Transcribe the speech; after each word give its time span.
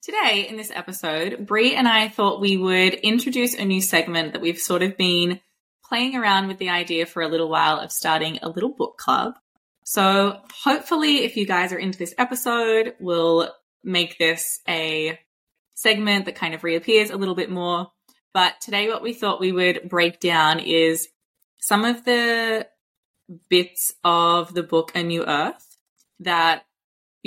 Today, 0.00 0.46
in 0.48 0.56
this 0.56 0.70
episode, 0.72 1.44
Brea 1.44 1.74
and 1.74 1.88
I 1.88 2.08
thought 2.08 2.40
we 2.40 2.56
would 2.56 2.94
introduce 2.94 3.54
a 3.54 3.64
new 3.64 3.80
segment 3.82 4.32
that 4.32 4.40
we've 4.40 4.58
sort 4.58 4.82
of 4.82 4.96
been 4.96 5.40
playing 5.84 6.14
around 6.14 6.46
with 6.46 6.58
the 6.58 6.68
idea 6.68 7.04
for 7.04 7.20
a 7.20 7.28
little 7.28 7.48
while 7.48 7.80
of 7.80 7.90
starting 7.90 8.38
a 8.40 8.48
little 8.48 8.72
book 8.72 8.96
club. 8.96 9.34
So, 9.84 10.40
hopefully, 10.62 11.24
if 11.24 11.36
you 11.36 11.46
guys 11.46 11.72
are 11.72 11.78
into 11.78 11.98
this 11.98 12.14
episode, 12.16 12.94
we'll 13.00 13.52
make 13.82 14.18
this 14.18 14.60
a 14.68 15.18
segment 15.74 16.26
that 16.26 16.36
kind 16.36 16.54
of 16.54 16.62
reappears 16.62 17.10
a 17.10 17.16
little 17.16 17.34
bit 17.34 17.50
more. 17.50 17.90
But 18.32 18.60
today, 18.60 18.88
what 18.88 19.02
we 19.02 19.14
thought 19.14 19.40
we 19.40 19.50
would 19.50 19.88
break 19.88 20.20
down 20.20 20.60
is 20.60 21.08
some 21.58 21.84
of 21.84 22.04
the 22.04 22.68
bits 23.48 23.92
of 24.04 24.54
the 24.54 24.62
book 24.62 24.92
A 24.94 25.02
New 25.02 25.24
Earth 25.26 25.76
that 26.20 26.62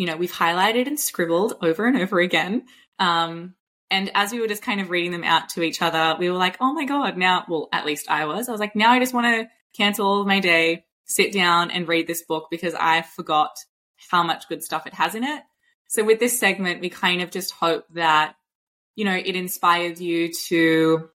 you 0.01 0.07
know, 0.07 0.17
we've 0.17 0.33
highlighted 0.33 0.87
and 0.87 0.99
scribbled 0.99 1.53
over 1.61 1.85
and 1.85 1.95
over 1.95 2.19
again. 2.19 2.63
Um, 2.97 3.53
and 3.91 4.09
as 4.15 4.31
we 4.31 4.39
were 4.39 4.47
just 4.47 4.63
kind 4.63 4.81
of 4.81 4.89
reading 4.89 5.11
them 5.11 5.23
out 5.23 5.49
to 5.49 5.61
each 5.61 5.79
other, 5.79 6.15
we 6.17 6.27
were 6.27 6.39
like, 6.39 6.57
oh 6.59 6.73
my 6.73 6.85
God, 6.85 7.17
now, 7.17 7.45
well, 7.47 7.69
at 7.71 7.85
least 7.85 8.09
I 8.09 8.25
was. 8.25 8.49
I 8.49 8.51
was 8.51 8.59
like, 8.59 8.75
now 8.75 8.93
I 8.93 8.97
just 8.97 9.13
want 9.13 9.27
to 9.27 9.47
cancel 9.77 10.07
all 10.07 10.25
my 10.25 10.39
day, 10.39 10.85
sit 11.05 11.31
down 11.31 11.69
and 11.69 11.87
read 11.87 12.07
this 12.07 12.23
book 12.23 12.47
because 12.49 12.73
I 12.73 13.03
forgot 13.03 13.51
how 14.09 14.23
much 14.23 14.49
good 14.49 14.63
stuff 14.63 14.87
it 14.87 14.95
has 14.95 15.13
in 15.13 15.23
it. 15.23 15.43
So 15.87 16.03
with 16.03 16.19
this 16.19 16.39
segment, 16.39 16.81
we 16.81 16.89
kind 16.89 17.21
of 17.21 17.29
just 17.29 17.51
hope 17.51 17.85
that, 17.93 18.33
you 18.95 19.05
know, 19.05 19.15
it 19.15 19.35
inspires 19.35 20.01
you 20.01 20.33
to 20.47 21.11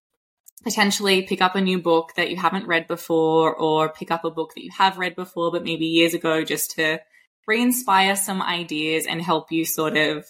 potentially 0.63 1.23
pick 1.23 1.43
up 1.43 1.57
a 1.57 1.61
new 1.61 1.81
book 1.81 2.13
that 2.15 2.31
you 2.31 2.37
haven't 2.37 2.69
read 2.69 2.87
before 2.87 3.53
or 3.53 3.89
pick 3.89 4.13
up 4.13 4.25
a 4.25 4.31
book 4.31 4.55
that 4.55 4.63
you 4.63 4.71
have 4.79 4.97
read 4.97 5.17
before, 5.17 5.51
but 5.51 5.65
maybe 5.65 5.87
years 5.87 6.15
ago 6.15 6.45
just 6.45 6.77
to 6.77 7.01
re-inspire 7.47 8.17
some 8.17 8.43
ideas 8.43 9.07
and 9.07 9.23
help 9.23 9.53
you 9.53 9.65
sort 9.65 9.97
of 9.97 10.27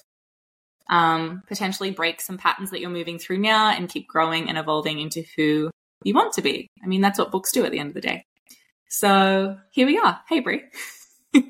um, 0.88 1.42
potentially 1.48 1.90
break 1.90 2.20
some 2.20 2.38
patterns 2.38 2.70
that 2.70 2.80
you're 2.80 2.90
moving 2.90 3.18
through 3.18 3.38
now 3.38 3.70
and 3.70 3.88
keep 3.88 4.06
growing 4.06 4.48
and 4.48 4.58
evolving 4.58 5.00
into 5.00 5.24
who 5.36 5.70
you 6.04 6.14
want 6.14 6.34
to 6.34 6.42
be. 6.42 6.68
I 6.82 6.86
mean, 6.86 7.00
that's 7.00 7.18
what 7.18 7.32
books 7.32 7.52
do 7.52 7.64
at 7.64 7.72
the 7.72 7.78
end 7.78 7.88
of 7.88 7.94
the 7.94 8.00
day. 8.00 8.24
So 8.88 9.58
here 9.72 9.86
we 9.86 9.98
are. 9.98 10.20
Hey, 10.28 10.40
Brea. 10.40 10.62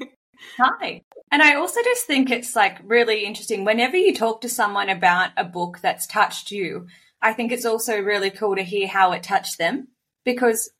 Hi. 0.58 1.02
And 1.30 1.42
I 1.42 1.56
also 1.56 1.82
just 1.82 2.06
think 2.06 2.30
it's 2.30 2.56
like 2.56 2.78
really 2.84 3.24
interesting 3.24 3.64
whenever 3.64 3.96
you 3.96 4.14
talk 4.14 4.40
to 4.42 4.48
someone 4.48 4.88
about 4.88 5.30
a 5.36 5.44
book 5.44 5.80
that's 5.82 6.06
touched 6.06 6.50
you. 6.50 6.86
I 7.20 7.32
think 7.32 7.52
it's 7.52 7.66
also 7.66 8.00
really 8.00 8.30
cool 8.30 8.56
to 8.56 8.62
hear 8.62 8.86
how 8.86 9.12
it 9.12 9.22
touched 9.22 9.58
them 9.58 9.88
because 10.24 10.70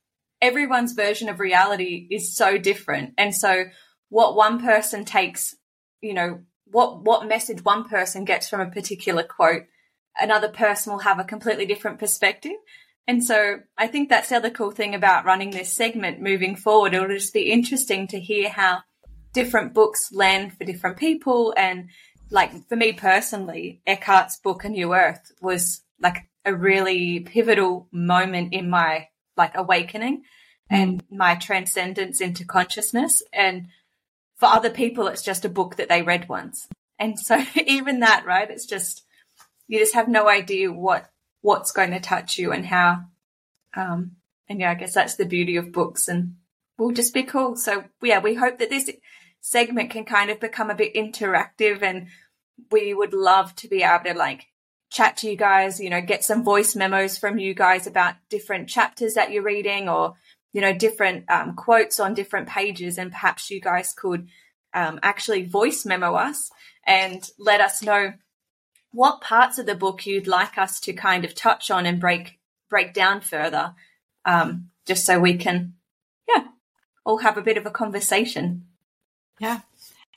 everyone's 0.41 0.93
version 0.93 1.29
of 1.29 1.41
reality 1.41 2.07
is 2.11 2.35
so 2.35 2.59
different. 2.59 3.15
And 3.19 3.35
so 3.35 3.65
what 4.09 4.37
one 4.37 4.61
person 4.61 5.05
takes, 5.05 5.57
you 6.01 6.15
know, 6.15 6.41
what 6.67 7.03
what 7.03 7.29
message 7.29 7.65
one 7.65 7.89
person 7.89 8.25
gets 8.25 8.49
from 8.49 8.61
a 8.61 8.71
particular 8.71 9.23
quote, 9.23 9.65
another 10.19 10.49
person 10.49 10.93
will 10.93 11.01
have 11.01 11.19
a 11.19 11.25
completely 11.25 11.67
different 11.67 11.99
perspective. 11.99 12.57
And 13.09 13.23
so 13.25 13.61
I 13.79 13.87
think 13.87 14.09
that's 14.09 14.31
the 14.31 14.37
other 14.37 14.51
cool 14.51 14.73
thing 14.73 14.95
about 14.95 15.25
running 15.25 15.51
this 15.51 15.73
segment 15.73 16.21
moving 16.21 16.57
forward. 16.57 16.93
It'll 16.93 17.09
just 17.09 17.33
be 17.33 17.53
interesting 17.53 18.09
to 18.09 18.19
hear 18.19 18.49
how 18.49 18.81
different 19.33 19.75
books 19.75 20.11
land 20.13 20.57
for 20.57 20.65
different 20.65 20.97
people. 20.97 21.55
And 21.57 21.91
like 22.31 22.69
for 22.69 22.75
me 22.75 22.93
personally, 22.93 23.81
Eckhart's 23.87 24.39
book 24.41 24.65
A 24.65 24.69
New 24.69 24.93
Earth 24.95 25.31
was 25.41 25.83
like 26.01 26.29
a 26.45 26.55
really 26.55 27.21
pivotal 27.21 27.89
moment 27.93 28.53
in 28.53 28.69
my 28.69 29.09
like 29.37 29.53
awakening 29.55 30.23
and 30.69 31.03
mm. 31.03 31.17
my 31.17 31.37
transcendence 31.37 32.21
into 32.21 32.45
consciousness. 32.45 33.23
And 33.33 33.69
for 34.37 34.47
other 34.47 34.71
people, 34.71 35.07
it's 35.07 35.23
just 35.23 35.45
a 35.45 35.51
book 35.51 35.77
that 35.77 35.89
they 35.89 36.03
read 36.03 36.29
once. 36.29 36.69
And 36.99 37.19
so 37.19 37.43
even 37.67 38.01
that, 38.01 38.25
right? 38.27 38.51
It's 38.51 38.67
just, 38.67 39.05
you 39.69 39.79
just 39.79 39.95
have 39.95 40.09
no 40.09 40.29
idea 40.29 40.73
what, 40.73 41.11
what's 41.41 41.73
going 41.73 41.91
to 41.91 42.01
touch 42.01 42.39
you 42.39 42.53
and 42.53 42.65
how. 42.67 43.05
Um, 43.75 44.13
and 44.49 44.61
yeah, 44.61 44.71
I 44.71 44.75
guess 44.75 44.95
that's 44.95 45.17
the 45.17 45.25
beauty 45.25 45.57
of 45.57 45.73
books 45.73 46.09
and 46.09 46.37
will 46.79 46.93
just 46.93 47.15
be 47.15 47.23
cool. 47.23 47.57
So 47.57 47.85
yeah, 48.03 48.21
we 48.21 48.35
hope 48.35 48.59
that 48.59 48.71
this 48.71 48.91
segment 49.41 49.91
can 49.91 50.05
kind 50.05 50.31
of 50.31 50.41
become 50.41 50.71
a 50.71 50.75
bit 50.75 50.95
interactive 50.95 51.83
and 51.83 52.09
we 52.71 52.95
would 52.95 53.13
love 53.13 53.55
to 53.57 53.69
be 53.69 53.83
able 53.83 54.05
to 54.05 54.15
like 54.15 54.47
chat 54.91 55.17
to 55.19 55.31
you 55.31 55.37
guys, 55.37 55.81
you 55.81 55.91
know, 55.91 56.01
get 56.01 56.25
some 56.25 56.45
voice 56.45 56.77
memos 56.77 57.19
from 57.19 57.39
you 57.39 57.55
guys 57.55 57.87
about 57.87 58.15
different 58.31 58.69
chapters 58.69 59.15
that 59.15 59.31
you're 59.31 59.43
reading 59.43 59.89
or 59.89 60.15
you 60.57 60.63
know, 60.63 60.73
different 60.73 61.31
um, 61.31 61.55
quotes 61.55 62.01
on 62.01 62.15
different 62.15 62.49
pages, 62.49 62.97
and 62.97 63.11
perhaps 63.13 63.51
you 63.51 63.61
guys 63.61 63.93
could 63.93 64.27
um, 64.73 64.99
actually 65.03 65.45
voice 65.45 65.85
memo 65.85 66.15
us 66.15 66.51
and 66.87 67.29
let 67.39 67.61
us 67.61 67.83
know 67.83 68.15
what 68.91 69.21
parts 69.21 69.59
of 69.59 69.67
the 69.67 69.75
book 69.75 70.07
you'd 70.07 70.27
like 70.27 70.57
us 70.57 70.81
to 70.81 70.95
kind 70.95 71.27
of 71.27 71.35
touch 71.35 71.71
on 71.71 71.85
and 71.85 72.01
break 72.01 72.39
break 72.71 72.95
down 72.95 73.21
further, 73.21 73.75
um, 74.25 74.71
just 74.87 75.05
so 75.05 75.21
we 75.21 75.37
can, 75.37 75.75
yeah, 76.27 76.45
all 77.05 77.19
have 77.19 77.37
a 77.37 77.43
bit 77.43 77.59
of 77.59 77.67
a 77.67 77.71
conversation. 77.71 78.65
Yeah, 79.39 79.61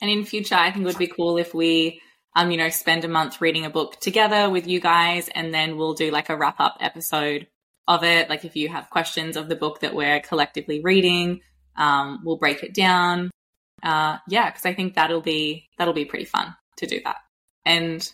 and 0.00 0.10
in 0.10 0.24
future, 0.24 0.54
I 0.54 0.70
think 0.70 0.84
it 0.84 0.86
would 0.86 0.96
be 0.96 1.06
cool 1.06 1.36
if 1.36 1.52
we 1.52 2.00
um, 2.34 2.50
you 2.50 2.56
know, 2.56 2.70
spend 2.70 3.04
a 3.04 3.08
month 3.08 3.42
reading 3.42 3.66
a 3.66 3.70
book 3.70 4.00
together 4.00 4.48
with 4.48 4.66
you 4.66 4.80
guys, 4.80 5.28
and 5.34 5.52
then 5.52 5.76
we'll 5.76 5.92
do 5.92 6.10
like 6.10 6.30
a 6.30 6.36
wrap 6.38 6.60
up 6.60 6.78
episode 6.80 7.46
of 7.88 8.04
it. 8.04 8.28
Like 8.28 8.44
if 8.44 8.56
you 8.56 8.68
have 8.68 8.90
questions 8.90 9.36
of 9.36 9.48
the 9.48 9.56
book 9.56 9.80
that 9.80 9.94
we're 9.94 10.20
collectively 10.20 10.80
reading, 10.80 11.40
um, 11.76 12.20
we'll 12.24 12.36
break 12.36 12.62
it 12.62 12.74
down. 12.74 13.30
Uh, 13.82 14.18
yeah, 14.28 14.50
because 14.50 14.66
I 14.66 14.74
think 14.74 14.94
that'll 14.94 15.22
be 15.22 15.68
that'll 15.78 15.94
be 15.94 16.04
pretty 16.04 16.26
fun 16.26 16.54
to 16.76 16.86
do 16.86 17.00
that. 17.04 17.16
And 17.64 18.10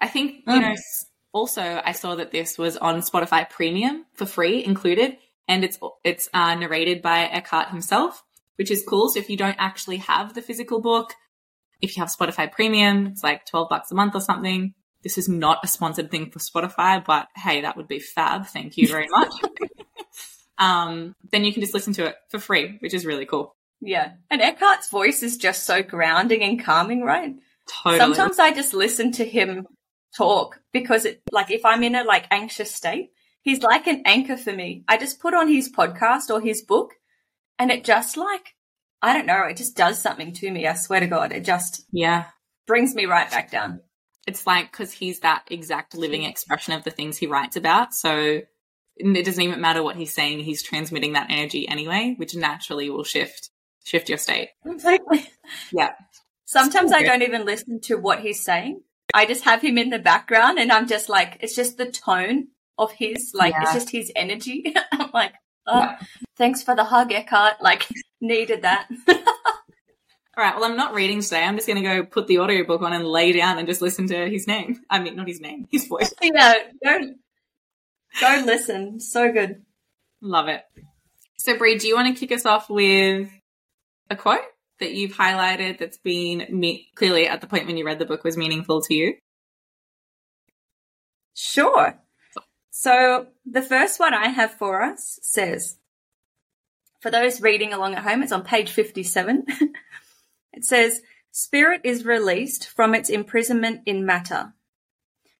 I 0.00 0.08
think 0.08 0.42
you 0.46 0.52
mm. 0.52 0.60
know 0.60 0.74
also 1.32 1.80
I 1.84 1.92
saw 1.92 2.14
that 2.16 2.30
this 2.30 2.58
was 2.58 2.76
on 2.76 3.00
Spotify 3.00 3.48
Premium 3.48 4.04
for 4.14 4.26
free 4.26 4.64
included, 4.64 5.16
and 5.48 5.64
it's 5.64 5.78
it's 6.04 6.28
uh, 6.34 6.54
narrated 6.54 7.02
by 7.02 7.20
Eckhart 7.20 7.68
himself, 7.68 8.22
which 8.56 8.70
is 8.70 8.84
cool. 8.86 9.08
So 9.08 9.18
if 9.18 9.30
you 9.30 9.36
don't 9.36 9.56
actually 9.58 9.98
have 9.98 10.34
the 10.34 10.42
physical 10.42 10.80
book, 10.80 11.14
if 11.80 11.96
you 11.96 12.02
have 12.02 12.10
Spotify 12.10 12.50
Premium, 12.52 13.06
it's 13.06 13.22
like 13.22 13.46
twelve 13.46 13.68
bucks 13.68 13.90
a 13.90 13.94
month 13.94 14.14
or 14.14 14.20
something. 14.20 14.74
This 15.02 15.18
is 15.18 15.28
not 15.28 15.64
a 15.64 15.68
sponsored 15.68 16.10
thing 16.10 16.30
for 16.30 16.38
Spotify, 16.38 17.04
but 17.04 17.28
hey, 17.36 17.62
that 17.62 17.76
would 17.76 17.88
be 17.88 17.98
fab. 17.98 18.46
Thank 18.46 18.76
you 18.76 18.88
very 18.88 19.08
much. 19.10 19.32
um, 20.58 21.14
then 21.30 21.44
you 21.44 21.52
can 21.52 21.62
just 21.62 21.74
listen 21.74 21.92
to 21.94 22.06
it 22.06 22.16
for 22.30 22.38
free, 22.38 22.76
which 22.80 22.94
is 22.94 23.04
really 23.04 23.26
cool. 23.26 23.56
Yeah. 23.80 24.12
And 24.30 24.40
Eckhart's 24.40 24.90
voice 24.90 25.22
is 25.22 25.36
just 25.36 25.64
so 25.64 25.82
grounding 25.82 26.42
and 26.42 26.62
calming, 26.62 27.02
right? 27.02 27.34
Totally. 27.68 27.98
Sometimes 27.98 28.38
I 28.38 28.52
just 28.52 28.74
listen 28.74 29.12
to 29.12 29.24
him 29.24 29.66
talk 30.16 30.60
because 30.72 31.04
it, 31.04 31.20
like, 31.32 31.50
if 31.50 31.64
I'm 31.64 31.82
in 31.82 31.96
a 31.96 32.04
like 32.04 32.26
anxious 32.30 32.72
state, 32.72 33.10
he's 33.42 33.62
like 33.62 33.88
an 33.88 34.02
anchor 34.04 34.36
for 34.36 34.52
me. 34.52 34.84
I 34.86 34.98
just 34.98 35.20
put 35.20 35.34
on 35.34 35.48
his 35.48 35.70
podcast 35.70 36.30
or 36.30 36.40
his 36.40 36.62
book 36.62 36.92
and 37.58 37.72
it 37.72 37.82
just 37.82 38.16
like, 38.16 38.54
I 39.00 39.14
don't 39.14 39.26
know, 39.26 39.46
it 39.46 39.56
just 39.56 39.76
does 39.76 40.00
something 40.00 40.32
to 40.34 40.50
me. 40.50 40.68
I 40.68 40.74
swear 40.74 41.00
to 41.00 41.08
God. 41.08 41.32
It 41.32 41.44
just, 41.44 41.84
yeah, 41.90 42.26
brings 42.68 42.94
me 42.94 43.06
right 43.06 43.28
back 43.28 43.50
down 43.50 43.80
it's 44.26 44.46
like 44.46 44.70
because 44.70 44.92
he's 44.92 45.20
that 45.20 45.44
exact 45.50 45.94
living 45.94 46.24
expression 46.24 46.74
of 46.74 46.84
the 46.84 46.90
things 46.90 47.16
he 47.16 47.26
writes 47.26 47.56
about. 47.56 47.94
So 47.94 48.42
it 48.96 49.24
doesn't 49.24 49.42
even 49.42 49.60
matter 49.60 49.82
what 49.82 49.96
he's 49.96 50.14
saying; 50.14 50.40
he's 50.40 50.62
transmitting 50.62 51.14
that 51.14 51.30
energy 51.30 51.68
anyway, 51.68 52.14
which 52.16 52.34
naturally 52.34 52.90
will 52.90 53.04
shift 53.04 53.50
shift 53.84 54.08
your 54.08 54.18
state. 54.18 54.50
Completely. 54.62 55.28
Yeah. 55.70 55.92
Sometimes 56.46 56.92
I 56.92 57.02
don't 57.02 57.22
even 57.22 57.44
listen 57.44 57.80
to 57.82 57.96
what 57.96 58.20
he's 58.20 58.42
saying. 58.42 58.82
I 59.12 59.26
just 59.26 59.44
have 59.44 59.60
him 59.60 59.76
in 59.76 59.90
the 59.90 59.98
background, 59.98 60.58
and 60.58 60.70
I'm 60.70 60.86
just 60.86 61.08
like, 61.08 61.38
it's 61.40 61.54
just 61.54 61.76
the 61.76 61.90
tone 61.90 62.48
of 62.78 62.92
his, 62.92 63.32
like, 63.34 63.52
yeah. 63.52 63.62
it's 63.62 63.72
just 63.72 63.90
his 63.90 64.12
energy. 64.16 64.72
I'm 64.92 65.10
like, 65.12 65.34
oh, 65.66 65.80
yeah. 65.80 65.98
thanks 66.38 66.62
for 66.62 66.74
the 66.74 66.84
hug, 66.84 67.12
Eckhart. 67.12 67.60
Like, 67.60 67.86
Needed 68.22 68.62
that. 68.62 68.88
All 70.34 70.42
right. 70.42 70.54
Well, 70.54 70.64
I'm 70.64 70.76
not 70.76 70.94
reading 70.94 71.20
today. 71.20 71.44
I'm 71.44 71.56
just 71.56 71.66
going 71.66 71.82
to 71.82 71.88
go 71.88 72.04
put 72.04 72.26
the 72.26 72.38
audiobook 72.38 72.80
on 72.80 72.94
and 72.94 73.04
lay 73.04 73.32
down 73.32 73.58
and 73.58 73.68
just 73.68 73.82
listen 73.82 74.06
to 74.08 74.30
his 74.30 74.46
name. 74.46 74.80
I 74.88 74.98
mean, 74.98 75.16
not 75.16 75.28
his 75.28 75.40
name, 75.40 75.68
his 75.70 75.86
voice. 75.86 76.12
yeah, 76.22 76.54
go, 76.82 77.14
go 78.18 78.42
listen. 78.46 78.98
So 78.98 79.30
good. 79.30 79.62
Love 80.22 80.48
it. 80.48 80.62
So, 81.36 81.58
Brea, 81.58 81.76
do 81.76 81.86
you 81.86 81.94
want 81.94 82.14
to 82.14 82.18
kick 82.18 82.34
us 82.34 82.46
off 82.46 82.70
with 82.70 83.28
a 84.08 84.16
quote 84.16 84.40
that 84.80 84.94
you've 84.94 85.12
highlighted 85.12 85.78
that's 85.78 85.98
been 85.98 86.46
me- 86.48 86.88
clearly 86.94 87.26
at 87.26 87.42
the 87.42 87.46
point 87.46 87.66
when 87.66 87.76
you 87.76 87.84
read 87.84 87.98
the 87.98 88.06
book 88.06 88.24
was 88.24 88.36
meaningful 88.36 88.80
to 88.82 88.94
you? 88.94 89.14
Sure. 91.34 91.98
So, 92.70 93.26
the 93.44 93.60
first 93.60 94.00
one 94.00 94.14
I 94.14 94.28
have 94.28 94.52
for 94.52 94.82
us 94.82 95.18
says, 95.20 95.76
for 97.00 97.10
those 97.10 97.42
reading 97.42 97.74
along 97.74 97.96
at 97.96 98.04
home, 98.04 98.22
it's 98.22 98.32
on 98.32 98.44
page 98.44 98.70
57. 98.70 99.44
It 100.52 100.64
says, 100.64 101.02
Spirit 101.30 101.80
is 101.82 102.04
released 102.04 102.68
from 102.68 102.94
its 102.94 103.08
imprisonment 103.08 103.80
in 103.86 104.04
matter. 104.04 104.52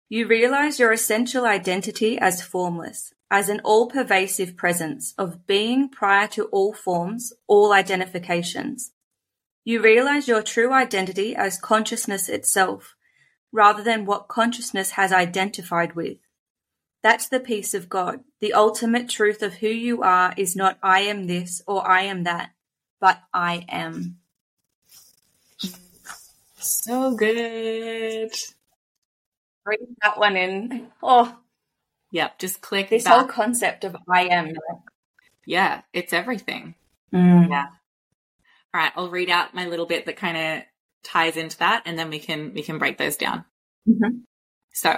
You 0.09 0.27
realize 0.27 0.79
your 0.79 0.93
essential 0.93 1.45
identity 1.45 2.19
as 2.19 2.43
formless, 2.43 3.13
as 3.31 3.49
an 3.49 3.61
all 3.65 3.89
pervasive 3.89 4.57
presence 4.57 5.15
of 5.17 5.47
being 5.47 5.89
prior 5.89 6.29
to 6.29 6.45
all 6.45 6.73
forms, 6.73 7.33
all 7.47 7.73
identifications. 7.73 8.93
You 9.65 9.81
realize 9.81 10.29
your 10.29 10.43
true 10.43 10.73
identity 10.73 11.37
as 11.37 11.59
consciousness 11.59 12.29
itself, 12.29 12.95
rather 13.53 13.83
than 13.83 14.07
what 14.07 14.29
consciousness 14.29 14.93
has 14.93 15.13
identified 15.13 15.95
with. 15.95 16.19
That's 17.03 17.29
the 17.29 17.41
peace 17.41 17.75
of 17.75 17.89
God. 17.89 18.21
The 18.41 18.55
ultimate 18.55 19.09
truth 19.09 19.43
of 19.43 19.55
who 19.55 19.69
you 19.69 20.03
are 20.03 20.35
is 20.37 20.57
not 20.57 20.79
I 20.83 21.01
am 21.01 21.27
this 21.27 21.61
or 21.67 21.87
I 21.87 22.03
am 22.03 22.25
that, 22.25 22.51
but 23.01 23.19
I 23.33 23.67
am. 23.69 24.19
So 26.63 27.15
good. 27.17 28.31
Read 29.65 29.79
that 30.03 30.19
one 30.19 30.37
in. 30.37 30.89
Oh, 31.03 31.37
Yep. 32.13 32.39
Just 32.39 32.61
click 32.61 32.91
this 32.91 33.05
that. 33.05 33.11
whole 33.19 33.27
concept 33.27 33.85
of 33.85 33.97
I 34.09 34.25
am. 34.29 34.53
yeah. 35.47 35.81
It's 35.95 36.13
everything. 36.13 36.75
Mm. 37.13 37.49
Yeah. 37.49 37.67
All 38.75 38.81
right. 38.81 38.93
I'll 38.97 39.09
read 39.11 39.31
out 39.31 39.55
my 39.55 39.67
little 39.67 39.87
bit 39.87 40.05
that 40.07 40.17
kind 40.17 40.37
of 40.37 40.63
ties 41.05 41.37
into 41.39 41.57
that 41.59 41.83
and 41.87 41.99
then 41.99 42.11
we 42.11 42.19
can, 42.19 42.53
we 42.55 42.63
can 42.63 42.79
break 42.79 42.99
those 42.99 43.17
down. 43.17 43.45
Mhm. 43.89 44.23
So 44.75 44.95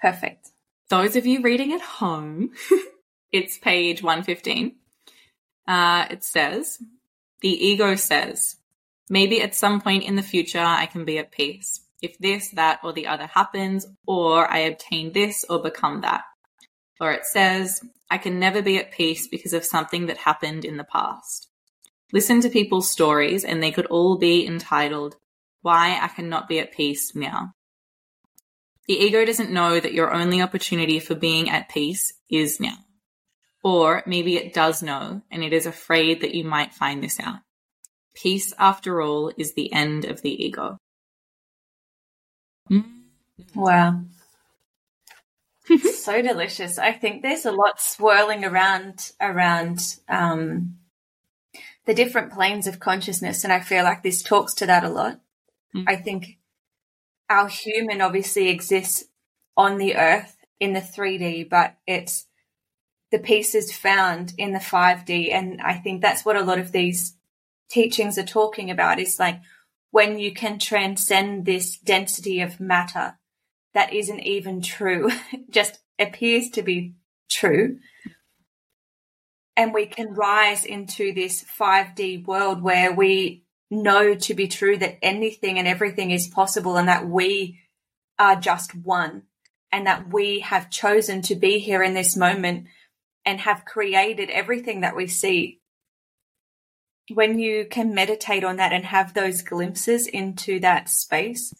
Perfect. 0.00 0.48
those 0.88 1.14
of 1.16 1.26
you 1.26 1.42
reading 1.42 1.72
at 1.74 1.80
home, 1.82 2.50
it's 3.32 3.58
page 3.58 4.02
115. 4.02 4.76
Uh, 5.68 6.06
it 6.10 6.24
says, 6.24 6.78
the 7.42 7.48
ego 7.66 7.96
says, 7.96 8.56
maybe 9.08 9.40
at 9.40 9.54
some 9.54 9.80
point 9.80 10.04
in 10.04 10.16
the 10.16 10.22
future 10.22 10.60
I 10.60 10.86
can 10.86 11.04
be 11.04 11.18
at 11.18 11.32
peace. 11.32 11.80
If 12.02 12.18
this, 12.18 12.50
that, 12.50 12.80
or 12.84 12.92
the 12.92 13.06
other 13.06 13.26
happens, 13.26 13.86
or 14.06 14.50
I 14.50 14.58
obtain 14.58 15.12
this 15.12 15.44
or 15.48 15.62
become 15.62 16.02
that. 16.02 16.22
Or 17.00 17.12
it 17.12 17.24
says, 17.24 17.80
I 18.10 18.18
can 18.18 18.38
never 18.38 18.62
be 18.62 18.78
at 18.78 18.92
peace 18.92 19.26
because 19.28 19.52
of 19.52 19.64
something 19.64 20.06
that 20.06 20.18
happened 20.18 20.64
in 20.64 20.76
the 20.76 20.84
past. 20.84 21.48
Listen 22.12 22.40
to 22.42 22.50
people's 22.50 22.90
stories 22.90 23.44
and 23.44 23.62
they 23.62 23.72
could 23.72 23.86
all 23.86 24.16
be 24.16 24.46
entitled, 24.46 25.16
Why 25.62 25.98
I 26.00 26.08
Cannot 26.08 26.48
Be 26.48 26.60
at 26.60 26.72
Peace 26.72 27.14
Now. 27.14 27.54
The 28.86 28.94
ego 28.94 29.24
doesn't 29.24 29.50
know 29.50 29.80
that 29.80 29.94
your 29.94 30.14
only 30.14 30.40
opportunity 30.40 31.00
for 31.00 31.16
being 31.16 31.50
at 31.50 31.68
peace 31.68 32.12
is 32.30 32.60
now. 32.60 32.76
Or 33.64 34.04
maybe 34.06 34.36
it 34.36 34.54
does 34.54 34.82
know 34.82 35.22
and 35.30 35.42
it 35.42 35.52
is 35.52 35.66
afraid 35.66 36.20
that 36.20 36.34
you 36.34 36.44
might 36.44 36.72
find 36.72 37.02
this 37.02 37.18
out. 37.18 37.40
Peace, 38.16 38.54
after 38.58 39.02
all, 39.02 39.30
is 39.36 39.54
the 39.54 39.72
end 39.72 40.06
of 40.06 40.22
the 40.22 40.44
ego. 40.44 40.78
Mm. 42.70 43.02
Wow. 43.54 44.00
so 45.94 46.22
delicious. 46.22 46.78
I 46.78 46.92
think 46.92 47.22
there's 47.22 47.44
a 47.44 47.52
lot 47.52 47.80
swirling 47.80 48.44
around 48.44 49.12
around 49.20 49.80
um, 50.08 50.78
the 51.84 51.94
different 51.94 52.32
planes 52.32 52.66
of 52.66 52.80
consciousness, 52.80 53.44
and 53.44 53.52
I 53.52 53.60
feel 53.60 53.84
like 53.84 54.02
this 54.02 54.22
talks 54.22 54.54
to 54.54 54.66
that 54.66 54.84
a 54.84 54.88
lot. 54.88 55.20
Mm. 55.74 55.84
I 55.86 55.96
think 55.96 56.38
our 57.28 57.48
human 57.48 58.00
obviously 58.00 58.48
exists 58.48 59.04
on 59.56 59.78
the 59.78 59.96
earth 59.96 60.36
in 60.58 60.72
the 60.72 60.80
3D, 60.80 61.48
but 61.48 61.76
it's 61.86 62.26
the 63.10 63.18
pieces 63.18 63.76
found 63.76 64.32
in 64.38 64.52
the 64.52 64.58
5D, 64.58 65.32
and 65.32 65.60
I 65.60 65.74
think 65.74 66.00
that's 66.00 66.24
what 66.24 66.36
a 66.36 66.44
lot 66.44 66.58
of 66.58 66.72
these 66.72 67.15
teachings 67.68 68.18
are 68.18 68.24
talking 68.24 68.70
about. 68.70 68.98
Is 68.98 69.18
like 69.18 69.40
when 69.90 70.18
you 70.18 70.32
can 70.32 70.58
transcend 70.58 71.44
this 71.44 71.78
density 71.78 72.40
of 72.40 72.60
matter 72.60 73.18
that 73.74 73.92
isn't 73.92 74.20
even 74.20 74.62
true, 74.62 75.10
just 75.50 75.80
appears 75.98 76.50
to 76.50 76.62
be 76.62 76.94
true. 77.30 77.78
And 79.56 79.72
we 79.72 79.86
can 79.86 80.14
rise 80.14 80.64
into 80.64 81.14
this 81.14 81.44
5D 81.58 82.26
world 82.26 82.62
where 82.62 82.92
we 82.92 83.44
know 83.70 84.14
to 84.14 84.34
be 84.34 84.48
true 84.48 84.76
that 84.78 84.98
anything 85.02 85.58
and 85.58 85.66
everything 85.66 86.10
is 86.10 86.28
possible 86.28 86.76
and 86.76 86.88
that 86.88 87.08
we 87.08 87.60
are 88.18 88.36
just 88.36 88.74
one 88.74 89.22
and 89.72 89.86
that 89.86 90.12
we 90.12 90.40
have 90.40 90.70
chosen 90.70 91.22
to 91.22 91.34
be 91.34 91.58
here 91.58 91.82
in 91.82 91.94
this 91.94 92.16
moment 92.16 92.66
and 93.24 93.40
have 93.40 93.64
created 93.64 94.30
everything 94.30 94.82
that 94.82 94.96
we 94.96 95.06
see. 95.06 95.60
When 97.12 97.38
you 97.38 97.66
can 97.70 97.94
meditate 97.94 98.42
on 98.42 98.56
that 98.56 98.72
and 98.72 98.84
have 98.84 99.14
those 99.14 99.42
glimpses 99.42 100.06
into 100.06 100.58
that 100.60 100.88
space, 100.88 101.54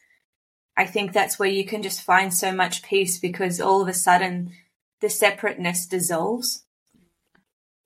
I 0.76 0.84
think 0.84 1.12
that's 1.12 1.38
where 1.38 1.48
you 1.48 1.64
can 1.64 1.82
just 1.82 2.02
find 2.02 2.34
so 2.34 2.52
much 2.52 2.82
peace 2.82 3.18
because 3.18 3.60
all 3.60 3.80
of 3.82 3.88
a 3.88 3.94
sudden 3.94 4.52
the 5.00 5.08
separateness 5.08 5.86
dissolves. 5.86 6.64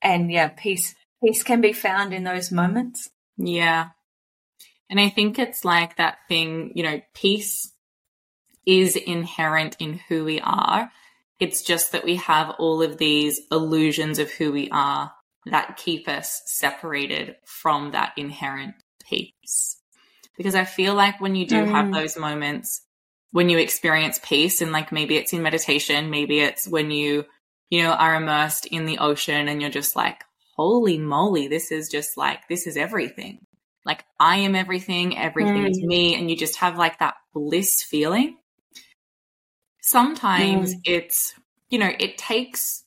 And 0.02 0.32
yeah, 0.32 0.48
peace 0.48 0.94
peace 1.22 1.42
can 1.42 1.60
be 1.60 1.72
found 1.72 2.12
in 2.12 2.24
those 2.24 2.50
moments. 2.50 3.10
Yeah. 3.36 3.90
And 4.88 4.98
I 4.98 5.08
think 5.08 5.38
it's 5.38 5.64
like 5.64 5.96
that 5.96 6.18
thing, 6.28 6.72
you 6.74 6.82
know, 6.82 7.00
peace 7.14 7.72
is 8.66 8.96
inherent 8.96 9.76
in 9.78 10.00
who 10.08 10.24
we 10.24 10.40
are. 10.40 10.90
It's 11.38 11.62
just 11.62 11.92
that 11.92 12.04
we 12.04 12.16
have 12.16 12.50
all 12.58 12.82
of 12.82 12.98
these 12.98 13.40
illusions 13.52 14.18
of 14.18 14.30
who 14.30 14.50
we 14.52 14.68
are 14.70 15.12
that 15.46 15.76
keep 15.76 16.08
us 16.08 16.42
separated 16.46 17.36
from 17.44 17.92
that 17.92 18.12
inherent 18.16 18.74
peace. 19.08 19.80
Because 20.36 20.54
I 20.54 20.64
feel 20.64 20.94
like 20.94 21.20
when 21.20 21.34
you 21.34 21.46
do 21.46 21.64
have 21.64 21.86
Mm. 21.86 21.94
those 21.94 22.16
moments, 22.16 22.82
when 23.32 23.48
you 23.48 23.58
experience 23.58 24.20
peace, 24.22 24.60
and 24.60 24.72
like 24.72 24.92
maybe 24.92 25.16
it's 25.16 25.32
in 25.32 25.42
meditation, 25.42 26.10
maybe 26.10 26.40
it's 26.40 26.66
when 26.68 26.90
you, 26.90 27.24
you 27.68 27.82
know, 27.82 27.92
are 27.92 28.14
immersed 28.14 28.66
in 28.66 28.86
the 28.86 28.98
ocean 28.98 29.48
and 29.48 29.60
you're 29.60 29.70
just 29.70 29.96
like, 29.96 30.24
holy 30.56 30.98
moly, 30.98 31.48
this 31.48 31.70
is 31.70 31.88
just 31.88 32.16
like, 32.16 32.48
this 32.48 32.66
is 32.66 32.76
everything. 32.76 33.46
Like, 33.84 34.04
I 34.18 34.38
am 34.38 34.54
everything, 34.54 35.16
everything 35.16 35.66
is 35.66 35.80
me. 35.80 36.14
And 36.14 36.30
you 36.30 36.36
just 36.36 36.56
have 36.56 36.76
like 36.76 36.98
that 36.98 37.14
bliss 37.32 37.82
feeling. 37.82 38.36
Sometimes 39.80 40.74
it's, 40.84 41.34
you 41.70 41.78
know, 41.78 41.90
it 41.98 42.18
takes 42.18 42.84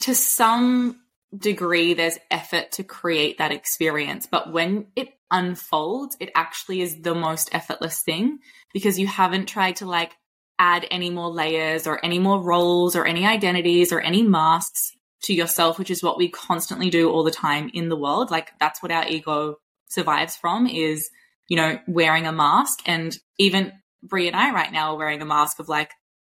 to 0.00 0.14
some 0.14 1.00
degree, 1.36 1.94
there's 1.94 2.18
effort 2.30 2.72
to 2.72 2.84
create 2.84 3.38
that 3.38 3.52
experience. 3.52 4.26
But 4.26 4.52
when 4.52 4.86
it 4.94 5.08
unfolds, 5.30 6.16
it 6.20 6.30
actually 6.34 6.80
is 6.80 7.02
the 7.02 7.14
most 7.14 7.48
effortless 7.52 8.02
thing 8.02 8.38
because 8.72 8.98
you 8.98 9.06
haven't 9.06 9.46
tried 9.46 9.76
to 9.76 9.86
like 9.86 10.12
add 10.58 10.86
any 10.90 11.10
more 11.10 11.30
layers 11.30 11.86
or 11.86 12.04
any 12.04 12.18
more 12.18 12.42
roles 12.42 12.96
or 12.96 13.04
any 13.04 13.26
identities 13.26 13.92
or 13.92 14.00
any 14.00 14.22
masks 14.22 14.92
to 15.22 15.34
yourself, 15.34 15.78
which 15.78 15.90
is 15.90 16.02
what 16.02 16.18
we 16.18 16.28
constantly 16.28 16.90
do 16.90 17.10
all 17.10 17.24
the 17.24 17.30
time 17.30 17.70
in 17.74 17.88
the 17.88 17.96
world. 17.96 18.30
Like 18.30 18.50
that's 18.60 18.82
what 18.82 18.92
our 18.92 19.06
ego 19.06 19.56
survives 19.88 20.36
from 20.36 20.66
is, 20.66 21.10
you 21.48 21.56
know, 21.56 21.78
wearing 21.86 22.26
a 22.26 22.32
mask. 22.32 22.80
And 22.86 23.16
even 23.38 23.72
Brea 24.02 24.28
and 24.28 24.36
I 24.36 24.52
right 24.52 24.72
now 24.72 24.92
are 24.92 24.98
wearing 24.98 25.22
a 25.22 25.26
mask 25.26 25.58
of 25.58 25.68
like, 25.68 25.90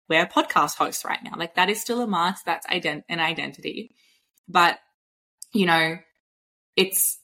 we're 0.09 0.27
podcast 0.27 0.77
hosts 0.77 1.05
right 1.05 1.21
now. 1.25 1.33
Like 1.37 1.55
that 1.55 1.71
is 1.71 1.81
still 1.81 2.03
a 2.03 2.07
mask. 2.07 2.45
That's 2.45 2.67
ident- 2.67 3.05
an 3.09 3.21
identity. 3.21 3.95
But, 4.49 4.79
you 5.53 5.67
know, 5.67 5.99
it's 6.77 7.19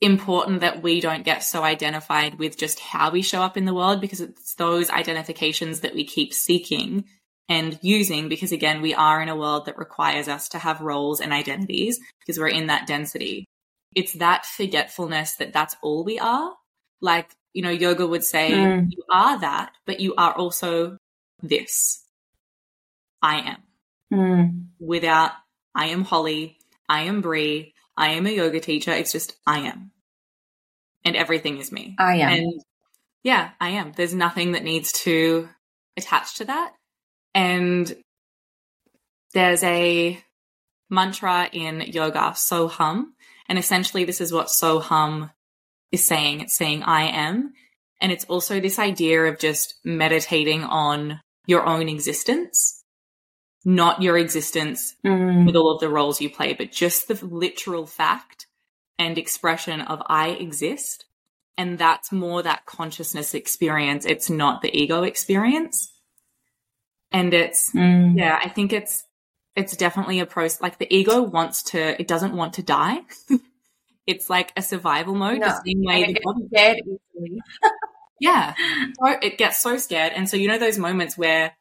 important 0.00 0.60
that 0.60 0.82
we 0.82 1.00
don't 1.00 1.24
get 1.24 1.42
so 1.42 1.62
identified 1.62 2.38
with 2.38 2.58
just 2.58 2.78
how 2.78 3.10
we 3.10 3.22
show 3.22 3.42
up 3.42 3.56
in 3.56 3.64
the 3.64 3.74
world 3.74 4.00
because 4.00 4.20
it's 4.20 4.54
those 4.56 4.90
identifications 4.90 5.80
that 5.80 5.94
we 5.94 6.04
keep 6.04 6.32
seeking 6.34 7.04
and 7.48 7.78
using 7.82 8.28
because 8.28 8.52
again 8.52 8.82
we 8.82 8.94
are 8.94 9.22
in 9.22 9.28
a 9.28 9.36
world 9.36 9.66
that 9.66 9.78
requires 9.78 10.28
us 10.28 10.48
to 10.48 10.58
have 10.58 10.80
roles 10.80 11.20
and 11.20 11.32
identities 11.32 11.98
because 12.20 12.38
we're 12.38 12.48
in 12.48 12.66
that 12.66 12.86
density 12.86 13.44
it's 13.94 14.12
that 14.14 14.44
forgetfulness 14.46 15.36
that 15.36 15.52
that's 15.52 15.76
all 15.82 16.04
we 16.04 16.18
are 16.18 16.52
like 17.00 17.30
you 17.52 17.62
know 17.62 17.70
yoga 17.70 18.06
would 18.06 18.24
say 18.24 18.52
Mm. 18.52 18.90
you 18.90 19.02
are 19.10 19.38
that 19.40 19.72
but 19.86 20.00
you 20.00 20.14
are 20.16 20.32
also 20.32 20.96
this 21.42 22.04
i 23.22 23.36
am 23.36 23.56
Mm. 24.12 24.66
without 24.78 25.32
I 25.74 25.86
am 25.86 26.04
Holly, 26.04 26.58
I 26.88 27.02
am 27.02 27.20
Brea, 27.20 27.72
I 27.96 28.10
am 28.10 28.26
a 28.26 28.30
yoga 28.30 28.60
teacher. 28.60 28.92
It's 28.92 29.12
just 29.12 29.36
I 29.46 29.60
am. 29.60 29.90
And 31.04 31.16
everything 31.16 31.58
is 31.58 31.70
me. 31.70 31.96
I 31.98 32.16
am. 32.16 32.32
And 32.32 32.62
yeah, 33.22 33.50
I 33.60 33.70
am. 33.70 33.92
There's 33.92 34.14
nothing 34.14 34.52
that 34.52 34.64
needs 34.64 34.92
to 35.04 35.48
attach 35.96 36.36
to 36.36 36.46
that. 36.46 36.72
And 37.34 37.94
there's 39.32 39.62
a 39.62 40.22
mantra 40.90 41.48
in 41.52 41.80
yoga, 41.80 42.34
so 42.36 42.68
hum. 42.68 43.14
And 43.48 43.58
essentially, 43.58 44.04
this 44.04 44.20
is 44.20 44.32
what 44.32 44.50
so 44.50 44.78
hum 44.78 45.30
is 45.92 46.04
saying. 46.04 46.40
It's 46.40 46.54
saying, 46.54 46.82
I 46.82 47.04
am. 47.08 47.52
And 48.00 48.12
it's 48.12 48.24
also 48.24 48.60
this 48.60 48.78
idea 48.78 49.24
of 49.24 49.38
just 49.38 49.74
meditating 49.84 50.62
on 50.62 51.20
your 51.46 51.66
own 51.66 51.88
existence, 51.88 52.83
not 53.64 54.02
your 54.02 54.18
existence 54.18 54.94
Mm. 55.04 55.46
with 55.46 55.56
all 55.56 55.70
of 55.72 55.80
the 55.80 55.88
roles 55.88 56.20
you 56.20 56.28
play, 56.30 56.52
but 56.54 56.70
just 56.72 57.08
the 57.08 57.14
literal 57.26 57.86
fact 57.86 58.46
and 58.98 59.16
expression 59.18 59.80
of 59.80 60.02
I 60.06 60.28
exist. 60.30 61.06
And 61.56 61.78
that's 61.78 62.10
more 62.12 62.42
that 62.42 62.66
consciousness 62.66 63.32
experience. 63.34 64.04
It's 64.04 64.28
not 64.28 64.60
the 64.60 64.76
ego 64.76 65.02
experience. 65.04 65.92
And 67.12 67.32
it's, 67.32 67.70
Mm. 67.72 68.18
yeah, 68.18 68.38
I 68.42 68.48
think 68.48 68.72
it's, 68.72 69.04
it's 69.56 69.76
definitely 69.76 70.18
a 70.20 70.26
process. 70.26 70.60
Like 70.60 70.78
the 70.78 70.92
ego 70.94 71.22
wants 71.22 71.62
to, 71.64 71.98
it 72.00 72.08
doesn't 72.08 72.34
want 72.34 72.54
to 72.54 72.62
die. 72.62 72.98
it's 74.06 74.28
like 74.28 74.52
a 74.56 74.62
survival 74.62 75.14
mode, 75.14 75.38
No. 75.38 75.46
the 75.46 75.62
same 75.64 75.82
way 75.84 76.12
the 76.12 77.30
yeah. 78.20 78.54
So 79.00 79.06
it 79.22 79.38
gets 79.38 79.60
so 79.60 79.76
scared. 79.78 80.12
And 80.12 80.28
so, 80.28 80.36
you 80.36 80.48
know, 80.48 80.58
those 80.58 80.78
moments 80.78 81.16
where 81.16 81.52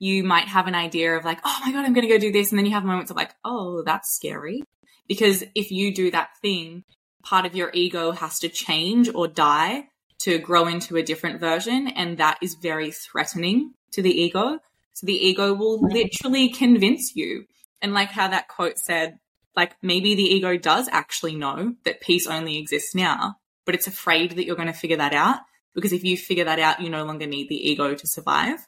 you 0.00 0.24
might 0.24 0.48
have 0.48 0.66
an 0.66 0.74
idea 0.74 1.16
of 1.16 1.24
like, 1.24 1.38
oh 1.44 1.58
my 1.64 1.70
God, 1.70 1.84
I'm 1.84 1.92
going 1.92 2.08
to 2.08 2.12
go 2.12 2.18
do 2.18 2.32
this. 2.32 2.50
And 2.50 2.58
then 2.58 2.66
you 2.66 2.72
have 2.72 2.84
moments 2.84 3.10
of 3.10 3.16
like, 3.16 3.34
oh, 3.44 3.82
that's 3.84 4.12
scary. 4.16 4.64
Because 5.06 5.44
if 5.54 5.70
you 5.70 5.94
do 5.94 6.10
that 6.10 6.30
thing, 6.40 6.84
part 7.22 7.44
of 7.46 7.54
your 7.54 7.70
ego 7.74 8.10
has 8.12 8.38
to 8.40 8.48
change 8.48 9.10
or 9.14 9.28
die 9.28 9.84
to 10.20 10.38
grow 10.38 10.66
into 10.66 10.96
a 10.96 11.02
different 11.02 11.38
version. 11.38 11.86
And 11.88 12.16
that 12.16 12.38
is 12.40 12.54
very 12.54 12.90
threatening 12.90 13.74
to 13.92 14.02
the 14.02 14.10
ego. 14.10 14.58
So 14.94 15.06
the 15.06 15.26
ego 15.26 15.52
will 15.52 15.80
literally 15.80 16.48
convince 16.48 17.14
you. 17.14 17.44
And 17.82 17.92
like 17.92 18.10
how 18.10 18.28
that 18.28 18.48
quote 18.48 18.78
said, 18.78 19.18
like 19.54 19.74
maybe 19.82 20.14
the 20.14 20.22
ego 20.22 20.56
does 20.56 20.88
actually 20.88 21.36
know 21.36 21.74
that 21.84 22.00
peace 22.00 22.26
only 22.26 22.58
exists 22.58 22.94
now, 22.94 23.36
but 23.66 23.74
it's 23.74 23.86
afraid 23.86 24.32
that 24.32 24.44
you're 24.46 24.56
going 24.56 24.66
to 24.66 24.72
figure 24.72 24.96
that 24.96 25.12
out 25.12 25.40
because 25.74 25.92
if 25.92 26.04
you 26.04 26.16
figure 26.16 26.44
that 26.44 26.58
out, 26.58 26.80
you 26.80 26.88
no 26.88 27.04
longer 27.04 27.26
need 27.26 27.48
the 27.48 27.70
ego 27.70 27.94
to 27.94 28.06
survive. 28.06 28.66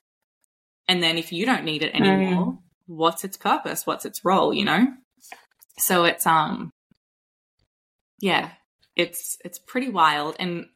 And 0.89 1.03
then 1.03 1.19
if 1.19 1.33
you 1.33 1.47
don't 1.47 1.65
need 1.65 1.83
it 1.83 1.95
anymore, 1.95 2.59
what's 2.87 3.25
its 3.25 3.37
purpose? 3.37 3.87
What's 3.87 4.05
its 4.05 4.25
role, 4.25 4.53
you 4.53 4.65
know? 4.65 4.87
So 5.79 6.05
it's 6.05 6.27
um 6.27 6.71
yeah, 8.21 8.51
it's 8.97 9.39
it's 9.45 9.59
pretty 9.59 9.89
wild 9.89 10.37
and 10.39 10.67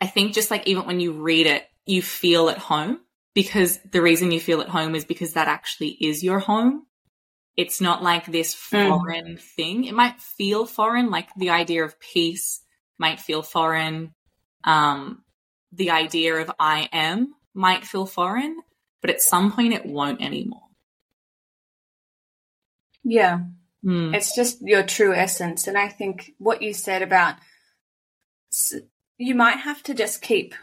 I 0.00 0.06
think 0.06 0.32
just 0.34 0.50
like 0.50 0.66
even 0.66 0.86
when 0.86 1.00
you 1.00 1.12
read 1.12 1.46
it, 1.46 1.64
you 1.86 2.02
feel 2.02 2.48
at 2.48 2.58
home 2.58 3.00
because 3.34 3.78
the 3.90 4.02
reason 4.02 4.32
you 4.32 4.40
feel 4.40 4.60
at 4.60 4.68
home 4.68 4.94
is 4.94 5.04
because 5.04 5.34
that 5.34 5.48
actually 5.48 5.90
is 5.90 6.24
your 6.24 6.38
home. 6.40 6.86
It's 7.56 7.80
not 7.80 8.02
like 8.02 8.26
this 8.26 8.54
Mm. 8.54 8.88
foreign 8.88 9.36
thing. 9.36 9.84
It 9.84 9.94
might 9.94 10.20
feel 10.20 10.66
foreign, 10.66 11.10
like 11.10 11.28
the 11.36 11.50
idea 11.50 11.84
of 11.84 12.00
peace 12.00 12.62
might 12.98 13.20
feel 13.20 13.42
foreign. 13.42 14.14
Um, 14.64 15.22
the 15.72 15.90
idea 15.90 16.36
of 16.36 16.50
I 16.58 16.88
am 16.92 17.34
might 17.54 17.84
feel 17.84 18.06
foreign, 18.06 18.56
but 19.02 19.10
at 19.10 19.20
some 19.20 19.52
point 19.52 19.74
it 19.74 19.84
won't 19.84 20.22
anymore. 20.22 20.62
Yeah. 23.04 23.40
Hmm. 23.84 24.14
It's 24.14 24.34
just 24.34 24.62
your 24.62 24.84
true 24.84 25.12
essence. 25.12 25.66
And 25.66 25.76
I 25.76 25.88
think 25.88 26.32
what 26.38 26.62
you 26.62 26.72
said 26.72 27.02
about 27.02 27.34
you 29.18 29.34
might 29.34 29.58
have 29.58 29.82
to 29.84 29.94
just 29.94 30.22
keep 30.22 30.54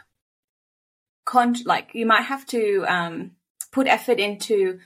con 1.24 1.54
like 1.64 1.90
you 1.92 2.06
might 2.06 2.22
have 2.22 2.46
to 2.46 2.84
um, 2.88 3.32
put 3.72 3.86
effort 3.86 4.18
into 4.18 4.78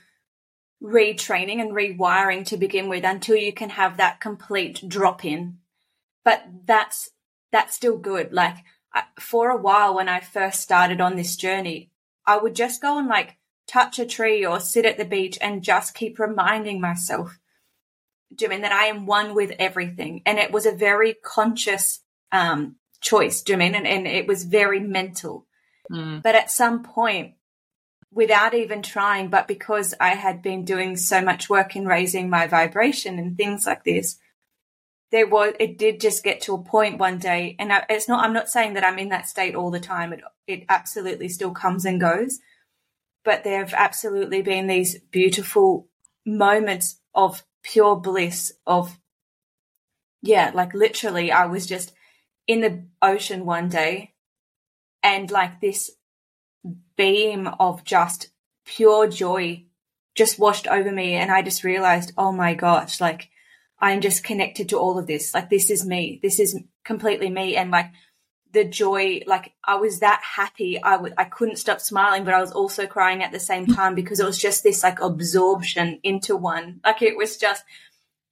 retraining 0.83 1.61
and 1.61 1.71
rewiring 1.71 2.45
to 2.45 2.57
begin 2.57 2.89
with 2.89 3.03
until 3.03 3.35
you 3.35 3.53
can 3.53 3.69
have 3.69 3.97
that 3.97 4.19
complete 4.19 4.83
drop 4.87 5.23
in. 5.23 5.57
But 6.23 6.43
that's 6.65 7.11
that's 7.51 7.75
still 7.75 7.97
good. 7.97 8.33
Like 8.33 8.57
I, 8.93 9.03
for 9.19 9.49
a 9.49 9.57
while 9.57 9.95
when 9.95 10.09
I 10.09 10.19
first 10.19 10.61
started 10.61 10.99
on 10.99 11.15
this 11.15 11.35
journey, 11.35 11.91
I 12.25 12.37
would 12.37 12.55
just 12.55 12.81
go 12.81 12.97
and 12.97 13.07
like 13.07 13.37
touch 13.67 13.99
a 13.99 14.05
tree 14.05 14.45
or 14.45 14.59
sit 14.59 14.85
at 14.85 14.97
the 14.97 15.05
beach 15.05 15.37
and 15.41 15.63
just 15.63 15.95
keep 15.95 16.19
reminding 16.19 16.79
myself 16.79 17.39
doing 18.33 18.61
that 18.61 18.71
I 18.71 18.85
am 18.85 19.05
one 19.05 19.35
with 19.35 19.51
everything. 19.59 20.21
And 20.25 20.39
it 20.39 20.51
was 20.51 20.65
a 20.65 20.71
very 20.71 21.13
conscious 21.13 22.01
um, 22.31 22.75
choice, 23.01 23.43
mean? 23.47 23.75
And, 23.75 23.87
and 23.87 24.07
it 24.07 24.27
was 24.27 24.43
very 24.43 24.79
mental. 24.79 25.45
Hmm. 25.89 26.19
But 26.19 26.35
at 26.35 26.51
some 26.51 26.83
point, 26.83 27.35
without 28.11 28.53
even 28.53 28.81
trying, 28.81 29.29
but 29.29 29.47
because 29.47 29.93
I 29.99 30.09
had 30.15 30.41
been 30.41 30.65
doing 30.65 30.95
so 30.95 31.21
much 31.21 31.49
work 31.49 31.75
in 31.75 31.85
raising 31.85 32.29
my 32.29 32.47
vibration 32.47 33.19
and 33.19 33.37
things 33.37 33.65
like 33.65 33.83
this, 33.83 34.17
there 35.11 35.27
was 35.27 35.53
it 35.59 35.77
did 35.77 36.01
just 36.01 36.23
get 36.23 36.41
to 36.41 36.55
a 36.55 36.63
point 36.63 36.97
one 36.97 37.19
day, 37.19 37.55
and 37.59 37.71
I, 37.71 37.85
it's 37.89 38.07
not. 38.07 38.25
I'm 38.25 38.33
not 38.33 38.49
saying 38.49 38.73
that 38.73 38.83
I'm 38.83 38.97
in 38.97 39.09
that 39.09 39.27
state 39.27 39.53
all 39.53 39.69
the 39.69 39.79
time. 39.79 40.11
It 40.11 40.21
it 40.47 40.65
absolutely 40.67 41.29
still 41.29 41.51
comes 41.51 41.85
and 41.85 42.01
goes, 42.01 42.39
but 43.25 43.43
there 43.43 43.59
have 43.59 43.73
absolutely 43.73 44.41
been 44.41 44.67
these 44.67 44.99
beautiful 45.11 45.89
moments 46.25 47.01
of 47.13 47.43
pure 47.63 47.95
bliss 47.95 48.53
of 48.65 48.97
yeah 50.21 50.51
like 50.53 50.73
literally 50.73 51.31
i 51.31 51.45
was 51.45 51.65
just 51.65 51.93
in 52.47 52.61
the 52.61 52.85
ocean 53.01 53.45
one 53.45 53.67
day 53.67 54.13
and 55.03 55.31
like 55.31 55.59
this 55.59 55.91
beam 56.95 57.47
of 57.59 57.83
just 57.83 58.29
pure 58.65 59.07
joy 59.07 59.63
just 60.15 60.39
washed 60.39 60.67
over 60.67 60.91
me 60.91 61.13
and 61.13 61.31
i 61.31 61.41
just 61.41 61.63
realized 61.63 62.13
oh 62.17 62.31
my 62.31 62.53
gosh 62.53 63.01
like 63.01 63.29
i'm 63.79 64.01
just 64.01 64.23
connected 64.23 64.69
to 64.69 64.77
all 64.77 64.97
of 64.97 65.07
this. 65.07 65.33
Like 65.33 65.49
this 65.49 65.69
is 65.69 65.85
me. 65.85 66.19
This 66.21 66.39
is 66.39 66.59
completely 66.83 67.29
me 67.29 67.55
and 67.55 67.71
like 67.71 67.91
the 68.55 68.63
joy 68.63 69.21
like 69.27 69.53
i 69.65 69.75
was 69.75 69.99
that 69.99 70.21
happy. 70.23 70.81
I 70.81 70.95
would 70.97 71.13
i 71.17 71.25
couldn't 71.25 71.57
stop 71.57 71.79
smiling 71.79 72.23
but 72.23 72.33
i 72.33 72.39
was 72.41 72.53
also 72.53 72.87
crying 72.87 73.21
at 73.21 73.31
the 73.31 73.39
same 73.39 73.67
time 73.67 73.93
because 73.93 74.19
it 74.19 74.25
was 74.25 74.39
just 74.39 74.63
this 74.63 74.81
like 74.81 74.99
absorption 75.01 75.99
into 76.03 76.35
one. 76.35 76.79
Like 76.83 77.01
it 77.01 77.17
was 77.17 77.37
just 77.37 77.63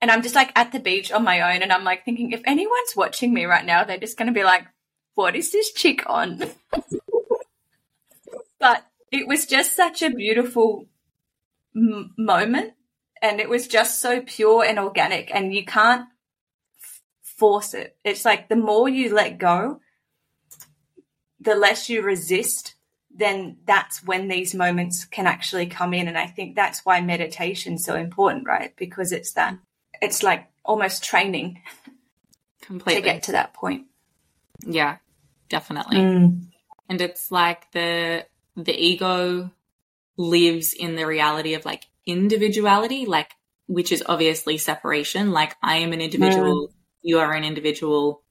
and 0.02 0.10
i'm 0.10 0.24
just 0.24 0.36
like 0.36 0.52
at 0.56 0.72
the 0.72 0.80
beach 0.80 1.12
on 1.12 1.24
my 1.24 1.54
own 1.54 1.62
and 1.62 1.72
i'm 1.74 1.84
like 1.84 2.06
thinking 2.06 2.32
if 2.32 2.42
anyone's 2.46 2.96
watching 2.96 3.34
me 3.34 3.46
right 3.46 3.66
now 3.66 3.84
they're 3.84 3.98
just 3.98 4.18
going 4.18 4.28
to 4.28 4.40
be 4.40 4.46
like 4.46 4.66
what 5.16 5.36
is 5.36 5.52
this 5.52 5.72
chick 5.72 6.04
on? 6.08 6.42
But 8.60 8.86
it 9.12 9.28
was 9.28 9.46
just 9.46 9.76
such 9.76 10.02
a 10.02 10.10
beautiful 10.10 10.88
m- 11.76 12.14
moment 12.18 12.72
and 13.22 13.42
it 13.42 13.50
was 13.50 13.68
just 13.68 14.00
so 14.00 14.22
pure 14.22 14.64
and 14.64 14.80
organic 14.80 15.36
and 15.36 15.54
you 15.54 15.66
can't 15.66 16.08
force 17.22 17.74
it. 17.74 17.98
It's 18.06 18.24
like 18.24 18.48
the 18.48 18.56
more 18.56 18.88
you 18.88 19.14
let 19.14 19.38
go 19.38 19.82
the 21.44 21.56
less 21.56 21.90
you 21.90 22.02
resist 22.02 22.76
then 23.16 23.58
that's 23.66 24.04
when 24.04 24.28
these 24.28 24.56
moments 24.56 25.06
can 25.06 25.28
actually 25.28 25.68
come 25.68 25.94
in 25.94 26.08
and 26.08 26.18
i 26.18 26.26
think 26.26 26.56
that's 26.56 26.86
why 26.86 27.00
meditation's 27.02 27.86
so 27.86 27.96
important 27.96 28.48
right 28.48 28.76
because 28.76 29.12
it's 29.12 29.34
that 29.34 29.58
it's 30.02 30.24
like 30.24 30.48
almost 30.66 31.04
training 31.04 31.62
Completely. 32.62 33.02
to 33.02 33.06
get 33.06 33.24
to 33.24 33.34
that 33.34 33.54
point 33.54 33.86
yeah, 34.66 34.98
definitely. 35.50 35.98
Mm. 35.98 36.46
and 36.90 37.02
it's 37.02 37.32
like 37.32 37.72
the 37.72 38.26
the 38.56 38.74
ego 38.74 39.52
lives 40.18 40.74
in 40.74 40.96
the 40.96 41.06
reality 41.06 41.56
of 41.56 41.66
like 41.66 41.86
individuality 42.06 43.06
like 43.06 43.32
which 43.68 43.92
is 43.92 44.04
obviously 44.06 44.58
separation 44.58 45.32
like 45.32 45.56
i 45.64 45.78
am 45.78 45.92
an 45.92 46.02
individual 46.02 46.72
you 47.02 47.20
are 47.20 47.34
an 47.34 47.44
individual 47.44 48.23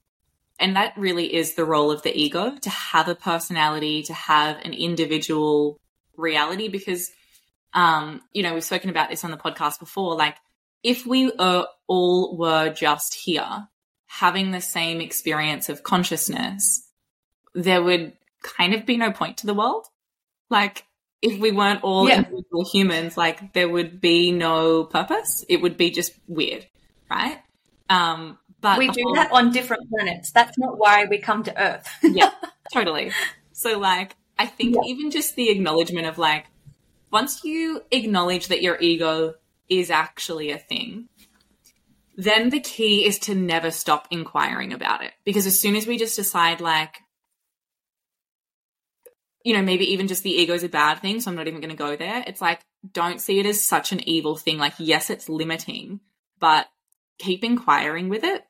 and 0.62 0.76
that 0.76 0.96
really 0.96 1.34
is 1.34 1.54
the 1.54 1.64
role 1.64 1.90
of 1.90 2.02
the 2.02 2.16
ego 2.16 2.56
to 2.62 2.70
have 2.70 3.08
a 3.08 3.14
personality 3.14 4.02
to 4.04 4.14
have 4.14 4.56
an 4.64 4.72
individual 4.72 5.78
reality 6.16 6.68
because 6.68 7.10
um 7.74 8.20
you 8.32 8.42
know 8.42 8.54
we've 8.54 8.64
spoken 8.64 8.90
about 8.90 9.10
this 9.10 9.24
on 9.24 9.30
the 9.30 9.36
podcast 9.36 9.78
before 9.78 10.14
like 10.16 10.36
if 10.82 11.06
we 11.06 11.30
uh, 11.38 11.64
all 11.86 12.36
were 12.36 12.70
just 12.72 13.14
here 13.14 13.68
having 14.06 14.50
the 14.50 14.60
same 14.60 15.00
experience 15.00 15.68
of 15.68 15.82
consciousness 15.82 16.88
there 17.54 17.82
would 17.82 18.12
kind 18.42 18.74
of 18.74 18.86
be 18.86 18.96
no 18.96 19.12
point 19.12 19.38
to 19.38 19.46
the 19.46 19.54
world. 19.54 19.86
Like, 20.50 20.84
if 21.20 21.38
we 21.38 21.52
weren't 21.52 21.84
all 21.84 22.08
Yeah. 22.08 22.18
individual 22.18 22.64
humans, 22.70 23.16
like, 23.16 23.52
there 23.52 23.68
would 23.68 24.00
be 24.00 24.32
no 24.32 24.84
purpose. 24.84 25.44
It 25.48 25.62
would 25.62 25.76
be 25.76 25.90
just 25.90 26.12
weird, 26.26 26.66
right? 27.10 27.38
Um, 27.88 28.38
but 28.62 28.78
we 28.78 28.88
do 28.88 29.12
that 29.14 29.30
on 29.32 29.52
different 29.52 29.90
planets 29.90 30.30
that's 30.32 30.56
not 30.56 30.78
why 30.78 31.04
we 31.04 31.18
come 31.18 31.42
to 31.42 31.62
earth 31.62 31.86
yeah, 32.02 32.30
totally. 32.72 33.12
So, 33.52 33.78
like, 33.78 34.16
I 34.38 34.46
think 34.46 34.76
even 34.86 35.10
just 35.10 35.36
the 35.36 35.50
acknowledgement 35.50 36.06
of 36.06 36.18
like, 36.18 36.46
once 37.10 37.44
you 37.44 37.82
acknowledge 37.90 38.48
that 38.48 38.62
your 38.62 38.78
ego 38.80 39.34
is 39.68 39.90
actually 39.90 40.50
a 40.50 40.58
thing, 40.58 41.08
then 42.16 42.50
the 42.50 42.60
key 42.60 43.06
is 43.06 43.18
to 43.20 43.34
never 43.34 43.70
stop 43.70 44.08
inquiring 44.10 44.72
about 44.72 45.04
it. 45.04 45.12
Because 45.24 45.46
as 45.46 45.60
soon 45.60 45.76
as 45.76 45.86
we 45.86 45.98
just 45.98 46.16
decide, 46.16 46.60
like, 46.60 46.98
you 49.44 49.54
know, 49.54 49.62
maybe 49.62 49.92
even 49.92 50.08
just 50.08 50.22
the 50.22 50.30
ego 50.30 50.54
is 50.54 50.64
a 50.64 50.68
bad 50.68 51.00
thing, 51.00 51.20
so 51.20 51.30
I'm 51.30 51.36
not 51.36 51.48
even 51.48 51.60
going 51.60 51.70
to 51.70 51.76
go 51.76 51.96
there. 51.96 52.24
It's 52.26 52.40
like, 52.40 52.60
don't 52.92 53.20
see 53.20 53.38
it 53.38 53.46
as 53.46 53.62
such 53.62 53.92
an 53.92 54.06
evil 54.08 54.36
thing. 54.36 54.58
Like, 54.58 54.74
yes, 54.78 55.10
it's 55.10 55.28
limiting, 55.28 56.00
but 56.38 56.66
keep 57.18 57.44
inquiring 57.44 58.08
with 58.08 58.24
it. 58.24 58.44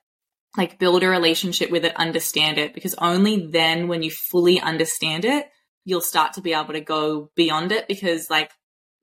Like, 0.57 0.79
build 0.79 1.03
a 1.03 1.09
relationship 1.09 1.71
with 1.71 1.85
it, 1.85 1.97
understand 1.97 2.59
it, 2.59 2.75
because 2.75 2.95
only 2.95 3.47
then, 3.47 3.89
when 3.89 4.03
you 4.03 4.11
fully 4.11 4.61
understand 4.61 5.25
it, 5.25 5.51
you'll 5.85 6.03
start 6.03 6.35
to 6.35 6.43
be 6.43 6.53
able 6.53 6.75
to 6.75 6.81
go 6.81 7.31
beyond 7.35 7.73
it 7.73 7.89
because, 7.89 8.29
like, 8.29 8.51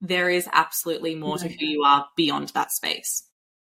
there 0.01 0.29
is 0.29 0.47
absolutely 0.51 1.15
more 1.15 1.37
to 1.37 1.47
who 1.47 1.65
you 1.65 1.83
are 1.83 2.07
beyond 2.15 2.49
that 2.49 2.71
space. 2.71 3.23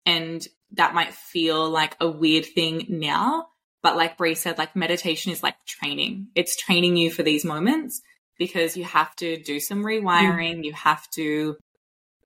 And 0.06 0.46
that 0.74 0.94
might 0.94 1.14
feel 1.14 1.70
like 1.70 1.96
a 2.00 2.10
weird 2.10 2.46
thing 2.46 2.86
now. 2.90 3.48
But 3.82 3.96
like 3.96 4.18
Brea 4.18 4.36
said, 4.36 4.58
like 4.58 4.76
meditation 4.76 5.32
is 5.32 5.42
like 5.42 5.56
training. 5.66 6.28
It's 6.36 6.56
training 6.56 6.98
you 6.98 7.10
for 7.10 7.24
these 7.24 7.46
moments 7.46 8.02
because 8.38 8.78
you 8.78 8.84
have 8.84 9.16
to 9.18 9.42
do 9.42 9.60
some 9.60 9.84
rewiring. 9.84 10.60
Mm. 10.60 10.66
You 10.66 10.74
have 10.74 11.10
to, 11.12 11.58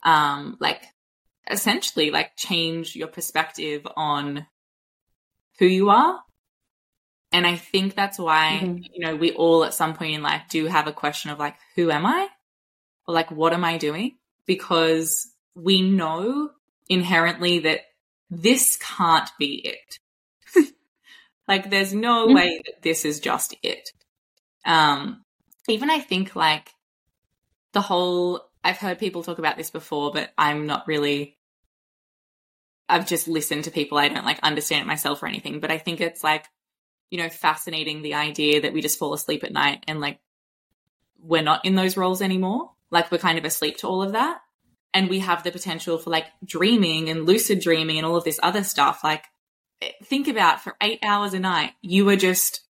um, 0.03 0.57
like 0.59 0.81
essentially 1.49 2.11
like 2.11 2.35
change 2.35 2.95
your 2.95 3.07
perspective 3.07 3.87
on 3.95 4.45
who 5.59 5.65
you 5.65 5.89
are. 5.89 6.19
And 7.31 7.47
I 7.47 7.55
think 7.55 7.95
that's 7.95 8.19
why, 8.19 8.59
mm-hmm. 8.61 8.83
you 8.93 9.05
know, 9.05 9.15
we 9.15 9.31
all 9.31 9.65
at 9.65 9.73
some 9.73 9.95
point 9.95 10.13
in 10.13 10.21
life 10.21 10.43
do 10.49 10.67
have 10.67 10.87
a 10.87 10.93
question 10.93 11.31
of 11.31 11.39
like, 11.39 11.55
who 11.75 11.89
am 11.89 12.05
I? 12.05 12.27
Or 13.07 13.13
like, 13.13 13.31
what 13.31 13.53
am 13.53 13.65
I 13.65 13.77
doing? 13.77 14.17
Because 14.45 15.27
we 15.55 15.81
know 15.81 16.51
inherently 16.89 17.59
that 17.59 17.81
this 18.29 18.77
can't 18.77 19.29
be 19.39 19.75
it. 20.55 20.71
like 21.47 21.69
there's 21.69 21.93
no 21.93 22.27
mm-hmm. 22.27 22.35
way 22.35 22.61
that 22.65 22.81
this 22.83 23.03
is 23.03 23.19
just 23.19 23.55
it. 23.63 23.89
Um, 24.65 25.23
even 25.67 25.89
I 25.89 25.99
think 25.99 26.35
like 26.35 26.69
the 27.73 27.81
whole, 27.81 28.41
I've 28.63 28.77
heard 28.77 28.99
people 28.99 29.23
talk 29.23 29.39
about 29.39 29.57
this 29.57 29.71
before, 29.71 30.11
but 30.11 30.31
I'm 30.37 30.67
not 30.67 30.87
really, 30.87 31.37
I've 32.89 33.07
just 33.07 33.27
listened 33.27 33.65
to 33.65 33.71
people. 33.71 33.97
I 33.97 34.09
don't 34.09 34.25
like 34.25 34.39
understand 34.43 34.81
it 34.81 34.87
myself 34.87 35.23
or 35.23 35.27
anything, 35.27 35.59
but 35.59 35.71
I 35.71 35.77
think 35.77 36.01
it's 36.01 36.23
like, 36.23 36.45
you 37.09 37.17
know, 37.17 37.29
fascinating 37.29 38.01
the 38.01 38.15
idea 38.15 38.61
that 38.61 38.73
we 38.73 38.81
just 38.81 38.99
fall 38.99 39.13
asleep 39.13 39.43
at 39.43 39.53
night 39.53 39.83
and 39.87 40.01
like 40.01 40.19
we're 41.19 41.41
not 41.41 41.65
in 41.65 41.75
those 41.75 41.97
roles 41.97 42.21
anymore. 42.21 42.71
Like 42.91 43.11
we're 43.11 43.17
kind 43.17 43.37
of 43.37 43.45
asleep 43.45 43.77
to 43.77 43.87
all 43.87 44.03
of 44.03 44.11
that 44.11 44.41
and 44.93 45.09
we 45.09 45.19
have 45.19 45.43
the 45.43 45.51
potential 45.51 45.97
for 45.97 46.09
like 46.09 46.27
dreaming 46.45 47.09
and 47.09 47.25
lucid 47.25 47.59
dreaming 47.59 47.97
and 47.97 48.05
all 48.05 48.15
of 48.15 48.23
this 48.23 48.39
other 48.43 48.63
stuff. 48.63 49.03
Like, 49.03 49.25
think 50.03 50.27
about 50.27 50.61
for 50.61 50.75
eight 50.81 50.99
hours 51.03 51.33
a 51.33 51.39
night, 51.39 51.71
you 51.81 52.07
are 52.09 52.15
just 52.15 52.61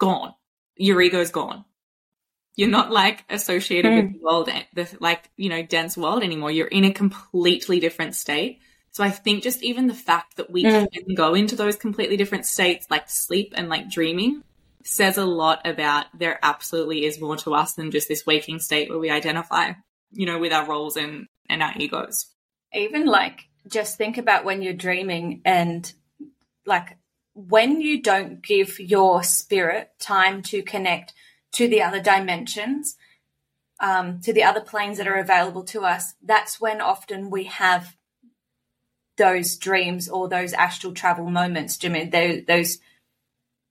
gone. 0.00 0.34
Your 0.76 1.00
ego's 1.00 1.30
gone. 1.30 1.64
You're 2.56 2.68
not 2.68 2.90
like 2.90 3.24
associated 3.30 3.92
mm. 3.92 3.96
with 3.96 4.06
hmm. 4.06 4.12
the 4.12 4.24
world, 4.24 4.50
the 4.74 4.96
like, 5.00 5.30
you 5.36 5.48
know, 5.48 5.62
dense 5.62 5.96
world 5.96 6.24
anymore. 6.24 6.50
You're 6.50 6.66
in 6.66 6.84
a 6.84 6.92
completely 6.92 7.78
different 7.78 8.16
state. 8.16 8.60
So 8.98 9.04
I 9.04 9.10
think 9.10 9.44
just 9.44 9.62
even 9.62 9.86
the 9.86 9.94
fact 9.94 10.38
that 10.38 10.50
we 10.50 10.64
mm. 10.64 10.90
can 10.90 11.14
go 11.14 11.32
into 11.32 11.54
those 11.54 11.76
completely 11.76 12.16
different 12.16 12.46
states, 12.46 12.84
like 12.90 13.08
sleep 13.08 13.54
and 13.56 13.68
like 13.68 13.88
dreaming, 13.88 14.42
says 14.82 15.18
a 15.18 15.24
lot 15.24 15.64
about 15.64 16.06
there 16.18 16.40
absolutely 16.42 17.04
is 17.04 17.20
more 17.20 17.36
to 17.36 17.54
us 17.54 17.74
than 17.74 17.92
just 17.92 18.08
this 18.08 18.26
waking 18.26 18.58
state 18.58 18.90
where 18.90 18.98
we 18.98 19.08
identify 19.08 19.74
you 20.10 20.26
know, 20.26 20.40
with 20.40 20.52
our 20.52 20.66
roles 20.66 20.96
and, 20.96 21.28
and 21.48 21.62
our 21.62 21.72
egos. 21.76 22.26
Even 22.74 23.06
like 23.06 23.44
just 23.68 23.96
think 23.98 24.18
about 24.18 24.44
when 24.44 24.62
you're 24.62 24.72
dreaming 24.72 25.42
and 25.44 25.92
like 26.66 26.98
when 27.34 27.80
you 27.80 28.02
don't 28.02 28.42
give 28.42 28.80
your 28.80 29.22
spirit 29.22 29.90
time 30.00 30.42
to 30.42 30.60
connect 30.60 31.14
to 31.52 31.68
the 31.68 31.82
other 31.82 32.00
dimensions, 32.00 32.96
um, 33.78 34.20
to 34.22 34.32
the 34.32 34.42
other 34.42 34.60
planes 34.60 34.98
that 34.98 35.06
are 35.06 35.20
available 35.20 35.62
to 35.66 35.82
us, 35.82 36.14
that's 36.20 36.60
when 36.60 36.80
often 36.80 37.30
we 37.30 37.44
have 37.44 37.94
those 39.18 39.56
dreams 39.56 40.08
or 40.08 40.28
those 40.28 40.52
astral 40.54 40.94
travel 40.94 41.28
moments, 41.28 41.76
Jimmy. 41.76 42.04
Those, 42.06 42.78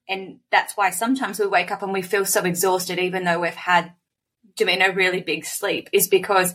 and 0.07 0.39
that's 0.51 0.77
why 0.77 0.91
sometimes 0.91 1.39
we 1.39 1.47
wake 1.47 1.71
up 1.71 1.81
and 1.81 1.93
we 1.93 2.01
feel 2.01 2.25
so 2.25 2.43
exhausted, 2.43 2.99
even 2.99 3.23
though 3.23 3.39
we've 3.39 3.53
had 3.55 3.93
doing 4.55 4.81
a 4.81 4.91
really 4.91 5.21
big 5.21 5.45
sleep 5.45 5.89
is 5.93 6.07
because 6.07 6.53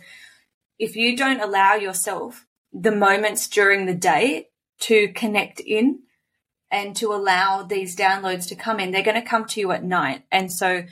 if 0.78 0.96
you 0.96 1.16
don't 1.16 1.40
allow 1.40 1.74
yourself 1.74 2.46
the 2.72 2.94
moments 2.94 3.48
during 3.48 3.86
the 3.86 3.94
day 3.94 4.48
to 4.80 5.08
connect 5.12 5.60
in 5.60 6.00
and 6.70 6.96
to 6.96 7.12
allow 7.12 7.62
these 7.62 7.96
downloads 7.96 8.48
to 8.48 8.56
come 8.56 8.80
in, 8.80 8.90
they're 8.90 9.02
going 9.02 9.20
to 9.20 9.28
come 9.28 9.44
to 9.44 9.60
you 9.60 9.70
at 9.72 9.84
night. 9.84 10.24
And 10.32 10.50
so 10.50 10.84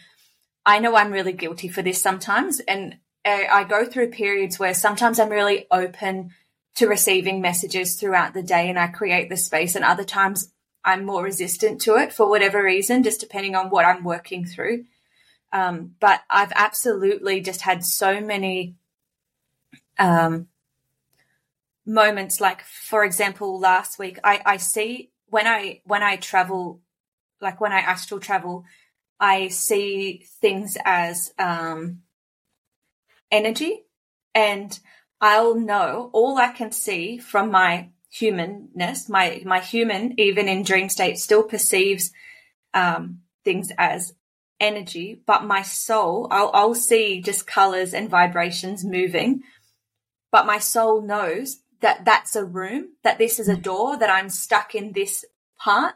I 0.65 0.79
know 0.79 0.95
I'm 0.95 1.11
really 1.11 1.33
guilty 1.33 1.69
for 1.69 1.83
this 1.83 2.01
sometimes. 2.01 2.61
And 2.61 2.99
uh, 3.25 3.45
I 3.51 3.65
go 3.65 3.85
through 3.85 4.11
periods 4.11 4.59
where 4.59 4.75
sometimes 4.75 5.19
I'm 5.19 5.31
really 5.31 5.67
open 5.71 6.31
to 6.77 6.87
receiving 6.87 7.41
messages 7.41 7.95
throughout 7.95 8.35
the 8.35 8.43
day 8.43 8.69
and 8.69 8.79
I 8.79 8.87
create 8.87 9.29
the 9.29 9.37
space. 9.37 9.75
And 9.75 9.85
other 9.85 10.05
times 10.05 10.53
I'm 10.85 11.05
more 11.05 11.23
resistant 11.23 11.81
to 11.83 11.97
it 11.97 12.13
for 12.13 12.29
whatever 12.29 12.63
reason, 12.63 13.03
just 13.03 13.21
depending 13.21 13.55
on 13.55 13.71
what 13.71 13.85
I'm 13.85 14.05
working 14.05 14.45
through. 14.45 14.85
Um, 15.53 15.97
but 16.01 16.21
I've 16.31 16.53
absolutely 16.55 17.41
just 17.41 17.63
had 17.63 17.85
so 17.85 18.21
many 18.21 18.77
um, 19.99 20.49
moments. 21.85 22.41
Like, 22.41 22.63
for 22.63 23.05
example, 23.05 23.59
last 23.59 23.99
week, 23.99 24.19
I, 24.23 24.41
I 24.47 24.57
see 24.57 25.11
when 25.27 25.47
I 25.47 25.83
when 25.85 26.03
I 26.03 26.17
travel, 26.17 26.81
like 27.41 27.61
when 27.61 27.73
I 27.73 27.81
astral 27.81 28.21
travel, 28.21 28.65
I 29.19 29.49
see 29.49 30.25
things 30.41 30.77
as 30.85 31.33
um, 31.39 32.03
energy, 33.31 33.83
and 34.35 34.79
I'll 35.21 35.55
know 35.55 36.11
all 36.13 36.39
I 36.39 36.49
can 36.49 36.73
see 36.73 37.19
from 37.19 37.51
my 37.51 37.91
humanness. 38.09 39.09
My 39.09 39.43
my 39.45 39.61
human, 39.61 40.19
even 40.19 40.49
in 40.49 40.63
dream 40.63 40.89
state, 40.89 41.19
still 41.19 41.43
perceives 41.43 42.11
um, 42.75 43.21
things 43.45 43.71
as 43.79 44.15
energy, 44.61 45.23
but 45.27 45.45
my 45.45 45.63
soul, 45.63 46.29
I'll, 46.31 46.51
I'll 46.53 46.75
see 46.75 47.23
just 47.23 47.47
colors 47.47 47.95
and 47.95 48.11
vibrations 48.11 48.85
moving, 48.85 49.43
but 50.31 50.47
my 50.47 50.59
soul 50.59 51.03
knows 51.03 51.61
that 51.81 52.05
that's 52.05 52.37
a 52.37 52.45
room, 52.45 52.91
that 53.03 53.19
this 53.19 53.41
is 53.41 53.49
a 53.49 53.57
mm. 53.57 53.63
door, 53.63 53.99
that 53.99 54.11
I'm 54.11 54.29
stuck 54.29 54.75
in 54.75 54.93
this 54.93 55.25
part. 55.59 55.95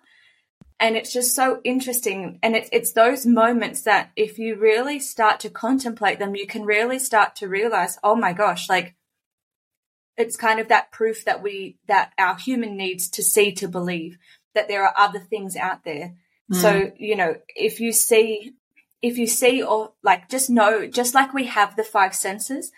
And 0.81 0.97
it's 0.97 1.13
just 1.13 1.37
so 1.37 1.61
interesting. 1.63 2.39
And 2.43 2.57
it's, 2.57 2.69
it's 2.73 2.93
those 2.93 3.27
moments 3.27 3.83
that 3.83 4.11
if 4.17 4.39
you 4.39 4.57
really 4.57 4.99
start 4.99 5.41
to 5.41 5.51
contemplate 5.51 6.19
them, 6.19 6.35
you 6.35 6.47
can 6.47 6.65
really 6.65 6.99
start 6.99 7.37
to 7.37 7.49
realize, 7.49 7.99
oh 8.03 8.17
my 8.17 8.33
gosh, 8.33 8.69
like 8.69 8.95
it's 10.17 10.37
kind 10.37 10.61
of 10.61 10.69
that 10.69 10.93
proof 10.93 11.25
that 11.25 11.43
we, 11.43 11.77
that 11.87 12.13
our 12.19 12.37
human 12.37 12.77
needs 12.77 13.09
to 13.11 13.23
see 13.23 13.53
to 13.53 13.69
believe 13.69 14.19
that 14.55 14.69
there 14.69 14.85
are 14.85 14.95
other 14.97 15.19
things 15.19 15.57
out 15.57 15.85
there 15.85 16.15
Mm. 16.51 16.57
So, 16.57 16.93
you 16.99 17.17
know, 17.17 17.37
if 17.49 17.81
you 17.81 17.93
see, 17.93 18.55
if 19.03 19.19
you 19.19 19.27
see 19.27 19.63
or 19.63 19.93
like 20.03 20.29
just 20.29 20.51
know, 20.51 20.87
just 20.87 21.15
like 21.15 21.33
we 21.33 21.47
have 21.47 21.77
the 21.77 21.85
five 21.85 22.15
senses, 22.15 22.73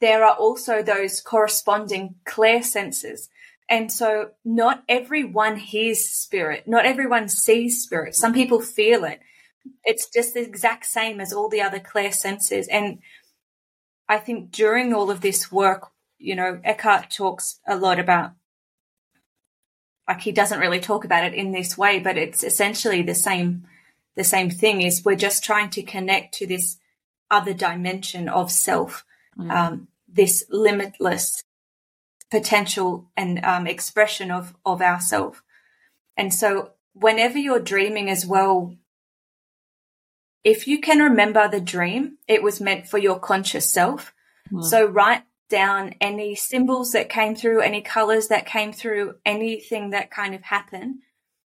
there 0.00 0.24
are 0.24 0.34
also 0.34 0.82
those 0.82 1.20
corresponding 1.20 2.16
clear 2.24 2.62
senses. 2.62 3.28
And 3.68 3.90
so 3.90 4.30
not 4.44 4.84
everyone 4.88 5.56
hears 5.56 6.04
spirit. 6.08 6.64
Not 6.66 6.84
everyone 6.84 7.28
sees 7.28 7.82
spirit. 7.82 8.14
Some 8.14 8.34
people 8.34 8.60
feel 8.60 9.04
it. 9.04 9.20
It's 9.84 10.10
just 10.10 10.34
the 10.34 10.42
exact 10.42 10.84
same 10.84 11.20
as 11.20 11.32
all 11.32 11.48
the 11.48 11.62
other 11.62 11.80
clear 11.80 12.12
senses. 12.12 12.68
And 12.68 12.98
I 14.06 14.18
think 14.18 14.50
during 14.50 14.92
all 14.92 15.10
of 15.10 15.22
this 15.22 15.50
work, 15.50 15.90
you 16.18 16.34
know, 16.34 16.60
Eckhart 16.64 17.10
talks 17.10 17.60
a 17.66 17.76
lot 17.76 17.98
about 17.98 18.32
like 20.08 20.20
he 20.20 20.32
doesn't 20.32 20.60
really 20.60 20.80
talk 20.80 21.04
about 21.04 21.24
it 21.24 21.34
in 21.34 21.52
this 21.52 21.78
way, 21.78 21.98
but 21.98 22.18
it's 22.18 22.44
essentially 22.44 23.02
the 23.02 23.14
same 23.14 23.66
the 24.16 24.24
same 24.24 24.50
thing 24.50 24.82
is 24.82 25.04
we're 25.04 25.16
just 25.16 25.42
trying 25.42 25.70
to 25.70 25.82
connect 25.82 26.34
to 26.34 26.46
this 26.46 26.78
other 27.30 27.52
dimension 27.52 28.28
of 28.28 28.50
self, 28.50 29.04
mm. 29.36 29.50
um, 29.50 29.88
this 30.06 30.44
limitless 30.50 31.42
potential 32.30 33.10
and 33.16 33.44
um, 33.44 33.66
expression 33.66 34.30
of 34.30 34.54
of 34.64 34.82
ourself. 34.82 35.42
And 36.16 36.32
so 36.32 36.72
whenever 36.92 37.38
you're 37.38 37.60
dreaming 37.60 38.08
as 38.08 38.24
well, 38.24 38.76
if 40.44 40.68
you 40.68 40.80
can 40.80 40.98
remember 40.98 41.48
the 41.48 41.60
dream, 41.60 42.18
it 42.28 42.42
was 42.42 42.60
meant 42.60 42.86
for 42.86 42.98
your 42.98 43.18
conscious 43.18 43.70
self. 43.72 44.14
Mm. 44.52 44.62
So 44.62 44.86
write 44.86 45.22
down 45.54 45.94
any 46.00 46.34
symbols 46.34 46.90
that 46.90 47.08
came 47.08 47.36
through, 47.36 47.60
any 47.60 47.80
colors 47.80 48.26
that 48.26 48.44
came 48.44 48.72
through, 48.72 49.14
anything 49.24 49.90
that 49.90 50.10
kind 50.10 50.34
of 50.34 50.42
happened 50.42 50.96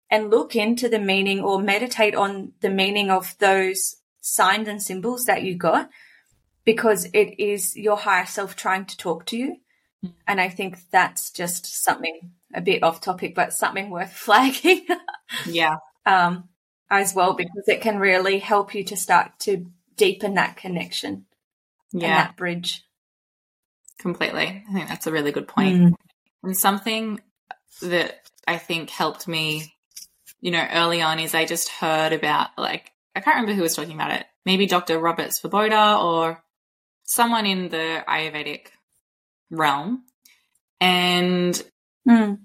and 0.09 0.31
look 0.31 0.55
into 0.55 0.89
the 0.89 1.01
meaning 1.01 1.41
or 1.41 1.61
meditate 1.61 2.15
on 2.15 2.53
the 2.61 2.71
meaning 2.71 3.11
of 3.11 3.35
those 3.41 3.97
signs 4.21 4.69
and 4.69 4.81
symbols 4.81 5.25
that 5.25 5.43
you 5.43 5.57
got 5.57 5.91
because 6.65 7.07
it 7.07 7.41
is 7.43 7.77
your 7.77 7.97
higher 7.97 8.27
self 8.27 8.55
trying 8.55 8.85
to 8.85 8.97
talk 8.97 9.27
to 9.27 9.37
you. 9.37 9.57
Mm. 10.05 10.13
And 10.29 10.41
I 10.41 10.51
think 10.51 10.79
that's 10.93 11.33
just 11.33 11.67
something 11.83 12.31
a 12.55 12.61
bit 12.61 12.85
off 12.85 13.01
topic, 13.01 13.35
but 13.35 13.53
something 13.53 13.91
worth 13.91 14.13
flagging. 14.27 14.87
yeah. 15.47 15.79
Um, 16.07 16.49
as 16.89 17.13
well, 17.13 17.35
because 17.35 17.67
it 17.67 17.81
can 17.81 17.99
really 17.99 18.39
help 18.39 18.73
you 18.73 18.85
to 18.85 18.97
start 18.97 19.33
to 19.41 19.67
deepen 19.97 20.35
that 20.35 20.57
connection 20.57 21.27
Yeah. 21.93 22.07
and 22.07 22.13
that 22.13 22.37
bridge. 22.37 22.86
Completely. 23.99 24.65
I 24.69 24.73
think 24.73 24.89
that's 24.89 25.07
a 25.07 25.13
really 25.13 25.33
good 25.33 25.49
point. 25.49 25.77
Mm. 25.77 25.95
And 26.43 26.57
something 26.57 27.21
that 27.83 28.31
I 28.47 28.59
think 28.59 28.91
helped 28.91 29.27
me, 29.27 29.75
you 30.41 30.51
know, 30.51 30.67
early 30.73 31.03
on 31.03 31.19
is 31.19 31.35
I 31.35 31.45
just 31.45 31.69
heard 31.69 32.13
about 32.13 32.51
like 32.59 32.93
I 33.15 33.21
can't 33.21 33.37
remember 33.37 33.55
who 33.55 33.63
was 33.63 33.75
talking 33.75 33.95
about 33.95 34.11
it. 34.11 34.27
Maybe 34.45 34.67
Dr. 34.67 34.99
Robert 34.99 35.31
Svoboda 35.31 36.03
or 36.03 36.45
someone 37.05 37.47
in 37.47 37.69
the 37.71 38.05
Ayurvedic 38.07 38.69
realm. 39.51 40.05
And 40.81 41.61
Mm. 42.07 42.39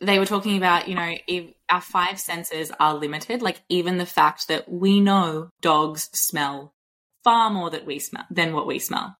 they 0.00 0.18
were 0.18 0.26
talking 0.26 0.56
about, 0.56 0.88
you 0.88 0.94
know, 0.94 1.14
if 1.26 1.54
our 1.70 1.80
five 1.80 2.18
senses 2.18 2.72
are 2.80 2.94
limited, 2.94 3.40
like 3.40 3.62
even 3.68 3.96
the 3.98 4.06
fact 4.06 4.48
that 4.48 4.70
we 4.70 5.00
know 5.00 5.50
dogs 5.60 6.10
smell 6.12 6.74
far 7.22 7.50
more 7.50 7.70
that 7.70 7.86
we 7.86 7.98
smell 7.98 8.26
than 8.30 8.52
what 8.52 8.66
we 8.66 8.78
smell. 8.78 9.16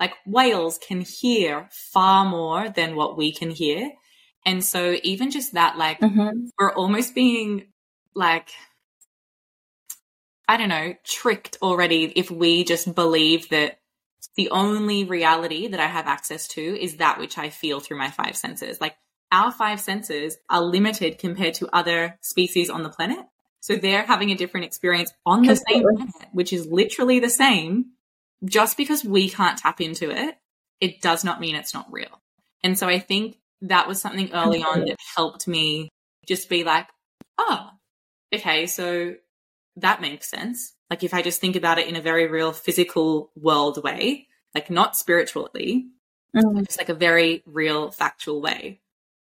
Like 0.00 0.14
whales 0.26 0.78
can 0.78 1.02
hear 1.02 1.68
far 1.70 2.24
more 2.24 2.70
than 2.70 2.96
what 2.96 3.16
we 3.16 3.32
can 3.32 3.50
hear. 3.50 3.92
And 4.46 4.64
so 4.64 4.96
even 5.02 5.30
just 5.30 5.52
that, 5.54 5.76
like 5.76 6.00
Mm-hmm. 6.00 6.46
we're 6.58 6.72
almost 6.72 7.14
being 7.14 7.66
like 8.14 8.50
I 10.48 10.56
don't 10.56 10.68
know, 10.68 10.94
tricked 11.04 11.58
already 11.62 12.12
if 12.16 12.28
we 12.28 12.64
just 12.64 12.92
believe 12.92 13.50
that 13.50 13.78
the 14.34 14.50
only 14.50 15.04
reality 15.04 15.68
that 15.68 15.78
I 15.78 15.86
have 15.86 16.06
access 16.08 16.48
to 16.48 16.60
is 16.60 16.96
that 16.96 17.20
which 17.20 17.38
I 17.38 17.50
feel 17.50 17.78
through 17.78 17.98
my 17.98 18.10
five 18.10 18.36
senses. 18.36 18.80
Like 18.80 18.96
our 19.30 19.52
five 19.52 19.80
senses 19.80 20.38
are 20.48 20.60
limited 20.60 21.18
compared 21.18 21.54
to 21.54 21.68
other 21.72 22.18
species 22.20 22.68
on 22.68 22.82
the 22.82 22.88
planet. 22.88 23.24
So 23.60 23.76
they're 23.76 24.02
having 24.02 24.30
a 24.32 24.34
different 24.34 24.66
experience 24.66 25.12
on 25.24 25.42
the 25.42 25.54
same 25.54 25.84
planet, 25.84 26.28
which 26.32 26.52
is 26.52 26.66
literally 26.66 27.20
the 27.20 27.30
same. 27.30 27.92
Just 28.44 28.76
because 28.76 29.04
we 29.04 29.28
can't 29.28 29.58
tap 29.58 29.80
into 29.80 30.10
it, 30.10 30.36
it 30.80 31.00
does 31.00 31.24
not 31.24 31.40
mean 31.40 31.54
it's 31.54 31.74
not 31.74 31.92
real. 31.92 32.20
And 32.62 32.78
so 32.78 32.88
I 32.88 32.98
think 32.98 33.38
that 33.62 33.86
was 33.86 34.00
something 34.00 34.32
early 34.32 34.62
on 34.62 34.80
that 34.80 34.96
helped 35.16 35.46
me 35.46 35.90
just 36.26 36.48
be 36.48 36.64
like, 36.64 36.88
oh, 37.38 37.70
okay, 38.34 38.66
so 38.66 39.14
that 39.76 40.00
makes 40.00 40.28
sense. 40.28 40.74
Like 40.88 41.04
if 41.04 41.12
I 41.12 41.22
just 41.22 41.40
think 41.40 41.56
about 41.56 41.78
it 41.78 41.88
in 41.88 41.96
a 41.96 42.02
very 42.02 42.26
real 42.26 42.52
physical 42.52 43.30
world 43.36 43.82
way, 43.82 44.28
like 44.54 44.70
not 44.70 44.96
spiritually, 44.96 45.86
Mm. 46.34 46.64
just 46.64 46.78
like 46.78 46.88
a 46.88 46.94
very 46.94 47.42
real 47.44 47.90
factual 47.90 48.40
way. 48.40 48.80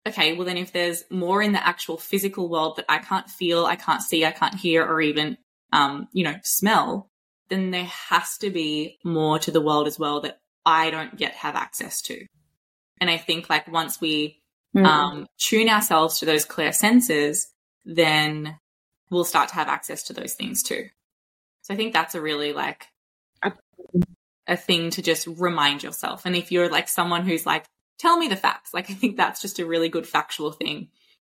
Okay, 0.07 0.33
well 0.33 0.45
then 0.45 0.57
if 0.57 0.71
there's 0.71 1.03
more 1.11 1.41
in 1.41 1.51
the 1.51 1.65
actual 1.65 1.97
physical 1.97 2.49
world 2.49 2.77
that 2.77 2.85
I 2.89 2.97
can't 2.97 3.29
feel, 3.29 3.65
I 3.65 3.75
can't 3.75 4.01
see, 4.01 4.25
I 4.25 4.31
can't 4.31 4.55
hear 4.55 4.83
or 4.83 4.99
even 5.01 5.37
um, 5.73 6.07
you 6.13 6.23
know, 6.23 6.35
smell, 6.43 7.09
then 7.49 7.71
there 7.71 7.85
has 7.85 8.37
to 8.39 8.49
be 8.49 8.97
more 9.03 9.39
to 9.39 9.51
the 9.51 9.61
world 9.61 9.87
as 9.87 9.97
well 9.99 10.21
that 10.21 10.39
I 10.65 10.89
don't 10.89 11.19
yet 11.19 11.33
have 11.33 11.55
access 11.55 12.01
to. 12.03 12.25
And 12.99 13.09
I 13.09 13.17
think 13.17 13.49
like 13.49 13.67
once 13.71 13.99
we 14.01 14.41
Mm. 14.75 14.85
um, 14.85 15.27
tune 15.39 15.69
ourselves 15.69 16.19
to 16.19 16.25
those 16.25 16.43
clear 16.45 16.73
senses, 16.73 17.47
then 17.85 18.59
we'll 19.09 19.23
start 19.23 19.49
to 19.49 19.55
have 19.55 19.69
access 19.69 20.03
to 20.03 20.13
those 20.13 20.33
things 20.33 20.61
too. 20.61 20.87
So 21.61 21.73
I 21.73 21.77
think 21.77 21.93
that's 21.93 22.15
a 22.15 22.21
really 22.21 22.51
like 22.53 22.85
a 24.47 24.57
thing 24.57 24.89
to 24.91 25.01
just 25.01 25.27
remind 25.27 25.83
yourself. 25.83 26.25
And 26.25 26.35
if 26.35 26.51
you're 26.51 26.69
like 26.69 26.87
someone 26.87 27.25
who's 27.25 27.45
like, 27.45 27.65
tell 27.97 28.17
me 28.17 28.27
the 28.27 28.35
facts, 28.35 28.73
like 28.73 28.89
I 28.89 28.93
think 28.93 29.17
that's 29.17 29.41
just 29.41 29.59
a 29.59 29.65
really 29.65 29.89
good 29.89 30.07
factual 30.07 30.51
thing. 30.51 30.89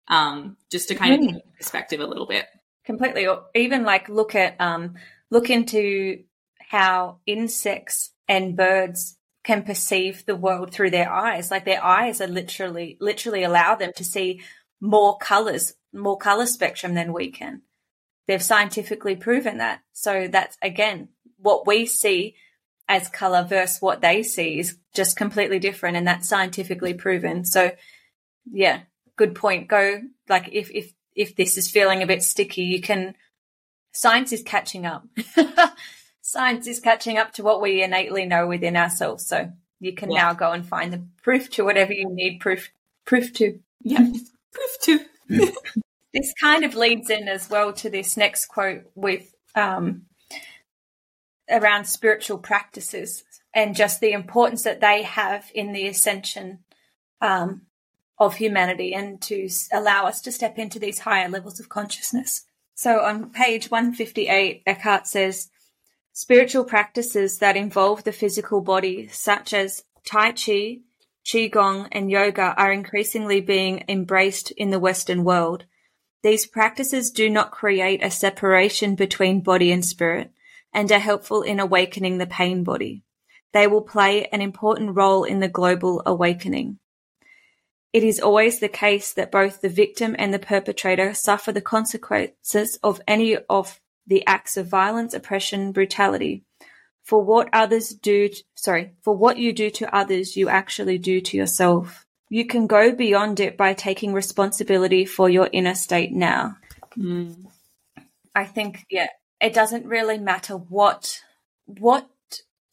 Um, 0.08 0.58
just 0.71 0.88
to 0.89 0.95
kind 0.95 1.13
of 1.15 1.19
Mm. 1.19 1.34
give 1.34 1.41
perspective 1.58 1.99
a 1.99 2.08
little 2.08 2.25
bit. 2.28 2.45
completely 2.86 3.25
or 3.28 3.45
even 3.56 3.84
like 3.84 4.08
look 4.10 4.36
at 4.36 4.56
um 4.62 4.93
look 5.31 5.49
into 5.49 6.23
how 6.59 7.19
insects 7.25 8.11
and 8.27 8.55
birds 8.57 9.17
can 9.43 9.63
perceive 9.63 10.25
the 10.25 10.35
world 10.35 10.73
through 10.73 10.89
their 10.89 11.11
eyes. 11.11 11.51
Like 11.51 11.65
their 11.65 11.83
eyes 11.83 12.19
are 12.19 12.27
literally 12.27 12.97
literally 12.99 13.43
allow 13.43 13.75
them 13.75 13.91
to 13.95 14.03
see 14.03 14.41
more 14.81 15.17
colors 15.17 15.73
more 15.93 16.17
color 16.17 16.45
spectrum 16.45 16.93
than 16.93 17.13
we 17.13 17.31
can. 17.31 17.61
They've 18.27 18.41
scientifically 18.41 19.15
proven 19.15 19.59
that. 19.59 19.81
So 19.93 20.27
that's 20.27 20.57
again 20.61 21.09
what 21.38 21.67
we 21.67 21.85
see 21.85 22.35
as 22.88 23.07
color 23.07 23.43
versus 23.43 23.81
what 23.81 24.01
they 24.01 24.23
see 24.23 24.59
is 24.59 24.77
just 24.93 25.15
completely 25.15 25.59
different 25.59 25.97
and 25.97 26.07
that's 26.07 26.27
scientifically 26.27 26.93
proven. 26.93 27.45
So 27.45 27.71
yeah 28.51 28.81
good 29.15 29.35
point. 29.35 29.67
Go 29.67 30.01
like 30.27 30.49
if 30.51 30.71
if 30.71 30.91
if 31.15 31.35
this 31.35 31.57
is 31.57 31.69
feeling 31.69 32.01
a 32.01 32.07
bit 32.07 32.23
sticky 32.23 32.63
you 32.63 32.81
can 32.81 33.15
science 33.95 34.31
is 34.31 34.43
catching 34.43 34.86
up 34.86 35.05
science 36.21 36.67
is 36.67 36.79
catching 36.79 37.17
up 37.17 37.31
to 37.34 37.43
what 37.43 37.62
we 37.62 37.81
innately 37.81 38.25
know 38.25 38.45
within 38.47 38.75
ourselves 38.75 39.25
so 39.25 39.51
you 39.79 39.93
can 39.93 40.12
Yeah. 40.12 40.21
now 40.21 40.34
go 40.34 40.51
and 40.51 40.65
find 40.67 40.91
the 40.93 41.03
proof 41.23 41.49
to 41.51 41.63
whatever 41.63 41.93
you 41.93 42.08
need 42.10 42.39
proof 42.39 42.71
proof 43.05 43.34
to 43.34 43.60
Yeah. 43.81 44.05
Proof 44.51 44.77
too. 44.81 44.99
this 46.13 46.34
kind 46.41 46.63
of 46.63 46.75
leads 46.75 47.10
in 47.10 47.27
as 47.27 47.49
well 47.49 47.73
to 47.73 47.89
this 47.89 48.15
next 48.15 48.45
quote 48.45 48.84
with 48.95 49.34
um, 49.53 50.03
around 51.49 51.86
spiritual 51.86 52.38
practices 52.38 53.23
and 53.53 53.75
just 53.75 53.99
the 53.99 54.13
importance 54.13 54.63
that 54.63 54.79
they 54.79 55.03
have 55.03 55.51
in 55.53 55.73
the 55.73 55.88
ascension 55.88 56.60
um, 57.21 57.63
of 58.17 58.36
humanity 58.38 58.93
and 58.93 59.21
to 59.23 59.49
allow 59.73 60.05
us 60.05 60.21
to 60.21 60.31
step 60.31 60.58
into 60.58 60.79
these 60.79 60.99
higher 60.99 61.27
levels 61.27 61.60
of 61.60 61.67
consciousness. 61.67 62.45
So 62.75 62.99
on 62.99 63.29
page 63.31 63.71
158, 63.71 64.63
Eckhart 64.67 65.07
says, 65.07 65.49
spiritual 66.11 66.65
practices 66.65 67.39
that 67.39 67.55
involve 67.55 68.03
the 68.03 68.11
physical 68.11 68.59
body, 68.59 69.07
such 69.07 69.53
as 69.53 69.85
Tai 70.05 70.33
Chi, 70.33 70.79
Qigong, 71.25 71.88
and 71.93 72.11
yoga, 72.11 72.53
are 72.57 72.73
increasingly 72.73 73.39
being 73.39 73.85
embraced 73.88 74.51
in 74.51 74.71
the 74.71 74.79
Western 74.79 75.23
world. 75.23 75.63
These 76.21 76.47
practices 76.47 77.11
do 77.11 77.29
not 77.29 77.51
create 77.51 78.03
a 78.03 78.11
separation 78.11 78.95
between 78.95 79.41
body 79.41 79.71
and 79.71 79.83
spirit 79.83 80.31
and 80.73 80.91
are 80.91 80.99
helpful 80.99 81.43
in 81.43 81.61
awakening 81.61 82.17
the 82.17 82.27
pain 82.27 82.65
body. 82.65 83.03
They 83.53 83.67
will 83.67 83.83
play 83.83 84.25
an 84.25 84.41
important 84.41 84.97
role 84.97 85.23
in 85.23 85.39
the 85.39 85.47
global 85.47 86.03
awakening. 86.05 86.79
It 87.95 88.03
is 88.03 88.19
always 88.19 88.60
the 88.60 88.67
case 88.67 89.13
that 89.13 89.31
both 89.31 89.62
the 89.62 89.69
victim 89.69 90.17
and 90.19 90.34
the 90.34 90.38
perpetrator 90.38 91.13
suffer 91.13 91.53
the 91.53 91.62
consequences 91.62 92.77
of 92.84 92.99
any 93.08 93.38
of 93.49 93.79
the 94.05 94.27
acts 94.27 94.58
of 94.58 94.67
violence, 94.67 95.13
oppression, 95.13 95.71
brutality. 95.71 96.43
For 97.05 97.23
what 97.23 97.47
others 97.53 97.91
do, 97.91 98.29
sorry, 98.55 98.91
for 99.01 99.15
what 99.15 99.38
you 99.38 99.53
do 99.53 99.69
to 99.69 99.95
others, 99.95 100.36
you 100.36 100.49
actually 100.49 100.97
do 100.97 101.21
to 101.21 101.38
yourself. 101.38 102.05
You 102.27 102.45
can 102.45 102.67
go 102.67 102.91
beyond 102.91 103.39
it 103.39 103.55
by 103.55 103.73
taking 103.73 104.12
responsibility 104.12 105.05
for 105.05 105.29
your 105.29 105.49
inner 105.53 105.73
state 105.73 106.12
now. 106.12 106.58
Mm. 106.97 107.45
I 108.36 108.43
think, 108.43 108.86
yeah, 108.89 109.08
it 109.39 109.53
doesn't 109.53 109.86
really 109.86 110.17
matter 110.17 110.55
what, 110.58 111.21
what 111.65 112.10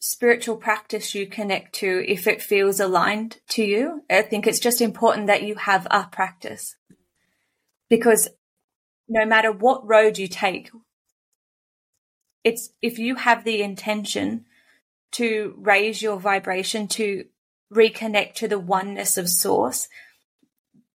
spiritual 0.05 0.57
practice 0.57 1.15
you 1.15 1.25
connect 1.25 1.73
to 1.73 2.03
if 2.05 2.27
it 2.27 2.41
feels 2.41 2.81
aligned 2.81 3.37
to 3.47 3.63
you. 3.63 4.03
I 4.09 4.21
think 4.21 4.45
it's 4.45 4.59
just 4.59 4.81
important 4.81 5.27
that 5.27 5.43
you 5.43 5.55
have 5.55 5.87
a 5.89 6.03
practice 6.11 6.75
because 7.89 8.27
no 9.07 9.25
matter 9.25 9.49
what 9.49 9.87
road 9.87 10.17
you 10.17 10.27
take, 10.27 10.71
it's 12.43 12.71
if 12.81 12.99
you 12.99 13.15
have 13.15 13.45
the 13.45 13.61
intention 13.61 14.43
to 15.13 15.55
raise 15.57 16.01
your 16.01 16.19
vibration, 16.19 16.89
to 16.89 17.23
reconnect 17.73 18.33
to 18.33 18.49
the 18.49 18.59
oneness 18.59 19.17
of 19.17 19.29
source, 19.29 19.87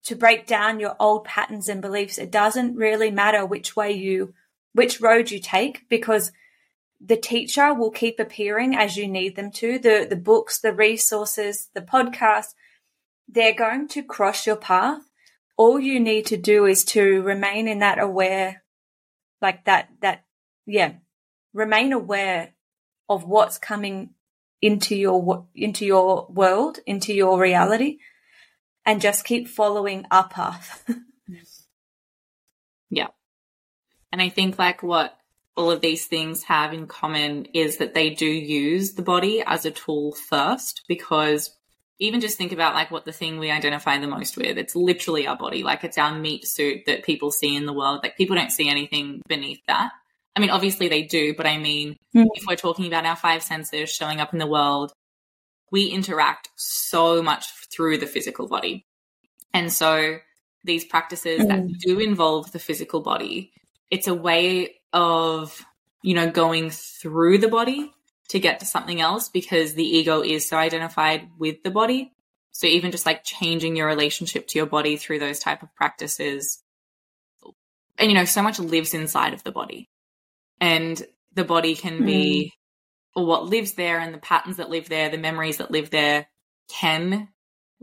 to 0.06 0.16
break 0.16 0.48
down 0.48 0.80
your 0.80 0.96
old 1.00 1.26
patterns 1.26 1.70
and 1.70 1.80
beliefs, 1.80 2.18
it 2.18 2.32
doesn't 2.32 2.76
really 2.76 3.12
matter 3.12 3.46
which 3.46 3.76
way 3.76 3.92
you, 3.92 4.34
which 4.74 5.00
road 5.00 5.30
you 5.30 5.40
take 5.40 5.88
because 5.90 6.32
the 7.06 7.18
teacher 7.18 7.74
will 7.74 7.92
keep 7.92 8.20
appearing 8.20 8.76
as 8.76 8.98
you 8.98 9.08
need 9.08 9.36
them 9.36 9.52
to. 9.52 9.78
The, 9.78 10.08
the 10.10 10.16
books, 10.16 10.60
the 10.60 10.74
resources, 10.74 11.70
the 11.74 11.82
podcast, 11.82 12.54
they're 13.28 13.54
going 13.54 13.88
to 13.90 14.04
cross 14.04 14.48
your 14.48 14.56
path. 14.56 15.02
All 15.58 15.80
you 15.80 16.00
need 16.00 16.26
to 16.28 16.38
do 16.38 16.66
is 16.66 16.84
to 16.86 17.22
remain 17.22 17.68
in 17.68 17.80
that 17.80 18.00
aware, 18.00 18.64
like 19.42 19.66
that, 19.66 19.90
that, 20.02 20.26
yeah, 20.66 20.94
remain 21.54 21.94
aware 21.94 22.54
of 23.08 23.24
what's 23.24 23.58
coming 23.58 24.12
into 24.62 24.96
your, 24.96 25.48
into 25.54 25.86
your 25.86 26.28
world, 26.30 26.80
into 26.86 27.14
your 27.14 27.40
reality 27.40 28.00
and 28.86 29.02
just 29.02 29.26
keep 29.26 29.48
following 29.48 30.06
our 30.12 30.28
path. 30.28 30.84
Yeah. 32.90 33.08
And 34.12 34.22
I 34.22 34.30
think 34.30 34.58
like 34.58 34.82
what 34.84 35.18
all 35.56 35.72
of 35.72 35.82
these 35.82 36.06
things 36.06 36.44
have 36.44 36.74
in 36.74 36.88
common 36.88 37.46
is 37.54 37.78
that 37.78 37.94
they 37.94 38.10
do 38.10 38.26
use 38.26 38.94
the 38.94 39.02
body 39.02 39.42
as 39.46 39.66
a 39.66 39.72
tool 39.72 40.14
first 40.14 40.84
because 40.88 41.56
even 42.00 42.20
just 42.20 42.38
think 42.38 42.52
about 42.52 42.76
like 42.76 42.92
what 42.92 43.06
the 43.06 43.14
thing 43.14 43.40
we 43.40 43.50
identify 43.50 43.98
the 43.98 44.08
most 44.08 44.36
with. 44.36 44.58
It's 44.58 44.76
literally 44.76 45.28
our 45.28 45.38
body. 45.38 45.64
Like 45.64 45.84
it's 45.84 45.98
our 45.98 46.18
meat 46.18 46.46
suit 46.46 46.82
that 46.88 47.06
people 47.06 47.32
see 47.32 47.56
in 47.56 47.66
the 47.66 47.74
world. 47.74 48.02
Like 48.04 48.18
people 48.18 48.36
don't 48.36 48.52
see 48.52 48.70
anything 48.70 49.22
beneath 49.28 49.62
that. 49.68 49.92
I 50.36 50.42
mean, 50.42 50.50
obviously 50.50 50.90
they 50.90 51.04
do, 51.04 51.34
but 51.34 51.46
I 51.46 51.58
mean, 51.58 51.96
mm. 52.14 52.26
if 52.34 52.44
we're 52.46 52.58
talking 52.58 52.88
about 52.88 53.06
our 53.06 53.16
five 53.16 53.42
senses 53.42 53.90
showing 53.90 54.20
up 54.20 54.34
in 54.34 54.40
the 54.40 54.48
world, 54.48 54.92
we 55.72 55.86
interact 55.86 56.50
so 56.58 57.24
much 57.24 57.46
through 57.72 58.00
the 58.00 58.08
physical 58.08 58.48
body. 58.48 58.86
And 59.54 59.72
so 59.72 60.18
these 60.66 60.84
practices 60.84 61.42
mm. 61.42 61.48
that 61.48 61.60
hmm. 61.60 61.72
do 61.80 62.00
involve 62.00 62.52
the 62.52 62.60
physical 62.60 63.00
body, 63.00 63.54
it's 63.96 64.08
a 64.08 64.14
way 64.14 64.76
of, 64.92 65.66
you 66.02 66.14
know, 66.14 66.30
going 66.30 66.70
through 66.70 67.38
the 67.38 67.48
body 67.48 67.92
to 68.28 68.40
get 68.40 68.60
to 68.60 68.66
something 68.66 69.00
else 69.00 69.30
because 69.30 69.74
the 69.74 69.84
ego 69.84 70.22
is 70.22 70.48
so 70.48 70.58
identified 70.58 71.30
with 71.40 71.64
the 71.64 71.72
body. 71.72 72.12
So 72.52 72.68
even 72.68 72.92
just 72.92 73.06
like 73.06 73.24
changing 73.24 73.78
your 73.78 73.88
relationship 73.88 74.48
to 74.48 74.60
your 74.60 74.66
body 74.66 74.98
through 74.98 75.20
those 75.20 75.40
type 75.40 75.64
of 75.64 75.74
practices 75.76 76.62
and 77.98 78.12
you 78.12 78.18
know 78.18 78.26
so 78.26 78.42
much 78.42 78.60
lives 78.60 78.94
inside 78.94 79.34
of 79.34 79.44
the 79.44 79.52
body. 79.52 79.90
And 80.60 81.02
the 81.34 81.46
body 81.46 81.76
can 81.76 82.00
mm. 82.00 82.06
be 82.06 82.54
or 83.16 83.26
what 83.26 83.46
lives 83.46 83.74
there 83.74 84.00
and 84.00 84.14
the 84.14 84.20
patterns 84.20 84.58
that 84.58 84.70
live 84.70 84.90
there, 84.90 85.10
the 85.10 85.18
memories 85.18 85.58
that 85.58 85.72
live 85.72 85.90
there 85.90 86.28
can 86.70 87.30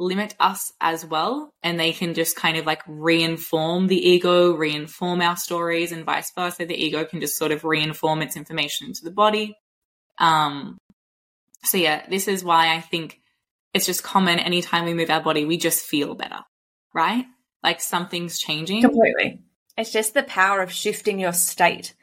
limit 0.03 0.35
us 0.41 0.73
as 0.81 1.05
well. 1.05 1.53
And 1.63 1.79
they 1.79 1.93
can 1.93 2.15
just 2.15 2.37
kind 2.37 2.57
of 2.57 2.67
like 2.67 2.85
reinform 2.87 3.89
the 3.89 4.09
ego, 4.09 4.57
reinform 4.57 5.23
our 5.23 5.37
stories, 5.37 5.93
and 5.93 6.05
vice 6.05 6.33
versa. 6.35 6.67
The 6.67 6.75
ego 6.75 7.05
can 7.05 7.21
just 7.21 7.37
sort 7.37 7.53
of 7.53 7.63
reinform 7.63 8.23
its 8.23 8.37
information 8.37 8.93
to 8.93 9.05
the 9.05 9.11
body. 9.11 9.57
Um, 10.19 10.79
so 11.65 11.79
yeah, 11.79 12.05
this 12.09 12.29
is 12.29 12.45
why 12.45 12.75
I 12.75 12.81
think 12.81 13.21
it's 13.73 13.87
just 13.87 14.03
common 14.03 14.39
anytime 14.39 14.85
we 14.85 14.95
move 14.95 15.11
our 15.11 15.23
body, 15.23 15.45
we 15.45 15.57
just 15.57 15.87
feel 15.87 16.15
better, 16.15 16.41
right? 16.95 17.25
Like 17.63 17.81
something's 17.81 18.39
changing. 18.39 18.83
Completely. 18.83 19.41
It's 19.77 19.93
just 19.93 20.15
the 20.15 20.23
power 20.23 20.61
of 20.61 20.73
shifting 20.73 21.19
your 21.19 21.33
state. 21.33 21.95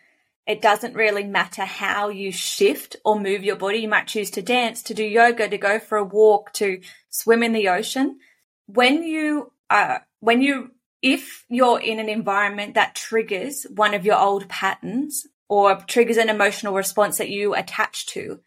It 0.47 0.62
doesn't 0.62 0.95
really 0.95 1.23
matter 1.23 1.63
how 1.63 2.10
you 2.10 2.32
shift 2.32 2.95
or 3.06 3.19
move 3.19 3.43
your 3.43 3.56
body. 3.56 3.80
You 3.80 3.88
might 3.88 4.08
choose 4.08 4.32
to 4.32 4.41
dance, 4.41 4.82
to 4.84 4.93
do 4.93 5.04
yoga, 5.04 5.47
to 5.47 5.58
go 5.58 5.80
for 5.80 5.97
a 5.97 6.04
walk, 6.04 6.54
to 6.54 6.82
swim 7.10 7.43
in 7.43 7.54
the 7.54 7.69
ocean. 7.69 8.19
When 8.65 9.04
you, 9.04 9.52
uh, 9.69 9.99
when 10.19 10.41
you, 10.41 10.71
if 11.02 11.45
you're 11.49 11.80
in 11.80 11.99
an 11.99 12.10
environment 12.10 12.73
that 12.73 12.95
triggers 12.95 13.65
one 13.75 13.93
of 13.93 14.06
your 14.06 14.19
old 14.19 14.49
patterns 14.49 15.28
or 15.47 15.75
triggers 15.88 16.17
an 16.17 16.30
emotional 16.30 16.73
response 16.73 17.17
that 17.19 17.30
you 17.30 17.54
attach 17.54 18.08
to, 18.08 18.39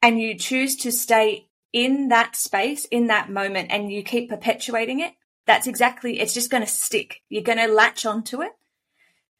and 0.00 0.20
you 0.20 0.36
choose 0.36 0.76
to 0.76 0.92
stay 0.92 1.48
in 1.72 2.08
that 2.08 2.36
space, 2.36 2.84
in 2.86 3.08
that 3.08 3.30
moment, 3.30 3.70
and 3.70 3.90
you 3.90 4.02
keep 4.02 4.30
perpetuating 4.30 5.00
it, 5.00 5.12
that's 5.46 5.66
exactly, 5.66 6.20
it's 6.20 6.34
just 6.34 6.50
going 6.50 6.62
to 6.62 6.70
stick. 6.70 7.22
You're 7.28 7.42
going 7.42 7.58
to 7.58 7.66
latch 7.66 8.06
onto 8.06 8.42
it. 8.42 8.52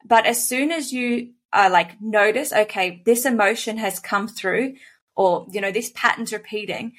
But 0.05 0.27
as 0.27 0.47
soon 0.47 0.73
as 0.73 0.93
you 0.93 1.33
uh, 1.53 1.69
like 1.73 2.01
notice, 2.01 2.53
okay, 2.53 3.03
this 3.05 3.25
emotion 3.25 3.79
has 3.79 3.99
come 3.99 4.29
through 4.29 4.75
or, 5.17 5.47
you 5.51 5.61
know, 5.61 5.73
this 5.73 5.91
pattern's 5.95 6.33
repeating. 6.33 6.93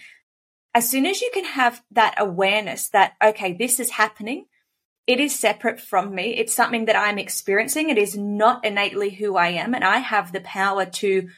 As 0.73 0.89
soon 0.89 1.05
as 1.05 1.21
you 1.21 1.31
can 1.33 1.45
have 1.45 1.81
that 1.91 2.15
awareness 2.17 2.89
that, 2.89 3.13
okay, 3.23 3.53
this 3.53 3.79
is 3.79 3.91
happening, 3.91 4.45
it 5.07 5.19
is 5.19 5.37
separate 5.37 5.79
from 5.79 6.13
me. 6.13 6.35
It's 6.35 6.53
something 6.53 6.85
that 6.85 6.95
I'm 6.95 7.17
experiencing. 7.17 7.89
It 7.89 7.97
is 7.97 8.15
not 8.15 8.63
innately 8.63 9.09
who 9.09 9.37
I 9.37 9.47
am. 9.49 9.73
And 9.73 9.83
I 9.83 9.97
have 9.97 10.31
the 10.31 10.41
power 10.41 10.85
to 10.85 11.29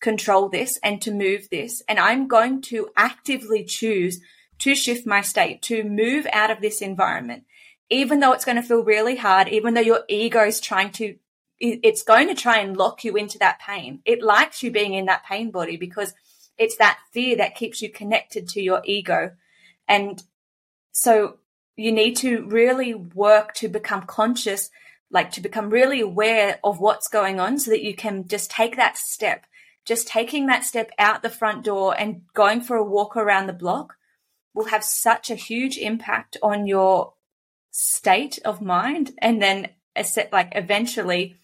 control 0.00 0.48
this 0.48 0.78
and 0.82 1.02
to 1.02 1.10
move 1.12 1.48
this. 1.50 1.82
And 1.88 1.98
I'm 1.98 2.28
going 2.28 2.62
to 2.62 2.88
actively 2.96 3.64
choose 3.64 4.20
to 4.60 4.74
shift 4.74 5.06
my 5.06 5.20
state, 5.20 5.60
to 5.62 5.84
move 5.84 6.26
out 6.32 6.50
of 6.50 6.60
this 6.60 6.80
environment, 6.80 7.44
even 7.90 8.20
though 8.20 8.32
it's 8.32 8.44
going 8.44 8.56
to 8.56 8.62
feel 8.62 8.82
really 8.82 9.16
hard, 9.16 9.48
even 9.48 9.74
though 9.74 9.80
your 9.80 10.04
ego 10.08 10.44
is 10.44 10.60
trying 10.60 10.90
to 10.92 11.16
it's 11.60 12.02
going 12.02 12.28
to 12.28 12.34
try 12.34 12.58
and 12.58 12.76
lock 12.76 13.04
you 13.04 13.16
into 13.16 13.38
that 13.38 13.58
pain. 13.58 14.00
It 14.04 14.22
likes 14.22 14.62
you 14.62 14.70
being 14.70 14.94
in 14.94 15.06
that 15.06 15.24
pain 15.24 15.50
body 15.50 15.76
because 15.76 16.14
it's 16.56 16.76
that 16.76 16.98
fear 17.12 17.36
that 17.36 17.56
keeps 17.56 17.82
you 17.82 17.90
connected 17.90 18.48
to 18.50 18.62
your 18.62 18.82
ego. 18.84 19.32
And 19.88 20.22
so 20.92 21.38
you 21.76 21.92
need 21.92 22.16
to 22.16 22.44
really 22.46 22.94
work 22.94 23.54
to 23.54 23.68
become 23.68 24.02
conscious, 24.02 24.70
like 25.10 25.30
to 25.32 25.40
become 25.40 25.70
really 25.70 26.00
aware 26.00 26.58
of 26.62 26.80
what's 26.80 27.08
going 27.08 27.40
on 27.40 27.58
so 27.58 27.70
that 27.70 27.82
you 27.82 27.94
can 27.94 28.26
just 28.28 28.50
take 28.50 28.76
that 28.76 28.98
step. 28.98 29.46
Just 29.84 30.06
taking 30.06 30.46
that 30.46 30.64
step 30.64 30.90
out 30.98 31.22
the 31.22 31.30
front 31.30 31.64
door 31.64 31.98
and 31.98 32.22
going 32.34 32.60
for 32.60 32.76
a 32.76 32.84
walk 32.84 33.16
around 33.16 33.46
the 33.46 33.52
block 33.52 33.94
will 34.54 34.66
have 34.66 34.84
such 34.84 35.30
a 35.30 35.34
huge 35.36 35.78
impact 35.78 36.36
on 36.42 36.66
your 36.66 37.14
state 37.70 38.38
of 38.44 38.60
mind. 38.60 39.12
And 39.18 39.40
then, 39.40 39.68
like, 40.32 40.52
eventually, 40.54 41.36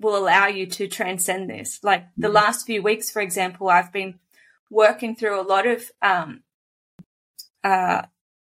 will 0.00 0.16
allow 0.16 0.46
you 0.46 0.66
to 0.66 0.86
transcend 0.86 1.50
this. 1.50 1.80
Like 1.82 2.06
the 2.16 2.28
mm-hmm. 2.28 2.36
last 2.36 2.66
few 2.66 2.82
weeks, 2.82 3.10
for 3.10 3.20
example, 3.20 3.68
I've 3.68 3.92
been 3.92 4.18
working 4.70 5.16
through 5.16 5.40
a 5.40 5.42
lot 5.42 5.66
of 5.66 5.90
um, 6.02 6.42
uh, 7.64 8.02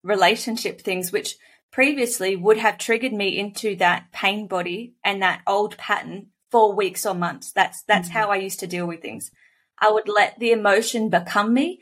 relationship 0.04 0.82
things, 0.82 1.12
which 1.12 1.36
previously 1.72 2.36
would 2.36 2.58
have 2.58 2.78
triggered 2.78 3.14
me 3.14 3.38
into 3.38 3.76
that 3.76 4.12
pain 4.12 4.48
body 4.48 4.94
and 5.04 5.22
that 5.22 5.42
old 5.46 5.78
pattern 5.78 6.28
for 6.52 6.74
weeks 6.74 7.06
or 7.06 7.14
months. 7.14 7.52
That's 7.52 7.84
that's 7.84 8.08
mm-hmm. 8.10 8.18
how 8.18 8.32
I 8.32 8.38
used 8.38 8.62
to 8.62 8.68
deal 8.68 8.88
with 8.88 9.02
things. 9.02 9.32
I 9.78 9.92
would 9.92 10.08
let 10.08 10.40
the 10.40 10.52
emotion 10.52 11.10
become 11.10 11.54
me, 11.54 11.80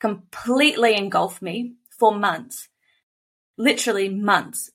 completely 0.00 0.96
engulf 0.96 1.40
me 1.40 1.74
for 1.96 2.12
months, 2.12 2.68
literally 3.56 4.08
months. 4.08 4.70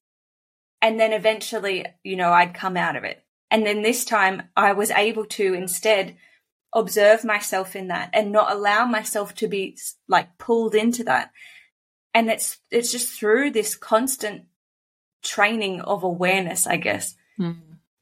And 0.81 0.99
then 0.99 1.11
eventually, 1.11 1.85
you 2.03 2.15
know, 2.15 2.31
I'd 2.31 2.53
come 2.53 2.77
out 2.77 2.95
of 2.95 3.03
it. 3.03 3.24
And 3.51 3.65
then 3.65 3.81
this 3.81 4.05
time 4.05 4.43
I 4.55 4.73
was 4.73 4.91
able 4.91 5.25
to 5.25 5.53
instead 5.53 6.15
observe 6.73 7.23
myself 7.23 7.75
in 7.75 7.87
that 7.87 8.09
and 8.13 8.31
not 8.31 8.51
allow 8.51 8.85
myself 8.85 9.33
to 9.35 9.47
be 9.47 9.77
like 10.07 10.37
pulled 10.37 10.75
into 10.75 11.03
that. 11.05 11.31
And 12.13 12.29
it's, 12.29 12.57
it's 12.71 12.91
just 12.91 13.09
through 13.09 13.51
this 13.51 13.75
constant 13.75 14.45
training 15.23 15.81
of 15.81 16.03
awareness, 16.03 16.67
I 16.67 16.77
guess. 16.77 17.15
Mm. 17.39 17.57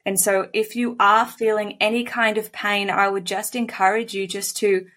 And 0.06 0.20
so 0.20 0.50
if 0.54 0.76
you 0.76 0.96
are 1.00 1.26
feeling 1.26 1.78
any 1.80 2.04
kind 2.04 2.38
of 2.38 2.52
pain, 2.52 2.90
I 2.90 3.08
would 3.08 3.26
just 3.26 3.56
encourage 3.56 4.14
you 4.14 4.28
just 4.28 4.58
to 4.58 4.88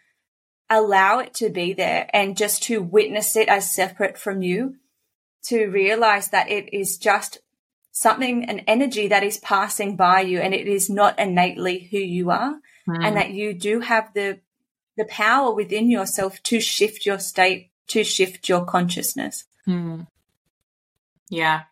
allow 0.68 1.20
it 1.20 1.34
to 1.34 1.48
be 1.48 1.72
there 1.72 2.08
and 2.12 2.36
just 2.36 2.64
to 2.64 2.82
witness 2.82 3.36
it 3.36 3.48
as 3.48 3.70
separate 3.70 4.18
from 4.18 4.42
you, 4.42 4.76
to 5.44 5.66
realize 5.66 6.28
that 6.28 6.50
it 6.50 6.74
is 6.74 6.98
just 6.98 7.38
something, 7.96 8.44
an 8.44 8.58
energy 8.66 9.08
that 9.08 9.22
is 9.22 9.38
passing 9.38 9.96
by 9.96 10.20
you 10.20 10.38
and 10.38 10.52
it 10.52 10.68
is 10.68 10.90
not 10.90 11.18
innately 11.18 11.88
who 11.90 11.96
you 11.96 12.30
are 12.30 12.60
mm. 12.86 13.02
and 13.02 13.16
that 13.16 13.30
you 13.30 13.54
do 13.54 13.80
have 13.80 14.12
the, 14.12 14.38
the 14.98 15.06
power 15.06 15.50
within 15.54 15.90
yourself 15.90 16.42
to 16.42 16.60
shift 16.60 17.06
your 17.06 17.18
state, 17.18 17.70
to 17.86 18.04
shift 18.04 18.50
your 18.50 18.66
consciousness. 18.66 19.44
Mm. 19.66 20.06
Yeah. 21.30 21.62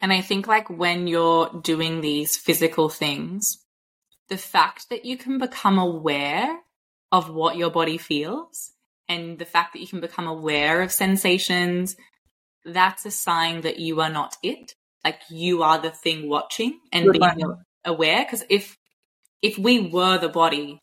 And 0.00 0.10
I 0.10 0.22
think 0.22 0.48
like 0.48 0.70
when 0.70 1.06
you're 1.06 1.50
doing 1.62 2.00
these 2.00 2.34
physical 2.34 2.88
things, 2.88 3.58
the 4.30 4.38
fact 4.38 4.88
that 4.88 5.04
you 5.04 5.18
can 5.18 5.36
become 5.36 5.78
aware 5.78 6.60
of 7.12 7.28
what 7.28 7.58
your 7.58 7.70
body 7.70 7.98
feels 7.98 8.72
and 9.06 9.38
the 9.38 9.44
fact 9.44 9.74
that 9.74 9.80
you 9.80 9.86
can 9.86 10.00
become 10.00 10.26
aware 10.26 10.80
of 10.80 10.90
sensations, 10.90 11.94
that's 12.64 13.04
a 13.04 13.10
sign 13.10 13.60
that 13.60 13.78
you 13.78 14.00
are 14.00 14.08
not 14.08 14.38
it 14.42 14.76
like 15.04 15.20
you 15.28 15.62
are 15.62 15.78
the 15.78 15.90
thing 15.90 16.28
watching 16.28 16.80
and 16.92 17.06
Good 17.06 17.20
being 17.20 17.56
aware. 17.84 18.24
Because 18.24 18.44
if 18.48 18.76
if 19.42 19.58
we 19.58 19.80
were 19.80 20.18
the 20.18 20.28
body 20.28 20.80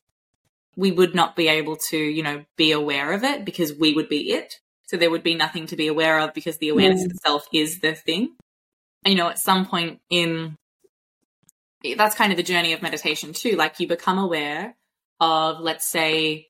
we 0.77 0.91
would 0.91 1.13
not 1.13 1.35
be 1.35 1.47
able 1.47 1.75
to 1.75 1.97
you 1.97 2.23
know 2.23 2.45
be 2.55 2.71
aware 2.71 3.11
of 3.11 3.23
it 3.23 3.43
because 3.45 3.73
we 3.73 3.93
would 3.93 4.09
be 4.09 4.31
it. 4.31 4.59
So 4.85 4.97
there 4.97 5.09
would 5.09 5.23
be 5.23 5.35
nothing 5.35 5.67
to 5.67 5.75
be 5.75 5.87
aware 5.87 6.19
of 6.19 6.33
because 6.33 6.57
the 6.57 6.69
awareness 6.69 7.03
mm. 7.03 7.11
itself 7.11 7.47
is 7.53 7.79
the 7.79 7.95
thing. 7.95 8.35
And, 9.03 9.13
you 9.13 9.17
know 9.17 9.29
at 9.29 9.39
some 9.39 9.65
point 9.65 9.99
in 10.09 10.55
that's 11.97 12.15
kind 12.15 12.31
of 12.31 12.37
the 12.37 12.43
journey 12.43 12.73
of 12.73 12.81
meditation 12.81 13.33
too. 13.33 13.55
Like 13.55 13.79
you 13.79 13.87
become 13.87 14.19
aware 14.19 14.75
of 15.19 15.59
let's 15.59 15.87
say 15.87 16.47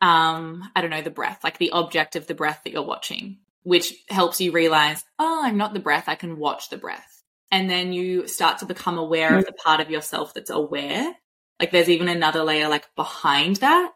um 0.00 0.70
i 0.76 0.80
don't 0.80 0.90
know 0.90 1.02
the 1.02 1.10
breath 1.10 1.40
like 1.42 1.58
the 1.58 1.70
object 1.70 2.16
of 2.16 2.26
the 2.26 2.34
breath 2.34 2.60
that 2.64 2.72
you're 2.72 2.82
watching 2.82 3.38
which 3.66 3.94
helps 4.08 4.40
you 4.40 4.52
realize, 4.52 5.04
oh, 5.18 5.40
I'm 5.42 5.56
not 5.56 5.74
the 5.74 5.80
breath, 5.80 6.04
I 6.06 6.14
can 6.14 6.38
watch 6.38 6.70
the 6.70 6.76
breath. 6.76 7.24
And 7.50 7.68
then 7.68 7.92
you 7.92 8.28
start 8.28 8.58
to 8.58 8.64
become 8.64 8.96
aware 8.96 9.30
mm-hmm. 9.30 9.38
of 9.40 9.46
the 9.46 9.54
part 9.54 9.80
of 9.80 9.90
yourself 9.90 10.34
that's 10.34 10.50
aware. 10.50 11.12
Like 11.58 11.72
there's 11.72 11.90
even 11.90 12.06
another 12.06 12.44
layer 12.44 12.68
like 12.68 12.86
behind 12.94 13.56
that 13.56 13.90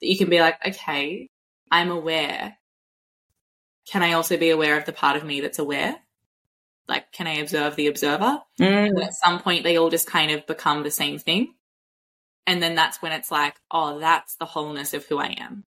that 0.00 0.06
you 0.06 0.16
can 0.16 0.30
be 0.30 0.38
like, 0.38 0.64
okay, 0.64 1.28
I'm 1.72 1.90
aware. 1.90 2.56
Can 3.90 4.04
I 4.04 4.12
also 4.12 4.36
be 4.36 4.50
aware 4.50 4.78
of 4.78 4.84
the 4.84 4.92
part 4.92 5.16
of 5.16 5.24
me 5.24 5.40
that's 5.40 5.58
aware? 5.58 5.96
Like, 6.86 7.10
can 7.10 7.26
I 7.26 7.38
observe 7.38 7.74
the 7.74 7.88
observer? 7.88 8.38
Mm. 8.60 9.02
at 9.02 9.14
some 9.14 9.40
point, 9.40 9.64
they 9.64 9.76
all 9.76 9.90
just 9.90 10.06
kind 10.06 10.30
of 10.30 10.46
become 10.46 10.84
the 10.84 10.90
same 10.92 11.18
thing. 11.18 11.52
And 12.46 12.62
then 12.62 12.76
that's 12.76 13.02
when 13.02 13.10
it's 13.10 13.32
like, 13.32 13.56
oh, 13.72 13.98
that's 13.98 14.36
the 14.36 14.44
wholeness 14.44 14.94
of 14.94 15.04
who 15.04 15.18
I 15.18 15.34
am. 15.40 15.64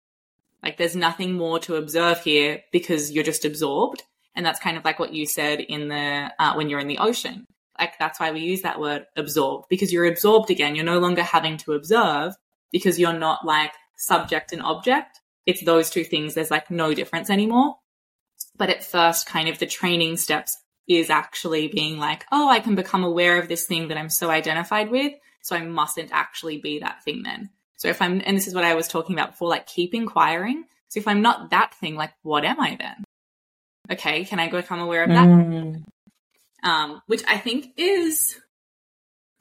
Like 0.65 0.77
there's 0.77 0.95
nothing 0.95 1.33
more 1.33 1.59
to 1.59 1.75
observe 1.75 2.21
here 2.21 2.63
because 2.71 3.11
you're 3.11 3.23
just 3.23 3.45
absorbed. 3.45 4.01
And 4.35 4.43
that's 4.43 4.59
kind 4.59 4.77
of 4.77 4.83
like 4.83 4.99
what 4.99 5.13
you 5.13 5.27
said 5.27 5.61
in 5.61 5.87
the, 5.89 6.31
uh, 6.39 6.55
when 6.55 6.69
you're 6.69 6.79
in 6.79 6.87
the 6.87 6.97
ocean. 6.97 7.45
Like 7.79 7.93
that's 7.99 8.19
why 8.19 8.31
we 8.31 8.39
use 8.39 8.63
that 8.63 8.79
word 8.79 9.05
absorbed 9.15 9.67
because 9.69 9.93
you're 9.93 10.05
absorbed 10.05 10.49
again. 10.49 10.75
You're 10.75 10.83
no 10.83 10.99
longer 10.99 11.21
having 11.21 11.57
to 11.57 11.73
observe 11.73 12.33
because 12.71 12.99
you're 12.99 13.13
not 13.13 13.45
like 13.45 13.73
subject 13.95 14.53
and 14.53 14.61
object. 14.63 15.19
It's 15.45 15.63
those 15.63 15.91
two 15.91 16.03
things. 16.03 16.33
There's 16.33 16.51
like 16.51 16.71
no 16.71 16.93
difference 16.95 17.29
anymore. 17.29 17.75
But 18.57 18.69
at 18.69 18.83
first, 18.83 19.27
kind 19.27 19.47
of 19.49 19.59
the 19.59 19.67
training 19.67 20.17
steps 20.17 20.57
is 20.87 21.09
actually 21.09 21.67
being 21.67 21.97
like, 21.99 22.25
oh, 22.31 22.49
I 22.49 22.59
can 22.59 22.75
become 22.75 23.03
aware 23.03 23.39
of 23.39 23.47
this 23.47 23.67
thing 23.67 23.89
that 23.89 23.97
I'm 23.97 24.09
so 24.09 24.31
identified 24.31 24.89
with. 24.89 25.13
So 25.41 25.55
I 25.55 25.63
mustn't 25.63 26.09
actually 26.11 26.57
be 26.57 26.79
that 26.79 27.03
thing 27.03 27.21
then. 27.23 27.49
So 27.77 27.87
if 27.89 28.01
I'm, 28.01 28.21
and 28.25 28.37
this 28.37 28.47
is 28.47 28.55
what 28.55 28.63
I 28.63 28.75
was 28.75 28.87
talking 28.87 29.15
about 29.15 29.31
before, 29.31 29.49
like 29.49 29.67
keep 29.67 29.93
inquiring. 29.93 30.65
So 30.87 30.99
if 30.99 31.07
I'm 31.07 31.21
not 31.21 31.51
that 31.51 31.73
thing, 31.75 31.95
like 31.95 32.13
what 32.21 32.45
am 32.45 32.59
I 32.59 32.77
then? 32.79 33.03
Okay, 33.91 34.25
can 34.25 34.39
I 34.39 34.49
become 34.49 34.79
aware 34.79 35.03
of 35.03 35.09
that? 35.09 35.27
Mm. 35.27 35.83
Um, 36.63 37.01
which 37.07 37.23
I 37.27 37.37
think 37.37 37.73
is 37.77 38.39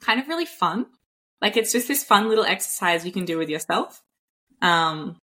kind 0.01 0.19
of 0.19 0.27
really 0.27 0.45
fun. 0.45 0.85
Like 1.41 1.57
it's 1.57 1.71
just 1.71 1.87
this 1.87 2.03
fun 2.03 2.29
little 2.29 2.45
exercise 2.45 3.05
you 3.05 3.11
can 3.11 3.25
do 3.25 3.37
with 3.37 3.49
yourself. 3.49 4.01
Um, 4.61 5.17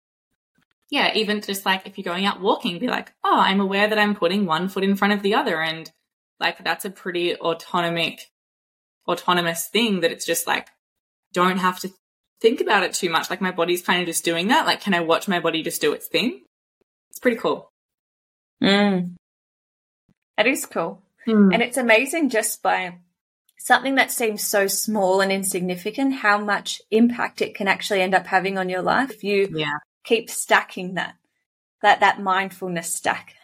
yeah, 0.90 1.14
even 1.16 1.42
just 1.42 1.66
like 1.66 1.88
if 1.88 1.98
you're 1.98 2.04
going 2.04 2.26
out 2.26 2.42
walking, 2.42 2.80
be 2.80 2.88
like, 2.88 3.14
oh, 3.24 3.40
I'm 3.40 3.62
aware 3.62 3.88
that 3.88 4.00
I'm 4.00 4.16
putting 4.16 4.46
one 4.46 4.68
foot 4.68 4.84
in 4.84 4.96
front 4.96 5.14
of 5.14 5.22
the 5.22 5.36
other. 5.36 5.62
And 5.62 5.90
like 6.40 6.64
that's 6.64 6.86
a 6.86 6.90
pretty 6.90 7.38
autonomic, 7.38 8.30
autonomous 9.08 9.68
thing 9.68 10.02
that 10.02 10.12
it's 10.12 10.26
just 10.26 10.48
like, 10.48 10.68
don't 11.34 11.60
have 11.60 11.80
to 11.80 11.92
think 12.42 12.60
about 12.60 12.84
it 12.84 12.94
too 12.94 13.10
much. 13.10 13.30
Like 13.30 13.42
my 13.42 13.52
body's 13.52 13.82
kind 13.82 14.02
of 14.02 14.08
just 14.08 14.26
doing 14.26 14.48
that. 14.50 14.66
Like, 14.66 14.82
can 14.82 14.94
I 14.94 15.02
watch 15.02 15.28
my 15.28 15.40
body 15.40 15.64
just 15.64 15.82
do 15.82 15.94
its 15.94 16.08
thing? 16.08 16.42
It's 17.10 17.20
pretty 17.20 17.38
cool. 17.38 17.70
Mm. 18.62 19.16
That 20.38 20.48
is 20.48 20.66
cool. 20.66 21.02
Mm. 21.28 21.54
And 21.54 21.62
it's 21.62 21.78
amazing 21.78 22.30
just 22.30 22.64
by 22.64 22.96
something 23.58 23.96
that 23.96 24.12
seems 24.12 24.46
so 24.46 24.66
small 24.68 25.22
and 25.22 25.32
insignificant, 25.32 26.16
how 26.16 26.40
much 26.40 26.82
impact 26.90 27.42
it 27.42 27.54
can 27.54 27.68
actually 27.68 28.02
end 28.02 28.16
up 28.16 28.26
having 28.26 28.58
on 28.58 28.70
your 28.70 28.82
life. 28.82 29.24
You 29.24 29.50
yeah. 29.54 29.78
keep 30.04 30.30
stacking 30.30 30.96
that, 30.96 31.16
that, 31.84 32.00
that 32.00 32.22
mindfulness 32.22 32.96
stack. 32.96 33.36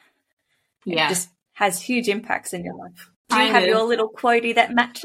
Yeah. 0.86 1.06
It 1.06 1.10
just 1.10 1.30
has 1.54 1.82
huge 1.82 2.08
impacts 2.08 2.54
in 2.54 2.64
your 2.64 2.76
life. 2.76 3.12
Do 3.30 3.36
you 3.36 3.42
I 3.44 3.46
have 3.46 3.66
your 3.66 3.84
little 3.84 4.10
quotey 4.10 4.56
that 4.56 4.74
matches? 4.74 5.04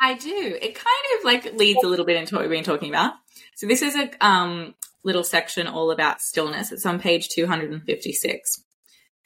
I 0.00 0.14
do. 0.14 0.58
It 0.60 0.74
kind 0.74 1.18
of 1.18 1.24
like 1.24 1.52
leads 1.58 1.84
a 1.84 1.88
little 1.88 2.06
bit 2.06 2.16
into 2.16 2.34
what 2.34 2.42
we've 2.42 2.50
been 2.50 2.64
talking 2.64 2.88
about. 2.88 3.14
So 3.54 3.66
this 3.66 3.82
is 3.82 3.94
a 3.94 4.10
um, 4.24 4.74
little 5.04 5.24
section 5.24 5.66
all 5.66 5.90
about 5.90 6.22
stillness. 6.22 6.72
It's 6.72 6.86
on 6.86 6.98
page 6.98 7.28
256. 7.28 8.64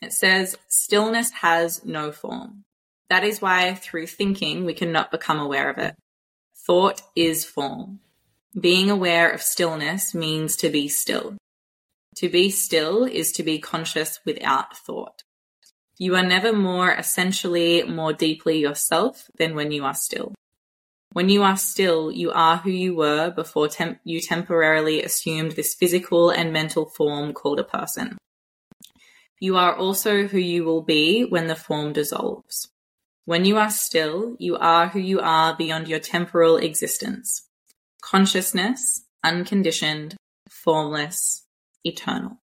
It 0.02 0.12
says, 0.12 0.58
stillness 0.68 1.30
has 1.30 1.84
no 1.84 2.10
form. 2.10 2.64
That 3.08 3.22
is 3.22 3.40
why 3.40 3.74
through 3.74 4.08
thinking, 4.08 4.64
we 4.64 4.74
cannot 4.74 5.12
become 5.12 5.38
aware 5.38 5.70
of 5.70 5.78
it. 5.78 5.94
Thought 6.66 7.02
is 7.14 7.44
form. 7.44 8.00
Being 8.58 8.90
aware 8.90 9.30
of 9.30 9.42
stillness 9.42 10.14
means 10.14 10.56
to 10.56 10.70
be 10.70 10.88
still. 10.88 11.36
To 12.16 12.28
be 12.28 12.50
still 12.50 13.04
is 13.04 13.32
to 13.32 13.42
be 13.42 13.58
conscious 13.58 14.20
without 14.24 14.76
thought. 14.76 15.22
You 15.98 16.16
are 16.16 16.26
never 16.26 16.52
more 16.52 16.92
essentially, 16.92 17.82
more 17.84 18.12
deeply 18.12 18.58
yourself 18.58 19.30
than 19.38 19.54
when 19.54 19.70
you 19.70 19.84
are 19.84 19.94
still. 19.94 20.34
When 21.14 21.28
you 21.28 21.44
are 21.44 21.56
still, 21.56 22.10
you 22.10 22.32
are 22.32 22.56
who 22.56 22.70
you 22.70 22.96
were 22.96 23.30
before 23.30 23.68
you 24.02 24.20
temporarily 24.20 25.00
assumed 25.00 25.52
this 25.52 25.72
physical 25.72 26.30
and 26.30 26.52
mental 26.52 26.86
form 26.86 27.32
called 27.32 27.60
a 27.60 27.64
person. 27.64 28.18
You 29.38 29.56
are 29.56 29.76
also 29.76 30.26
who 30.26 30.38
you 30.38 30.64
will 30.64 30.82
be 30.82 31.22
when 31.22 31.46
the 31.46 31.54
form 31.54 31.92
dissolves. 31.92 32.68
When 33.26 33.44
you 33.44 33.58
are 33.58 33.70
still, 33.70 34.34
you 34.40 34.56
are 34.56 34.88
who 34.88 34.98
you 34.98 35.20
are 35.20 35.56
beyond 35.56 35.86
your 35.86 36.00
temporal 36.00 36.56
existence. 36.56 37.46
Consciousness, 38.02 39.04
unconditioned, 39.22 40.16
formless, 40.50 41.44
eternal. 41.84 42.40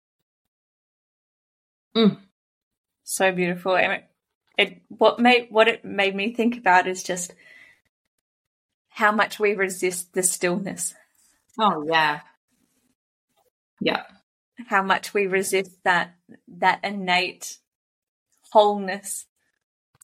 Mm. 1.97 2.19
So 3.03 3.33
beautiful. 3.33 3.75
It, 3.75 4.05
it, 4.57 4.83
what 4.87 5.19
made 5.19 5.49
what 5.51 5.67
it 5.67 5.85
made 5.85 6.15
me 6.15 6.33
think 6.33 6.57
about 6.57 6.87
is 6.87 7.03
just 7.03 7.35
how 9.01 9.11
much 9.11 9.41
we 9.41 9.55
resist 9.55 10.13
the 10.13 10.23
stillness. 10.23 10.95
Oh 11.59 11.87
yeah. 11.89 12.21
Yeah. 13.81 14.03
How 14.69 14.83
much 14.83 15.15
we 15.15 15.27
resist 15.27 15.71
that 15.85 16.17
that 16.59 16.81
innate 16.85 17.57
wholeness. 18.53 19.25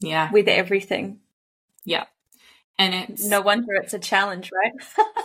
Yeah. 0.00 0.32
With 0.32 0.48
everything. 0.48 1.20
Yeah. 1.84 2.04
And 2.78 2.94
it's 2.94 3.26
no 3.26 3.42
wonder 3.42 3.74
it's 3.74 3.92
a 3.92 3.98
challenge, 3.98 4.50
right? 4.50 4.72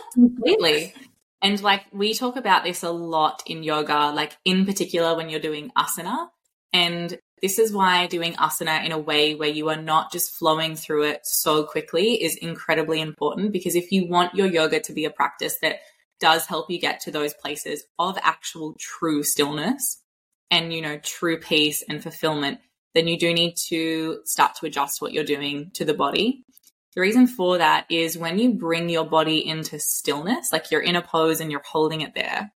completely. 0.12 0.92
And 1.40 1.60
like 1.62 1.84
we 1.92 2.12
talk 2.12 2.36
about 2.36 2.64
this 2.64 2.82
a 2.82 2.90
lot 2.90 3.42
in 3.46 3.62
yoga, 3.62 4.12
like 4.14 4.36
in 4.44 4.66
particular 4.66 5.16
when 5.16 5.30
you're 5.30 5.40
doing 5.40 5.72
asana. 5.78 6.28
And 6.74 7.18
this 7.42 7.58
is 7.58 7.72
why 7.72 8.06
doing 8.06 8.34
asana 8.34 8.84
in 8.84 8.92
a 8.92 8.98
way 8.98 9.34
where 9.34 9.48
you 9.48 9.68
are 9.68 9.80
not 9.80 10.12
just 10.12 10.30
flowing 10.30 10.76
through 10.76 11.02
it 11.02 11.20
so 11.24 11.64
quickly 11.64 12.22
is 12.22 12.36
incredibly 12.36 13.00
important 13.00 13.52
because 13.52 13.74
if 13.74 13.90
you 13.90 14.06
want 14.06 14.34
your 14.34 14.46
yoga 14.46 14.80
to 14.80 14.92
be 14.92 15.04
a 15.04 15.10
practice 15.10 15.56
that 15.60 15.80
does 16.22 16.46
help 16.46 16.70
you 16.70 16.78
get 16.78 17.00
to 17.00 17.10
those 17.10 17.34
places 17.34 17.82
of 17.98 18.16
actual 18.22 18.76
true 18.78 19.24
stillness 19.24 20.00
and, 20.52 20.72
you 20.72 20.80
know, 20.80 20.96
true 20.98 21.36
peace 21.36 21.82
and 21.88 22.00
fulfillment, 22.00 22.60
then 22.94 23.08
you 23.08 23.18
do 23.18 23.34
need 23.34 23.56
to 23.68 24.20
start 24.24 24.54
to 24.54 24.66
adjust 24.66 25.02
what 25.02 25.12
you're 25.12 25.24
doing 25.24 25.72
to 25.74 25.84
the 25.84 25.94
body. 25.94 26.44
The 26.94 27.00
reason 27.00 27.26
for 27.26 27.58
that 27.58 27.86
is 27.90 28.16
when 28.16 28.38
you 28.38 28.52
bring 28.52 28.88
your 28.88 29.04
body 29.04 29.44
into 29.44 29.80
stillness, 29.80 30.52
like 30.52 30.70
you're 30.70 30.80
in 30.80 30.94
a 30.94 31.02
pose 31.02 31.40
and 31.40 31.50
you're 31.50 31.62
holding 31.66 32.02
it 32.02 32.14
there, 32.14 32.52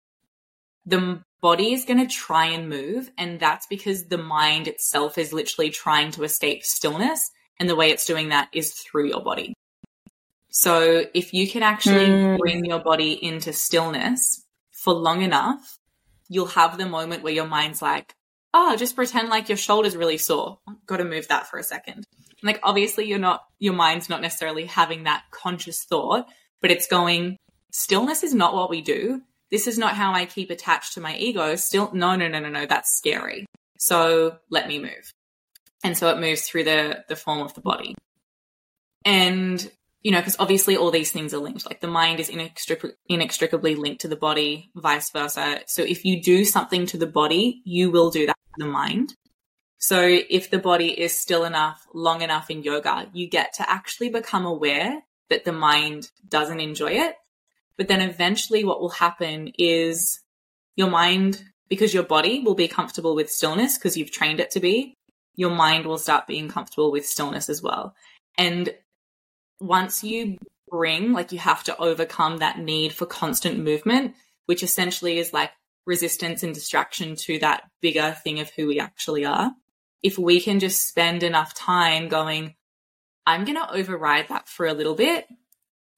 the 0.84 1.22
body 1.42 1.74
is 1.74 1.84
going 1.84 1.98
to 1.98 2.06
try 2.06 2.46
and 2.46 2.70
move. 2.70 3.10
And 3.18 3.38
that's 3.38 3.66
because 3.66 4.06
the 4.06 4.16
mind 4.16 4.68
itself 4.68 5.18
is 5.18 5.32
literally 5.32 5.70
trying 5.70 6.12
to 6.12 6.24
escape 6.24 6.62
stillness. 6.62 7.30
And 7.58 7.68
the 7.68 7.76
way 7.76 7.90
it's 7.90 8.06
doing 8.06 8.30
that 8.30 8.48
is 8.52 8.72
through 8.72 9.08
your 9.08 9.22
body. 9.22 9.52
So 10.48 11.04
if 11.12 11.34
you 11.34 11.48
can 11.48 11.62
actually 11.62 12.06
mm. 12.06 12.38
bring 12.38 12.64
your 12.64 12.78
body 12.78 13.12
into 13.12 13.52
stillness 13.52 14.44
for 14.70 14.94
long 14.94 15.22
enough, 15.22 15.78
you'll 16.28 16.46
have 16.46 16.78
the 16.78 16.86
moment 16.86 17.22
where 17.22 17.32
your 17.32 17.46
mind's 17.46 17.82
like, 17.82 18.14
oh, 18.54 18.76
just 18.76 18.96
pretend 18.96 19.28
like 19.28 19.48
your 19.48 19.58
shoulder's 19.58 19.96
really 19.96 20.18
sore. 20.18 20.58
Got 20.86 20.98
to 20.98 21.04
move 21.04 21.28
that 21.28 21.48
for 21.48 21.58
a 21.58 21.62
second. 21.62 22.06
Like, 22.42 22.60
obviously, 22.62 23.06
you're 23.06 23.18
not, 23.18 23.44
your 23.58 23.72
mind's 23.72 24.08
not 24.08 24.20
necessarily 24.20 24.66
having 24.66 25.04
that 25.04 25.24
conscious 25.30 25.84
thought, 25.84 26.26
but 26.60 26.70
it's 26.70 26.86
going, 26.86 27.36
stillness 27.70 28.22
is 28.22 28.34
not 28.34 28.54
what 28.54 28.70
we 28.70 28.82
do 28.82 29.22
this 29.52 29.66
is 29.66 29.78
not 29.78 29.94
how 29.94 30.14
I 30.14 30.24
keep 30.24 30.50
attached 30.50 30.94
to 30.94 31.00
my 31.00 31.14
ego. 31.14 31.54
Still, 31.56 31.92
no, 31.92 32.16
no, 32.16 32.26
no, 32.26 32.40
no, 32.40 32.48
no, 32.48 32.64
that's 32.64 32.96
scary. 32.96 33.44
So 33.78 34.38
let 34.50 34.66
me 34.66 34.78
move. 34.78 35.12
And 35.84 35.96
so 35.96 36.08
it 36.08 36.18
moves 36.18 36.42
through 36.42 36.64
the, 36.64 37.04
the 37.08 37.16
form 37.16 37.40
of 37.40 37.52
the 37.52 37.60
body. 37.60 37.94
And, 39.04 39.70
you 40.00 40.10
know, 40.10 40.20
because 40.20 40.36
obviously 40.38 40.76
all 40.76 40.90
these 40.90 41.12
things 41.12 41.34
are 41.34 41.38
linked. 41.38 41.66
Like 41.66 41.80
the 41.80 41.86
mind 41.86 42.18
is 42.18 42.30
inextric- 42.30 42.94
inextricably 43.08 43.74
linked 43.74 44.00
to 44.00 44.08
the 44.08 44.16
body, 44.16 44.70
vice 44.74 45.10
versa. 45.10 45.60
So 45.66 45.82
if 45.82 46.04
you 46.06 46.22
do 46.22 46.46
something 46.46 46.86
to 46.86 46.96
the 46.96 47.06
body, 47.06 47.60
you 47.66 47.90
will 47.90 48.10
do 48.10 48.26
that 48.26 48.38
to 48.54 48.64
the 48.64 48.72
mind. 48.72 49.14
So 49.76 50.00
if 50.00 50.48
the 50.48 50.60
body 50.60 50.98
is 50.98 51.18
still 51.18 51.44
enough, 51.44 51.86
long 51.92 52.22
enough 52.22 52.48
in 52.48 52.62
yoga, 52.62 53.10
you 53.12 53.28
get 53.28 53.54
to 53.54 53.68
actually 53.68 54.08
become 54.08 54.46
aware 54.46 55.02
that 55.28 55.44
the 55.44 55.52
mind 55.52 56.10
doesn't 56.26 56.60
enjoy 56.60 56.92
it 56.92 57.16
but 57.76 57.88
then 57.88 58.00
eventually 58.00 58.64
what 58.64 58.80
will 58.80 58.90
happen 58.90 59.52
is 59.58 60.20
your 60.76 60.90
mind, 60.90 61.44
because 61.68 61.94
your 61.94 62.02
body 62.02 62.40
will 62.40 62.54
be 62.54 62.68
comfortable 62.68 63.14
with 63.14 63.30
stillness 63.30 63.78
because 63.78 63.96
you've 63.96 64.10
trained 64.10 64.40
it 64.40 64.50
to 64.52 64.60
be, 64.60 64.94
your 65.34 65.50
mind 65.50 65.86
will 65.86 65.98
start 65.98 66.26
being 66.26 66.48
comfortable 66.48 66.92
with 66.92 67.06
stillness 67.06 67.48
as 67.48 67.62
well. 67.62 67.94
And 68.36 68.74
once 69.60 70.04
you 70.04 70.38
bring, 70.68 71.12
like 71.12 71.32
you 71.32 71.38
have 71.38 71.64
to 71.64 71.76
overcome 71.78 72.38
that 72.38 72.58
need 72.58 72.92
for 72.92 73.06
constant 73.06 73.58
movement, 73.58 74.14
which 74.46 74.62
essentially 74.62 75.18
is 75.18 75.32
like 75.32 75.50
resistance 75.86 76.42
and 76.42 76.54
distraction 76.54 77.16
to 77.16 77.38
that 77.40 77.64
bigger 77.80 78.16
thing 78.22 78.40
of 78.40 78.50
who 78.50 78.66
we 78.66 78.78
actually 78.80 79.24
are. 79.24 79.52
If 80.02 80.18
we 80.18 80.40
can 80.40 80.60
just 80.60 80.86
spend 80.86 81.22
enough 81.22 81.54
time 81.54 82.08
going, 82.08 82.54
I'm 83.26 83.44
going 83.44 83.56
to 83.56 83.72
override 83.72 84.28
that 84.28 84.48
for 84.48 84.66
a 84.66 84.74
little 84.74 84.94
bit, 84.94 85.26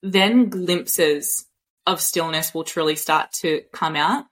then 0.03 0.49
glimpses 0.49 1.45
of 1.85 2.01
stillness 2.01 2.53
will 2.53 2.63
truly 2.63 2.95
start 2.95 3.31
to 3.33 3.61
come 3.71 3.95
out. 3.95 4.25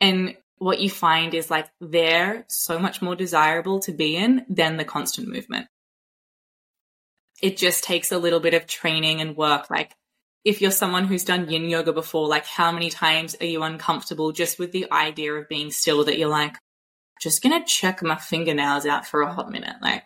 And 0.00 0.36
what 0.58 0.80
you 0.80 0.90
find 0.90 1.34
is 1.34 1.50
like 1.50 1.68
they're 1.80 2.44
so 2.48 2.78
much 2.78 3.00
more 3.00 3.14
desirable 3.14 3.80
to 3.80 3.92
be 3.92 4.16
in 4.16 4.44
than 4.48 4.76
the 4.76 4.84
constant 4.84 5.28
movement. 5.28 5.66
It 7.40 7.56
just 7.56 7.84
takes 7.84 8.10
a 8.10 8.18
little 8.18 8.40
bit 8.40 8.54
of 8.54 8.66
training 8.66 9.20
and 9.20 9.36
work. 9.36 9.70
Like 9.70 9.94
if 10.44 10.60
you're 10.60 10.70
someone 10.70 11.04
who's 11.04 11.24
done 11.24 11.50
yin 11.50 11.68
yoga 11.68 11.92
before, 11.92 12.26
like 12.26 12.46
how 12.46 12.72
many 12.72 12.90
times 12.90 13.36
are 13.40 13.46
you 13.46 13.62
uncomfortable 13.62 14.32
just 14.32 14.58
with 14.58 14.72
the 14.72 14.90
idea 14.90 15.32
of 15.34 15.48
being 15.48 15.70
still 15.70 16.04
that 16.04 16.18
you're 16.18 16.28
like, 16.28 16.56
just 17.20 17.42
gonna 17.42 17.64
check 17.64 18.02
my 18.02 18.16
fingernails 18.16 18.86
out 18.86 19.06
for 19.06 19.22
a 19.22 19.32
hot 19.32 19.50
minute. 19.50 19.76
Like, 19.82 20.04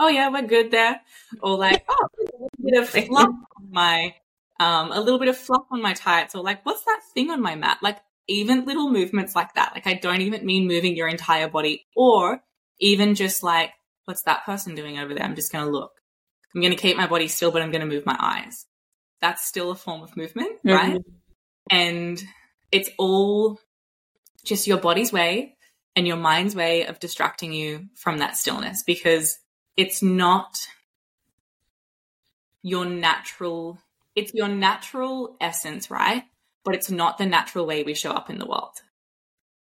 oh 0.00 0.08
yeah, 0.08 0.30
we're 0.30 0.42
good 0.42 0.70
there. 0.70 1.00
Or 1.40 1.56
like, 1.56 1.84
oh, 1.88 2.08
a 2.58 2.62
bit 2.62 2.82
of 2.82 2.88
fluff 3.06 3.28
on 3.28 3.70
my, 3.70 4.14
um, 4.62 4.92
a 4.92 5.00
little 5.00 5.18
bit 5.18 5.28
of 5.28 5.36
fluff 5.36 5.64
on 5.72 5.82
my 5.82 5.92
tights. 5.92 6.36
Or 6.36 6.42
like, 6.42 6.64
what's 6.64 6.84
that 6.84 7.00
thing 7.14 7.30
on 7.30 7.42
my 7.42 7.56
mat? 7.56 7.78
Like, 7.82 7.98
even 8.28 8.64
little 8.64 8.88
movements 8.88 9.34
like 9.34 9.54
that. 9.54 9.72
Like, 9.74 9.88
I 9.88 9.94
don't 9.94 10.20
even 10.20 10.46
mean 10.46 10.68
moving 10.68 10.94
your 10.94 11.08
entire 11.08 11.48
body 11.48 11.84
or 11.96 12.40
even 12.78 13.16
just 13.16 13.42
like, 13.42 13.72
what's 14.04 14.22
that 14.22 14.44
person 14.44 14.76
doing 14.76 14.98
over 14.98 15.14
there? 15.14 15.24
I'm 15.24 15.34
just 15.34 15.50
gonna 15.50 15.70
look. 15.70 15.90
I'm 16.54 16.60
gonna 16.60 16.76
keep 16.76 16.96
my 16.96 17.08
body 17.08 17.26
still, 17.26 17.50
but 17.50 17.60
I'm 17.60 17.72
gonna 17.72 17.86
move 17.86 18.06
my 18.06 18.16
eyes. 18.18 18.66
That's 19.20 19.44
still 19.44 19.72
a 19.72 19.74
form 19.74 20.02
of 20.02 20.16
movement, 20.16 20.52
mm-hmm. 20.64 20.70
right? 20.70 21.00
And 21.68 22.22
it's 22.70 22.90
all 22.98 23.58
just 24.44 24.68
your 24.68 24.78
body's 24.78 25.12
way 25.12 25.56
and 25.96 26.06
your 26.06 26.16
mind's 26.16 26.54
way 26.54 26.86
of 26.86 27.00
distracting 27.00 27.52
you 27.52 27.88
from 27.96 28.18
that 28.18 28.36
stillness 28.36 28.84
because 28.84 29.38
it's 29.76 30.02
not 30.02 30.56
your 32.62 32.84
natural 32.84 33.80
it's 34.14 34.34
your 34.34 34.48
natural 34.48 35.36
essence 35.40 35.90
right 35.90 36.24
but 36.64 36.74
it's 36.74 36.90
not 36.90 37.18
the 37.18 37.26
natural 37.26 37.66
way 37.66 37.82
we 37.82 37.94
show 37.94 38.10
up 38.10 38.30
in 38.30 38.38
the 38.38 38.46
world 38.46 38.82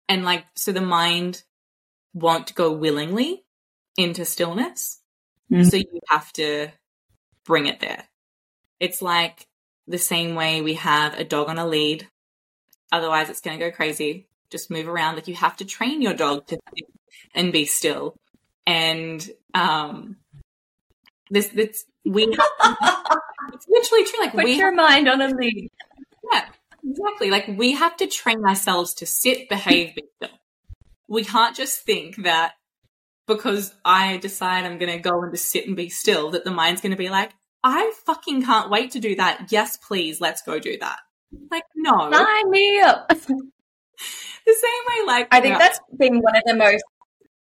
and 0.08 0.24
like 0.24 0.44
so 0.56 0.72
the 0.72 0.80
mind 0.80 1.42
won't 2.14 2.54
go 2.54 2.72
willingly 2.72 3.44
into 3.96 4.24
stillness 4.24 5.00
mm. 5.50 5.68
so 5.68 5.76
you 5.76 6.00
have 6.08 6.32
to 6.32 6.68
bring 7.44 7.66
it 7.66 7.80
there 7.80 8.04
it's 8.80 9.02
like 9.02 9.46
the 9.86 9.98
same 9.98 10.34
way 10.34 10.60
we 10.60 10.74
have 10.74 11.18
a 11.18 11.24
dog 11.24 11.48
on 11.48 11.58
a 11.58 11.66
lead 11.66 12.06
otherwise 12.90 13.30
it's 13.30 13.40
going 13.40 13.58
to 13.58 13.64
go 13.64 13.74
crazy 13.74 14.26
just 14.52 14.70
move 14.70 14.86
around. 14.86 15.16
Like 15.16 15.26
you 15.26 15.34
have 15.34 15.56
to 15.56 15.64
train 15.64 16.00
your 16.00 16.14
dog 16.14 16.46
to 16.48 16.58
and 17.34 17.52
be 17.52 17.64
still. 17.64 18.14
And 18.64 19.28
um, 19.54 20.18
this 21.32 21.48
this 21.48 21.84
we 22.04 22.24
it's 23.52 23.66
literally 23.68 24.04
true. 24.04 24.20
Like 24.20 24.32
put 24.32 24.44
we 24.44 24.58
your 24.58 24.66
have, 24.66 24.74
mind 24.74 25.08
on 25.08 25.20
a 25.20 25.28
lead. 25.28 25.70
Yeah, 26.32 26.44
exactly. 26.88 27.30
Like 27.30 27.48
we 27.48 27.72
have 27.72 27.96
to 27.96 28.06
train 28.06 28.44
ourselves 28.44 28.94
to 28.94 29.06
sit, 29.06 29.48
behave, 29.48 29.94
be 29.94 30.04
still. 30.16 30.36
We 31.08 31.24
can't 31.24 31.56
just 31.56 31.80
think 31.80 32.22
that 32.22 32.52
because 33.26 33.74
I 33.84 34.18
decide 34.18 34.64
I'm 34.64 34.78
going 34.78 34.92
to 34.92 34.98
go 34.98 35.22
and 35.22 35.32
just 35.32 35.50
sit 35.50 35.66
and 35.66 35.76
be 35.76 35.88
still, 35.88 36.30
that 36.30 36.44
the 36.44 36.50
mind's 36.50 36.80
going 36.80 36.92
to 36.92 36.98
be 36.98 37.08
like, 37.08 37.32
I 37.64 37.92
fucking 38.06 38.42
can't 38.42 38.70
wait 38.70 38.92
to 38.92 39.00
do 39.00 39.14
that. 39.16 39.48
Yes, 39.50 39.76
please, 39.76 40.20
let's 40.20 40.42
go 40.42 40.58
do 40.58 40.76
that. 40.78 40.98
Like, 41.50 41.64
no. 41.76 42.10
Sign 42.10 42.50
me 42.50 42.80
up. 42.80 43.08
the 43.08 43.16
same 43.26 43.38
way, 44.88 45.06
like 45.06 45.28
I 45.30 45.40
think 45.40 45.54
know, 45.54 45.58
that's 45.58 45.80
been 45.96 46.20
one 46.20 46.36
of 46.36 46.42
the 46.44 46.54
most. 46.56 46.82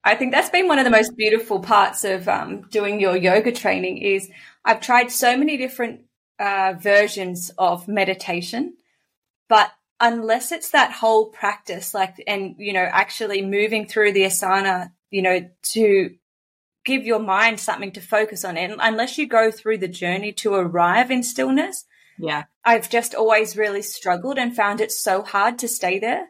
I 0.04 0.16
think 0.16 0.32
that's 0.32 0.50
been 0.50 0.68
one 0.68 0.80
of 0.80 0.86
the 0.86 0.92
most 0.92 1.16
beautiful 1.16 1.60
parts 1.60 2.04
of 2.04 2.28
um, 2.28 2.62
doing 2.70 3.00
your 3.00 3.16
yoga 3.16 3.52
training. 3.52 4.00
Is 4.00 4.30
I've 4.66 4.82
tried 4.82 5.12
so 5.12 5.38
many 5.38 5.58
different 5.58 6.02
uh, 6.40 6.74
versions 6.80 7.52
of 7.58 7.88
meditation, 7.88 8.76
but 9.48 9.72
unless 10.00 10.52
it's 10.52 10.72
that 10.72 10.92
whole 10.92 11.28
practice, 11.28 11.94
like 11.94 12.22
and 12.26 12.56
you 12.58 12.74
know 12.74 12.88
actually 12.92 13.42
moving 13.42 13.88
through 13.88 14.14
the 14.14 14.24
asana, 14.24 14.92
you 15.12 15.22
know 15.22 15.48
to 15.74 16.16
give 16.84 17.06
your 17.06 17.20
mind 17.20 17.60
something 17.60 17.92
to 17.92 18.02
focus 18.02 18.44
on, 18.44 18.58
and 18.58 18.76
unless 18.80 19.20
you 19.20 19.28
go 19.28 19.52
through 19.52 19.78
the 19.78 19.88
journey 19.88 20.32
to 20.32 20.56
arrive 20.56 21.12
in 21.12 21.22
stillness, 21.22 21.86
yeah, 22.18 22.46
I've 22.66 22.90
just 22.90 23.14
always 23.14 23.56
really 23.56 23.84
struggled 23.84 24.40
and 24.40 24.56
found 24.56 24.82
it 24.82 24.92
so 24.92 25.22
hard 25.22 25.60
to 25.60 25.68
stay 25.68 26.00
there. 26.00 26.30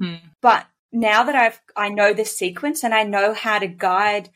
Mm. 0.00 0.20
But 0.40 0.66
now 0.92 1.24
that 1.24 1.34
I've 1.34 1.60
I 1.76 1.88
know 1.88 2.12
the 2.12 2.24
sequence 2.24 2.84
and 2.84 2.94
I 2.94 3.04
know 3.04 3.32
how 3.34 3.58
to 3.58 3.66
guide 3.66 4.28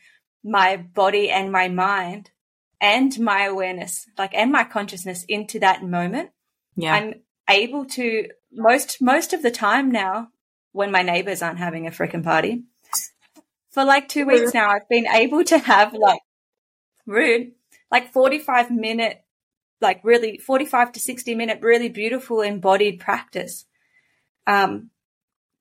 my 0.43 0.77
body 0.77 1.29
and 1.29 1.51
my 1.51 1.67
mind 1.67 2.31
and 2.81 3.17
my 3.19 3.45
awareness, 3.45 4.07
like 4.17 4.33
and 4.33 4.51
my 4.51 4.63
consciousness 4.63 5.23
into 5.27 5.59
that 5.59 5.83
moment, 5.83 6.31
yeah. 6.75 6.93
I'm 6.93 7.13
able 7.49 7.85
to 7.85 8.27
most 8.51 9.01
most 9.01 9.33
of 9.33 9.43
the 9.43 9.51
time 9.51 9.91
now 9.91 10.29
when 10.71 10.91
my 10.91 11.03
neighbors 11.03 11.41
aren't 11.41 11.59
having 11.59 11.87
a 11.87 11.91
freaking 11.91 12.23
party. 12.23 12.63
For 13.71 13.83
like 13.83 14.07
two 14.07 14.25
weeks 14.25 14.55
now, 14.55 14.69
I've 14.69 14.89
been 14.89 15.07
able 15.07 15.43
to 15.45 15.59
have 15.59 15.93
like 15.93 16.21
rude, 17.05 17.51
like 17.91 18.11
45 18.11 18.71
minute, 18.71 19.23
like 19.81 20.01
really 20.03 20.39
45 20.39 20.93
to 20.93 20.99
60 20.99 21.35
minute, 21.35 21.59
really 21.61 21.89
beautiful 21.89 22.41
embodied 22.41 22.99
practice. 22.99 23.65
Um, 24.47 24.89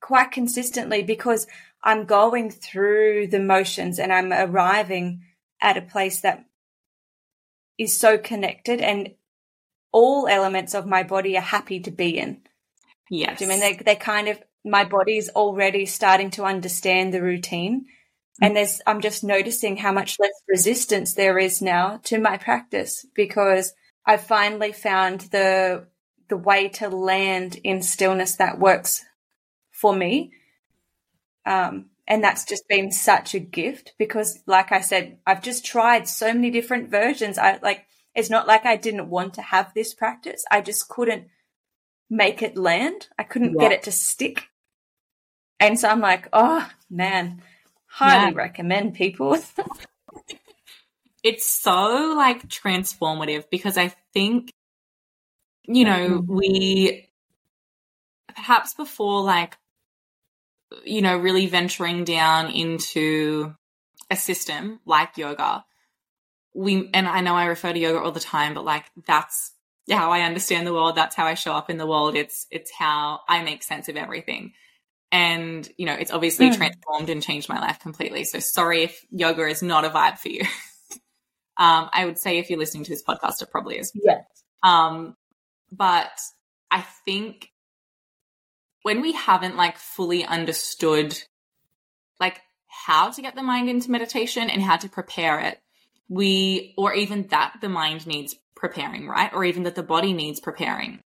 quite 0.00 0.32
consistently 0.32 1.02
because 1.02 1.46
I'm 1.82 2.04
going 2.04 2.50
through 2.50 3.28
the 3.28 3.40
motions 3.40 3.98
and 3.98 4.12
I'm 4.12 4.32
arriving 4.32 5.22
at 5.60 5.76
a 5.76 5.82
place 5.82 6.20
that 6.20 6.44
is 7.78 7.98
so 7.98 8.18
connected 8.18 8.80
and 8.80 9.14
all 9.92 10.26
elements 10.26 10.74
of 10.74 10.86
my 10.86 11.02
body 11.02 11.36
are 11.36 11.42
happy 11.42 11.80
to 11.80 11.90
be 11.90 12.18
in. 12.18 12.42
Yes. 13.08 13.40
I 13.40 13.46
mean, 13.46 13.60
they, 13.60 13.74
they 13.76 13.96
kind 13.96 14.28
of, 14.28 14.42
my 14.64 14.84
body's 14.84 15.28
already 15.30 15.86
starting 15.86 16.30
to 16.32 16.44
understand 16.44 17.14
the 17.14 17.22
routine. 17.22 17.86
And 18.42 18.54
there's, 18.54 18.82
I'm 18.86 19.00
just 19.00 19.24
noticing 19.24 19.78
how 19.78 19.92
much 19.92 20.18
less 20.20 20.32
resistance 20.48 21.14
there 21.14 21.38
is 21.38 21.62
now 21.62 22.00
to 22.04 22.18
my 22.18 22.36
practice 22.36 23.06
because 23.14 23.72
I 24.04 24.18
finally 24.18 24.72
found 24.72 25.20
the, 25.32 25.86
the 26.28 26.36
way 26.36 26.68
to 26.68 26.88
land 26.88 27.56
in 27.64 27.80
stillness 27.80 28.36
that 28.36 28.58
works 28.58 29.04
for 29.76 29.94
me. 29.94 30.32
Um, 31.44 31.86
and 32.08 32.22
that's 32.22 32.44
just 32.44 32.68
been 32.68 32.90
such 32.90 33.34
a 33.34 33.40
gift 33.40 33.94
because, 33.98 34.40
like 34.46 34.72
I 34.72 34.80
said, 34.80 35.18
I've 35.26 35.42
just 35.42 35.64
tried 35.64 36.08
so 36.08 36.32
many 36.32 36.50
different 36.50 36.90
versions. 36.90 37.38
I 37.38 37.58
like, 37.62 37.86
it's 38.14 38.30
not 38.30 38.46
like 38.46 38.64
I 38.64 38.76
didn't 38.76 39.10
want 39.10 39.34
to 39.34 39.42
have 39.42 39.74
this 39.74 39.92
practice. 39.92 40.44
I 40.50 40.60
just 40.60 40.88
couldn't 40.88 41.28
make 42.08 42.42
it 42.42 42.56
land. 42.56 43.08
I 43.18 43.24
couldn't 43.24 43.54
yeah. 43.54 43.68
get 43.68 43.72
it 43.72 43.82
to 43.84 43.92
stick. 43.92 44.44
And 45.58 45.78
so 45.78 45.88
I'm 45.88 46.00
like, 46.00 46.28
oh 46.32 46.68
man, 46.88 47.42
highly 47.86 48.32
yeah. 48.32 48.38
recommend 48.38 48.94
people. 48.94 49.36
it's 51.22 51.48
so 51.48 52.14
like 52.16 52.48
transformative 52.48 53.44
because 53.50 53.76
I 53.76 53.92
think, 54.12 54.52
you 55.64 55.84
know, 55.84 56.20
mm-hmm. 56.20 56.34
we 56.34 57.08
perhaps 58.34 58.74
before 58.74 59.22
like 59.22 59.56
you 60.84 61.02
know, 61.02 61.16
really 61.16 61.46
venturing 61.46 62.04
down 62.04 62.50
into 62.50 63.54
a 64.10 64.16
system 64.16 64.80
like 64.84 65.16
yoga, 65.16 65.64
we, 66.54 66.90
and 66.94 67.06
I 67.06 67.20
know 67.20 67.34
I 67.34 67.46
refer 67.46 67.72
to 67.72 67.78
yoga 67.78 68.00
all 68.00 68.12
the 68.12 68.20
time, 68.20 68.54
but 68.54 68.64
like 68.64 68.84
that's 69.06 69.52
how 69.90 70.10
I 70.10 70.22
understand 70.22 70.66
the 70.66 70.72
world. 70.72 70.96
That's 70.96 71.14
how 71.14 71.26
I 71.26 71.34
show 71.34 71.52
up 71.52 71.70
in 71.70 71.76
the 71.76 71.86
world. 71.86 72.16
It's, 72.16 72.46
it's 72.50 72.72
how 72.72 73.20
I 73.28 73.42
make 73.42 73.62
sense 73.62 73.88
of 73.88 73.96
everything. 73.96 74.52
And, 75.12 75.68
you 75.76 75.86
know, 75.86 75.94
it's 75.94 76.10
obviously 76.10 76.50
mm. 76.50 76.56
transformed 76.56 77.08
and 77.10 77.22
changed 77.22 77.48
my 77.48 77.60
life 77.60 77.78
completely. 77.80 78.24
So 78.24 78.40
sorry 78.40 78.82
if 78.82 79.04
yoga 79.10 79.46
is 79.46 79.62
not 79.62 79.84
a 79.84 79.90
vibe 79.90 80.18
for 80.18 80.28
you. 80.28 80.42
um, 81.56 81.88
I 81.92 82.04
would 82.04 82.18
say 82.18 82.38
if 82.38 82.50
you're 82.50 82.58
listening 82.58 82.84
to 82.84 82.90
this 82.90 83.04
podcast, 83.04 83.42
it 83.42 83.50
probably 83.50 83.78
is. 83.78 83.92
Yes. 83.94 84.24
Um, 84.62 85.16
but 85.70 86.10
I 86.70 86.84
think 87.04 87.50
when 88.86 89.00
we 89.00 89.10
haven't 89.10 89.56
like 89.56 89.76
fully 89.78 90.24
understood 90.24 91.20
like 92.20 92.40
how 92.68 93.10
to 93.10 93.20
get 93.20 93.34
the 93.34 93.42
mind 93.42 93.68
into 93.68 93.90
meditation 93.90 94.48
and 94.48 94.62
how 94.62 94.76
to 94.76 94.88
prepare 94.88 95.40
it, 95.40 95.58
we, 96.08 96.72
or 96.78 96.94
even 96.94 97.26
that 97.30 97.56
the 97.60 97.68
mind 97.68 98.06
needs 98.06 98.36
preparing, 98.54 99.08
right? 99.08 99.32
Or 99.34 99.42
even 99.42 99.64
that 99.64 99.74
the 99.74 99.82
body 99.82 100.12
needs 100.12 100.38
preparing. 100.38 101.00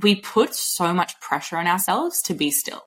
We 0.00 0.14
put 0.14 0.54
so 0.54 0.94
much 0.94 1.18
pressure 1.20 1.56
on 1.56 1.66
ourselves 1.66 2.22
to 2.22 2.34
be 2.34 2.52
still 2.52 2.84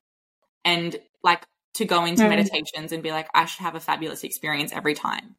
and 0.63 0.95
like 1.21 1.45
to 1.73 1.83
go 1.83 2.05
into 2.05 2.23
mm. 2.23 2.29
meditations 2.29 2.93
and 2.93 3.03
be 3.03 3.11
like, 3.11 3.27
I 3.33 3.43
should 3.43 3.63
have 3.63 3.75
a 3.75 3.81
fabulous 3.81 4.23
experience 4.23 4.71
every 4.71 4.93
time. 4.93 5.35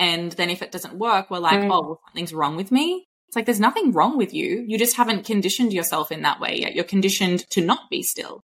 And 0.00 0.32
then 0.32 0.50
if 0.50 0.60
it 0.60 0.72
doesn't 0.72 0.94
work, 0.98 1.30
we're 1.30 1.38
like, 1.38 1.60
mm. 1.60 1.70
oh, 1.70 1.82
well, 1.82 2.00
something's 2.04 2.34
wrong 2.34 2.56
with 2.56 2.72
me. 2.72 3.06
It's 3.30 3.36
like 3.36 3.46
there's 3.46 3.60
nothing 3.60 3.92
wrong 3.92 4.18
with 4.18 4.34
you. 4.34 4.64
You 4.66 4.76
just 4.76 4.96
haven't 4.96 5.24
conditioned 5.24 5.72
yourself 5.72 6.10
in 6.10 6.22
that 6.22 6.40
way 6.40 6.58
yet. 6.62 6.74
You're 6.74 6.82
conditioned 6.82 7.48
to 7.50 7.60
not 7.60 7.88
be 7.88 8.02
still. 8.02 8.40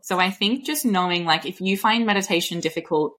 So 0.00 0.18
I 0.18 0.30
think 0.30 0.64
just 0.64 0.86
knowing 0.86 1.26
like 1.26 1.44
if 1.44 1.60
you 1.60 1.76
find 1.76 2.06
meditation 2.06 2.58
difficult 2.60 3.18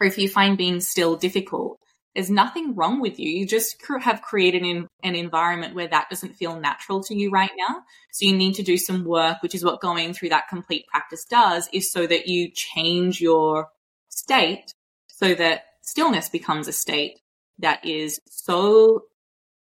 or 0.00 0.06
if 0.06 0.18
you 0.18 0.28
find 0.28 0.56
being 0.56 0.78
still 0.78 1.16
difficult, 1.16 1.80
there's 2.14 2.30
nothing 2.30 2.76
wrong 2.76 3.00
with 3.00 3.18
you. 3.18 3.28
You 3.28 3.44
just 3.44 3.74
have 4.02 4.22
created 4.22 4.62
an, 4.62 4.86
an 5.02 5.16
environment 5.16 5.74
where 5.74 5.88
that 5.88 6.08
doesn't 6.08 6.36
feel 6.36 6.60
natural 6.60 7.02
to 7.02 7.14
you 7.16 7.32
right 7.32 7.50
now. 7.58 7.82
So 8.12 8.26
you 8.26 8.36
need 8.36 8.54
to 8.54 8.62
do 8.62 8.78
some 8.78 9.04
work, 9.04 9.42
which 9.42 9.56
is 9.56 9.64
what 9.64 9.80
going 9.80 10.14
through 10.14 10.28
that 10.28 10.46
complete 10.48 10.86
practice 10.86 11.24
does, 11.24 11.68
is 11.72 11.90
so 11.90 12.06
that 12.06 12.28
you 12.28 12.52
change 12.54 13.20
your 13.20 13.66
state 14.10 14.74
so 15.08 15.34
that 15.34 15.64
stillness 15.80 16.28
becomes 16.28 16.68
a 16.68 16.72
state 16.72 17.18
that 17.58 17.84
is 17.84 18.20
so 18.28 19.00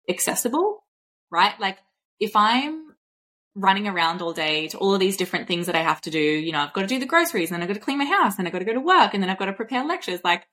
accessible 0.06 0.82
right? 1.30 1.58
Like 1.60 1.78
if 2.18 2.36
I'm 2.36 2.90
running 3.54 3.88
around 3.88 4.22
all 4.22 4.32
day 4.32 4.68
to 4.68 4.78
all 4.78 4.94
of 4.94 5.00
these 5.00 5.16
different 5.16 5.48
things 5.48 5.66
that 5.66 5.74
I 5.74 5.82
have 5.82 6.00
to 6.02 6.10
do. 6.10 6.18
You 6.18 6.52
know, 6.52 6.60
I've 6.60 6.72
got 6.72 6.82
to 6.82 6.86
do 6.86 6.98
the 6.98 7.06
groceries 7.06 7.50
and 7.50 7.56
then 7.56 7.62
I've 7.62 7.68
got 7.68 7.74
to 7.74 7.84
clean 7.84 7.98
my 7.98 8.04
house 8.04 8.38
and 8.38 8.46
I've 8.46 8.52
got 8.52 8.60
to 8.60 8.64
go 8.64 8.72
to 8.72 8.80
work 8.80 9.14
and 9.14 9.22
then 9.22 9.30
I've 9.30 9.38
got 9.38 9.46
to 9.46 9.52
prepare 9.52 9.84
lectures. 9.84 10.20
Like 10.22 10.46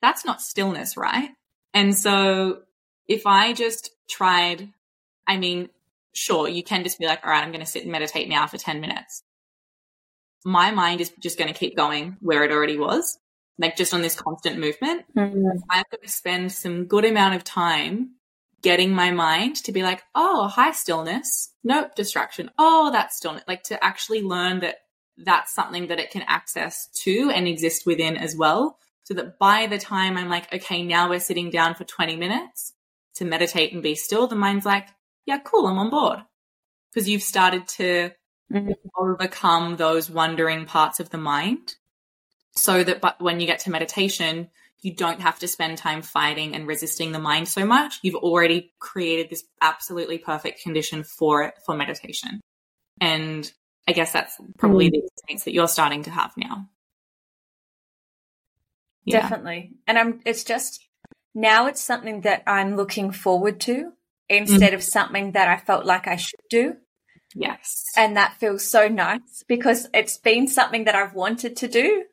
that's 0.00 0.24
not 0.24 0.40
stillness, 0.40 0.96
right? 0.96 1.30
And 1.74 1.96
so 1.96 2.62
if 3.08 3.26
I 3.26 3.52
just 3.52 3.90
tried, 4.08 4.72
I 5.26 5.36
mean, 5.36 5.68
sure, 6.14 6.48
you 6.48 6.62
can 6.62 6.84
just 6.84 6.98
be 6.98 7.06
like, 7.06 7.24
all 7.24 7.30
right, 7.30 7.42
I'm 7.42 7.50
going 7.50 7.64
to 7.64 7.70
sit 7.70 7.82
and 7.82 7.92
meditate 7.92 8.28
now 8.28 8.46
for 8.46 8.58
10 8.58 8.80
minutes. 8.80 9.22
My 10.44 10.70
mind 10.70 11.00
is 11.00 11.12
just 11.20 11.38
going 11.38 11.52
to 11.52 11.58
keep 11.58 11.76
going 11.76 12.16
where 12.20 12.44
it 12.44 12.52
already 12.52 12.78
was, 12.78 13.18
like 13.58 13.76
just 13.76 13.92
on 13.92 14.02
this 14.02 14.14
constant 14.14 14.58
movement. 14.58 15.04
Mm-hmm. 15.16 15.58
I've 15.68 15.90
got 15.90 16.02
to 16.02 16.08
spend 16.08 16.52
some 16.52 16.84
good 16.84 17.04
amount 17.04 17.34
of 17.34 17.42
time 17.42 18.15
getting 18.66 18.92
my 18.92 19.12
mind 19.12 19.54
to 19.54 19.70
be 19.70 19.84
like, 19.84 20.02
oh, 20.12 20.48
hi, 20.48 20.72
stillness. 20.72 21.52
Nope, 21.62 21.94
distraction. 21.94 22.50
Oh, 22.58 22.90
that's 22.90 23.16
stillness. 23.16 23.44
Like 23.46 23.62
to 23.64 23.82
actually 23.82 24.22
learn 24.22 24.58
that 24.58 24.78
that's 25.16 25.54
something 25.54 25.86
that 25.86 26.00
it 26.00 26.10
can 26.10 26.22
access 26.26 26.88
to 27.04 27.30
and 27.32 27.46
exist 27.46 27.86
within 27.86 28.16
as 28.16 28.34
well. 28.34 28.76
So 29.04 29.14
that 29.14 29.38
by 29.38 29.68
the 29.68 29.78
time 29.78 30.16
I'm 30.16 30.28
like, 30.28 30.52
okay, 30.52 30.82
now 30.82 31.08
we're 31.08 31.20
sitting 31.20 31.48
down 31.48 31.76
for 31.76 31.84
20 31.84 32.16
minutes 32.16 32.72
to 33.14 33.24
meditate 33.24 33.72
and 33.72 33.84
be 33.84 33.94
still, 33.94 34.26
the 34.26 34.34
mind's 34.34 34.66
like, 34.66 34.88
yeah, 35.26 35.38
cool, 35.38 35.68
I'm 35.68 35.78
on 35.78 35.90
board. 35.90 36.18
Because 36.90 37.08
you've 37.08 37.22
started 37.22 37.68
to 37.68 38.10
mm-hmm. 38.52 38.72
overcome 38.98 39.76
those 39.76 40.10
wandering 40.10 40.66
parts 40.66 40.98
of 40.98 41.10
the 41.10 41.18
mind 41.18 41.76
so 42.56 42.82
that 42.82 43.00
but 43.00 43.22
when 43.22 43.38
you 43.38 43.46
get 43.46 43.60
to 43.60 43.70
meditation, 43.70 44.50
you 44.82 44.94
don't 44.94 45.20
have 45.20 45.38
to 45.40 45.48
spend 45.48 45.78
time 45.78 46.02
fighting 46.02 46.54
and 46.54 46.66
resisting 46.66 47.12
the 47.12 47.18
mind 47.18 47.48
so 47.48 47.64
much. 47.64 47.98
You've 48.02 48.16
already 48.16 48.72
created 48.78 49.30
this 49.30 49.44
absolutely 49.60 50.18
perfect 50.18 50.62
condition 50.62 51.02
for 51.02 51.42
it 51.42 51.54
for 51.64 51.74
meditation. 51.74 52.40
And 53.00 53.50
I 53.88 53.92
guess 53.92 54.12
that's 54.12 54.36
probably 54.58 54.88
mm. 54.88 54.92
the 54.92 55.02
experience 55.04 55.44
that 55.44 55.52
you're 55.52 55.68
starting 55.68 56.04
to 56.04 56.10
have 56.10 56.32
now. 56.36 56.68
Yeah. 59.04 59.20
Definitely. 59.20 59.72
And 59.86 59.98
I'm 59.98 60.20
it's 60.24 60.44
just 60.44 60.80
now 61.34 61.66
it's 61.66 61.80
something 61.80 62.22
that 62.22 62.42
I'm 62.46 62.76
looking 62.76 63.12
forward 63.12 63.60
to 63.62 63.92
instead 64.28 64.72
mm. 64.72 64.74
of 64.74 64.82
something 64.82 65.32
that 65.32 65.48
I 65.48 65.56
felt 65.58 65.86
like 65.86 66.08
I 66.08 66.16
should 66.16 66.40
do. 66.50 66.74
Yes. 67.34 67.84
And 67.96 68.16
that 68.16 68.36
feels 68.38 68.68
so 68.68 68.88
nice 68.88 69.44
because 69.46 69.88
it's 69.94 70.18
been 70.18 70.48
something 70.48 70.84
that 70.84 70.94
I've 70.94 71.14
wanted 71.14 71.56
to 71.56 71.68
do 71.68 72.04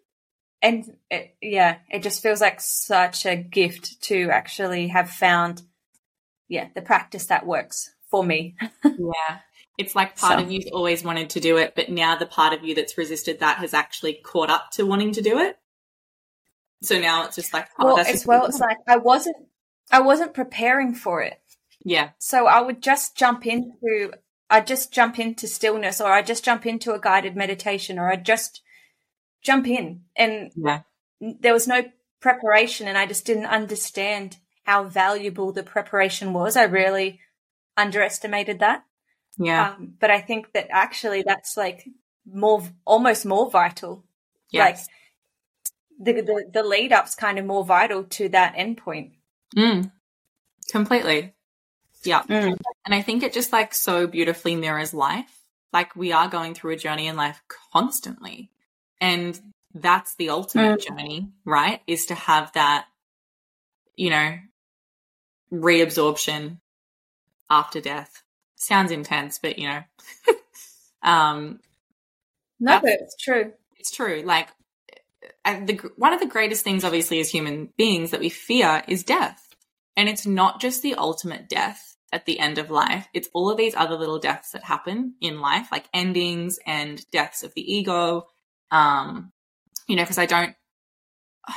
and 0.64 0.96
it, 1.12 1.36
yeah, 1.42 1.78
it 1.92 2.02
just 2.02 2.24
feels 2.24 2.40
like 2.40 2.62
such 2.62 3.26
a 3.26 3.36
gift 3.36 4.02
to 4.04 4.30
actually 4.32 4.88
have 4.88 5.10
found, 5.10 5.62
yeah, 6.48 6.70
the 6.74 6.82
practice 6.82 7.26
that 7.26 7.46
works 7.46 7.94
for 8.10 8.24
me. 8.24 8.56
yeah. 8.86 9.40
It's 9.78 9.94
like 9.94 10.18
part 10.18 10.40
so. 10.40 10.46
of 10.46 10.52
you's 10.52 10.70
always 10.72 11.04
wanted 11.04 11.32
to 11.32 11.42
do 11.42 11.58
it, 11.58 11.74
but 11.76 11.90
now 11.90 12.16
the 12.16 12.26
part 12.26 12.54
of 12.54 12.64
you 12.64 12.76
that's 12.76 12.98
resisted 12.98 13.42
that 13.42 13.58
has 13.58 13.74
actually 13.74 14.14
caught 14.14 14.50
up 14.50 14.72
to 14.74 14.86
wanting 14.86 15.12
to 15.14 15.22
do 15.22 15.40
it. 15.40 15.58
So 16.82 16.98
now 16.98 17.26
it's 17.26 17.36
just 17.36 17.54
like, 17.54 17.68
oh, 17.78 17.96
well, 17.96 17.98
as 18.00 18.26
well, 18.26 18.46
it's 18.46 18.60
like 18.60 18.78
I 18.88 18.98
wasn't, 18.98 19.38
I 19.92 20.02
wasn't 20.02 20.34
preparing 20.34 20.94
for 20.94 21.22
it. 21.22 21.42
Yeah. 21.84 22.12
So 22.20 22.46
I 22.46 22.62
would 22.62 22.82
just 22.82 23.18
jump 23.18 23.46
into, 23.46 24.14
I 24.50 24.62
just 24.62 24.94
jump 24.94 25.20
into 25.20 25.48
stillness, 25.48 26.00
or 26.00 26.12
I 26.12 26.22
just 26.22 26.46
jump 26.46 26.66
into 26.66 26.94
a 26.94 27.00
guided 27.00 27.36
meditation, 27.36 28.00
or 28.00 28.10
I 28.10 28.16
just 28.16 28.62
jump 29.44 29.68
in. 29.68 30.02
And 30.16 30.52
yeah. 30.56 30.82
there 31.20 31.54
was 31.54 31.68
no 31.68 31.84
preparation, 32.20 32.88
and 32.88 32.98
I 32.98 33.06
just 33.06 33.26
didn't 33.26 33.46
understand 33.46 34.38
how 34.64 34.86
valuable 34.86 35.52
the 35.52 35.64
preparation 35.64 36.34
was. 36.34 36.56
I 36.56 36.64
really 36.64 37.20
underestimated 37.78 38.60
that. 38.60 38.86
Yeah. 39.38 39.72
Um, 39.72 39.94
but 40.00 40.10
I 40.10 40.22
think 40.22 40.54
that 40.54 40.68
actually 40.72 41.24
that's 41.24 41.58
like 41.58 41.88
more, 42.26 42.64
almost 42.86 43.26
more 43.26 43.50
vital. 43.50 44.06
Yes. 44.52 44.88
Like 46.00 46.16
the, 46.16 46.22
the, 46.22 46.46
the 46.54 46.64
lead 46.64 46.94
up's 46.94 47.16
kind 47.16 47.40
of 47.40 47.46
more 47.46 47.66
vital 47.66 48.04
to 48.04 48.30
that 48.30 48.56
endpoint. 48.56 49.12
Mm. 49.56 49.92
Completely. 50.72 51.34
Yeah. 52.04 52.24
Mm. 52.24 52.58
And 52.86 52.96
I 52.96 53.02
think 53.02 53.24
it 53.24 53.34
just 53.34 53.52
like 53.52 53.74
so 53.74 54.08
beautifully 54.08 54.56
mirrors 54.56 54.94
life. 54.94 55.42
Like 55.72 55.96
we 55.96 56.12
are 56.12 56.30
going 56.30 56.54
through 56.54 56.74
a 56.74 56.78
journey 56.78 57.08
in 57.08 57.16
life 57.16 57.42
constantly. 57.72 58.52
And 59.02 59.40
that's 59.74 60.16
the 60.16 60.30
ultimate 60.30 60.80
mm. 60.80 60.88
journey, 60.88 61.30
right? 61.46 61.82
Is 61.88 62.08
to 62.08 62.16
have 62.16 62.52
that, 62.54 62.86
you 63.96 64.10
know, 64.10 64.38
reabsorption 65.52 66.60
after 67.50 67.82
death. 67.82 68.24
Sounds 68.56 68.92
intense, 68.92 69.40
but 69.40 69.60
you 69.60 69.68
know, 69.68 69.82
um, 71.04 71.60
no, 72.60 72.80
it's 72.84 73.16
true. 73.18 73.52
It's 73.78 73.92
true. 73.92 74.22
Like, 74.24 74.48
the, 75.44 75.92
one 75.98 76.14
of 76.14 76.22
the 76.22 76.28
greatest 76.28 76.64
things, 76.64 76.86
obviously, 76.86 77.20
as 77.20 77.30
human 77.30 77.70
beings 77.78 78.12
that 78.12 78.22
we 78.22 78.30
fear 78.30 78.84
is 78.88 79.04
death. 79.04 79.42
And 79.98 80.08
it's 80.08 80.26
not 80.26 80.62
just 80.62 80.82
the 80.82 80.96
ultimate 80.96 81.50
death 81.50 81.98
at 82.12 82.26
the 82.26 82.40
end 82.40 82.58
of 82.58 82.72
life. 82.72 83.08
It's 83.14 83.30
all 83.34 83.50
of 83.50 83.58
these 83.58 83.76
other 83.76 83.96
little 83.96 84.20
deaths 84.20 84.52
that 84.52 84.64
happen 84.64 85.16
in 85.20 85.42
life, 85.42 85.68
like 85.72 85.90
endings 85.94 86.60
and 86.66 87.04
deaths 87.12 87.44
of 87.44 87.54
the 87.54 87.74
ego, 87.74 88.28
um, 88.74 89.32
you 89.88 89.96
know, 89.96 90.04
because 90.04 90.18
I 90.18 90.26
don't, 90.26 90.54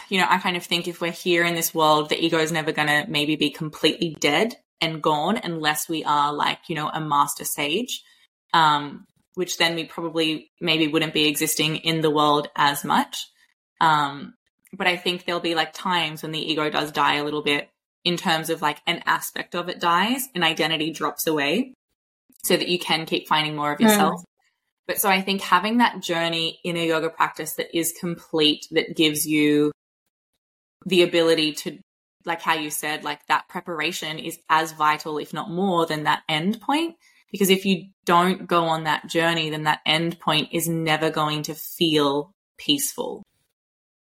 you 0.08 0.20
know, 0.20 0.26
I 0.28 0.38
kind 0.38 0.56
of 0.56 0.64
think 0.64 0.86
if 0.86 1.00
we're 1.00 1.10
here 1.10 1.44
in 1.44 1.54
this 1.54 1.74
world, 1.74 2.10
the 2.10 2.22
ego 2.22 2.38
is 2.38 2.52
never 2.52 2.72
going 2.72 2.88
to 2.88 3.06
maybe 3.08 3.36
be 3.36 3.50
completely 3.50 4.16
dead 4.20 4.54
and 4.80 5.02
gone 5.02 5.38
unless 5.42 5.88
we 5.88 6.04
are 6.04 6.32
like, 6.32 6.58
you 6.68 6.76
know, 6.76 6.88
a 6.88 7.00
master 7.00 7.44
sage, 7.44 8.02
um, 8.52 9.06
which 9.34 9.56
then 9.56 9.74
we 9.74 9.84
probably 9.84 10.50
maybe 10.60 10.88
wouldn't 10.88 11.14
be 11.14 11.26
existing 11.26 11.76
in 11.76 12.02
the 12.02 12.10
world 12.10 12.48
as 12.54 12.84
much. 12.84 13.26
Um, 13.80 14.34
but 14.72 14.86
I 14.86 14.96
think 14.96 15.24
there'll 15.24 15.40
be 15.40 15.54
like 15.54 15.72
times 15.72 16.22
when 16.22 16.32
the 16.32 16.52
ego 16.52 16.68
does 16.68 16.92
die 16.92 17.14
a 17.14 17.24
little 17.24 17.42
bit 17.42 17.70
in 18.04 18.16
terms 18.16 18.50
of 18.50 18.60
like 18.60 18.80
an 18.86 19.02
aspect 19.06 19.54
of 19.54 19.68
it 19.68 19.80
dies 19.80 20.28
and 20.34 20.44
identity 20.44 20.90
drops 20.92 21.26
away 21.26 21.72
so 22.44 22.56
that 22.56 22.68
you 22.68 22.78
can 22.78 23.06
keep 23.06 23.26
finding 23.26 23.56
more 23.56 23.72
of 23.72 23.78
hmm. 23.78 23.84
yourself. 23.84 24.20
Mm. 24.20 24.24
But 24.86 24.98
so 24.98 25.08
I 25.08 25.20
think 25.20 25.40
having 25.40 25.78
that 25.78 26.00
journey 26.00 26.60
in 26.62 26.76
a 26.76 26.86
yoga 26.86 27.10
practice 27.10 27.54
that 27.54 27.76
is 27.76 27.94
complete, 27.98 28.66
that 28.70 28.96
gives 28.96 29.26
you 29.26 29.72
the 30.84 31.02
ability 31.02 31.52
to, 31.54 31.78
like 32.24 32.40
how 32.40 32.54
you 32.54 32.70
said, 32.70 33.02
like 33.02 33.26
that 33.26 33.48
preparation 33.48 34.18
is 34.18 34.38
as 34.48 34.72
vital, 34.72 35.18
if 35.18 35.32
not 35.32 35.50
more, 35.50 35.86
than 35.86 36.04
that 36.04 36.22
end 36.28 36.60
point. 36.60 36.94
Because 37.32 37.50
if 37.50 37.64
you 37.66 37.88
don't 38.04 38.46
go 38.46 38.64
on 38.64 38.84
that 38.84 39.08
journey, 39.08 39.50
then 39.50 39.64
that 39.64 39.80
end 39.84 40.20
point 40.20 40.50
is 40.52 40.68
never 40.68 41.10
going 41.10 41.42
to 41.44 41.54
feel 41.54 42.32
peaceful. 42.56 43.24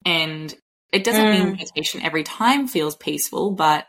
And 0.06 0.54
it 0.94 1.04
doesn't 1.04 1.26
mm. 1.26 1.32
mean 1.32 1.52
meditation 1.54 2.02
every 2.02 2.24
time 2.24 2.68
feels 2.68 2.96
peaceful, 2.96 3.52
but 3.52 3.88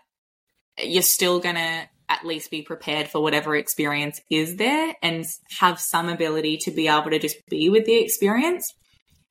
you're 0.83 1.03
still 1.03 1.41
going 1.41 1.57
to 1.57 1.89
at 2.09 2.25
least 2.25 2.51
be 2.51 2.63
prepared 2.63 3.09
for 3.09 3.21
whatever 3.21 3.55
experience 3.55 4.21
is 4.31 4.57
there 4.57 4.95
and 5.03 5.25
have 5.59 5.79
some 5.79 6.09
ability 6.09 6.57
to 6.57 6.71
be 6.71 6.89
able 6.89 7.11
to 7.11 7.19
just 7.19 7.37
be 7.49 7.69
with 7.69 7.85
the 7.85 7.97
experience. 7.97 8.75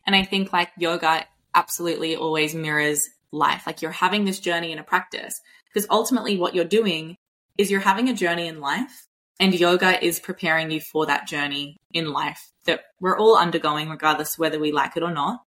And 0.06 0.16
I 0.16 0.24
think 0.24 0.54
like 0.54 0.70
yoga 0.78 1.26
absolutely 1.56 2.16
always 2.16 2.54
mirrors 2.54 3.08
life. 3.32 3.64
Like 3.66 3.82
you're 3.82 3.92
having 3.92 4.26
this 4.26 4.40
journey 4.40 4.72
in 4.72 4.80
a 4.80 4.84
practice 4.84 5.40
because 5.66 5.88
ultimately 5.90 6.38
what 6.38 6.56
you're 6.56 6.66
doing 6.66 7.18
is 7.58 7.72
you're 7.72 7.80
having 7.80 8.10
a 8.10 8.14
journey 8.14 8.48
in 8.48 8.62
life 8.62 9.08
and 9.40 9.54
yoga 9.54 10.04
is 10.04 10.20
preparing 10.20 10.72
you 10.72 10.80
for 10.82 11.06
that 11.08 11.28
journey 11.28 11.78
in 11.92 12.12
life 12.12 12.52
that 12.66 12.82
we're 13.00 13.18
all 13.18 13.38
undergoing 13.38 13.90
regardless 13.90 14.38
whether 14.38 14.60
we 14.60 14.72
like 14.72 14.96
it 14.96 15.04
or 15.04 15.12
not. 15.12 15.42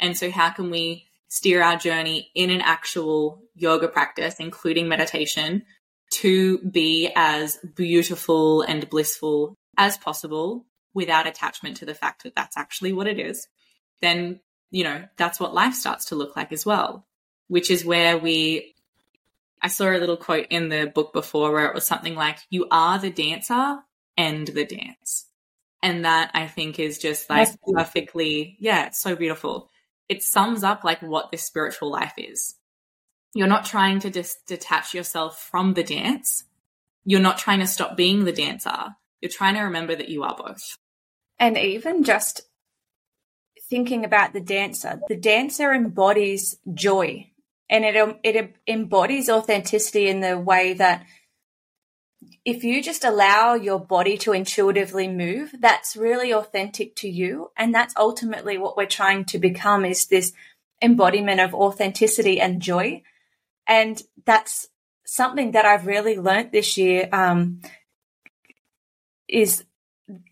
And 0.00 0.16
so 0.16 0.30
how 0.30 0.50
can 0.50 0.70
we 0.70 1.06
steer 1.28 1.62
our 1.62 1.76
journey 1.76 2.30
in 2.34 2.50
an 2.50 2.60
actual 2.60 3.42
yoga 3.54 3.88
practice, 3.88 4.36
including 4.38 4.88
meditation, 4.88 5.64
to 6.10 6.58
be 6.58 7.10
as 7.14 7.58
beautiful 7.74 8.62
and 8.62 8.88
blissful 8.88 9.56
as 9.76 9.98
possible 9.98 10.64
without 10.92 11.26
attachment 11.26 11.78
to 11.78 11.84
the 11.84 11.94
fact 11.94 12.22
that 12.22 12.34
that's 12.36 12.56
actually 12.56 12.92
what 12.92 13.08
it 13.08 13.18
is, 13.18 13.48
then, 14.00 14.40
you 14.70 14.84
know, 14.84 15.04
that's 15.16 15.40
what 15.40 15.54
life 15.54 15.74
starts 15.74 16.06
to 16.06 16.14
look 16.14 16.36
like 16.36 16.52
as 16.52 16.64
well, 16.64 17.04
which 17.48 17.70
is 17.70 17.84
where 17.84 18.16
we, 18.16 18.74
I 19.60 19.68
saw 19.68 19.90
a 19.90 19.98
little 19.98 20.16
quote 20.16 20.46
in 20.50 20.68
the 20.68 20.90
book 20.94 21.12
before 21.12 21.52
where 21.52 21.66
it 21.66 21.74
was 21.74 21.86
something 21.86 22.14
like, 22.14 22.38
you 22.50 22.68
are 22.70 22.98
the 22.98 23.10
dancer 23.10 23.78
and 24.16 24.46
the 24.46 24.64
dance. 24.64 25.26
And 25.82 26.04
that 26.04 26.30
I 26.32 26.46
think 26.46 26.78
is 26.78 26.98
just 26.98 27.28
like 27.28 27.48
perfectly, 27.74 28.56
yeah, 28.58 28.86
it's 28.86 29.00
so 29.00 29.16
beautiful. 29.16 29.68
It 30.08 30.22
sums 30.22 30.62
up 30.62 30.84
like 30.84 31.02
what 31.02 31.30
this 31.30 31.42
spiritual 31.42 31.90
life 31.90 32.14
is 32.16 32.54
you're 33.34 33.48
not 33.48 33.64
trying 33.64 34.00
to 34.00 34.10
just 34.10 34.46
detach 34.46 34.94
yourself 34.94 35.40
from 35.40 35.74
the 35.74 35.82
dance. 35.82 36.44
You're 37.04 37.20
not 37.20 37.38
trying 37.38 37.60
to 37.60 37.66
stop 37.66 37.96
being 37.96 38.24
the 38.24 38.32
dancer. 38.32 38.94
You're 39.20 39.30
trying 39.30 39.54
to 39.54 39.62
remember 39.62 39.94
that 39.94 40.08
you 40.08 40.22
are 40.22 40.36
both. 40.36 40.76
And 41.38 41.58
even 41.58 42.04
just 42.04 42.42
thinking 43.68 44.04
about 44.04 44.32
the 44.32 44.40
dancer, 44.40 45.00
the 45.08 45.16
dancer 45.16 45.72
embodies 45.72 46.58
joy 46.72 47.30
and 47.68 47.84
it, 47.84 47.96
um, 47.96 48.16
it 48.22 48.54
embodies 48.68 49.28
authenticity 49.28 50.08
in 50.08 50.20
the 50.20 50.38
way 50.38 50.74
that 50.74 51.04
if 52.44 52.62
you 52.62 52.82
just 52.82 53.04
allow 53.04 53.54
your 53.54 53.80
body 53.80 54.16
to 54.18 54.32
intuitively 54.32 55.08
move, 55.08 55.54
that's 55.58 55.96
really 55.96 56.32
authentic 56.32 56.94
to 56.96 57.08
you. 57.08 57.50
And 57.56 57.74
that's 57.74 57.94
ultimately 57.96 58.58
what 58.58 58.76
we're 58.76 58.86
trying 58.86 59.24
to 59.26 59.38
become 59.38 59.84
is 59.84 60.06
this 60.06 60.32
embodiment 60.82 61.40
of 61.40 61.54
authenticity 61.54 62.40
and 62.40 62.60
joy. 62.60 63.02
And 63.66 64.00
that's 64.24 64.68
something 65.06 65.52
that 65.52 65.64
I've 65.64 65.86
really 65.86 66.18
learned 66.18 66.52
this 66.52 66.76
year. 66.76 67.08
Um, 67.12 67.60
is 69.28 69.64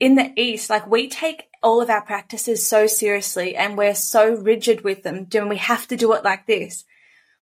in 0.01 0.17
the 0.17 0.33
East, 0.37 0.71
like 0.71 0.87
we 0.87 1.09
take 1.09 1.49
all 1.63 1.81
of 1.81 1.91
our 1.91 2.03
practices 2.03 2.67
so 2.67 2.87
seriously 2.87 3.57
and 3.57 3.79
we're 3.79 3.95
so 3.95 4.35
rigid 4.35 4.83
with 4.83 5.03
them, 5.03 5.25
doing 5.25 5.49
we 5.49 5.57
have 5.57 5.87
to 5.89 5.97
do 5.97 6.13
it 6.13 6.25
like 6.25 6.47
this. 6.47 6.85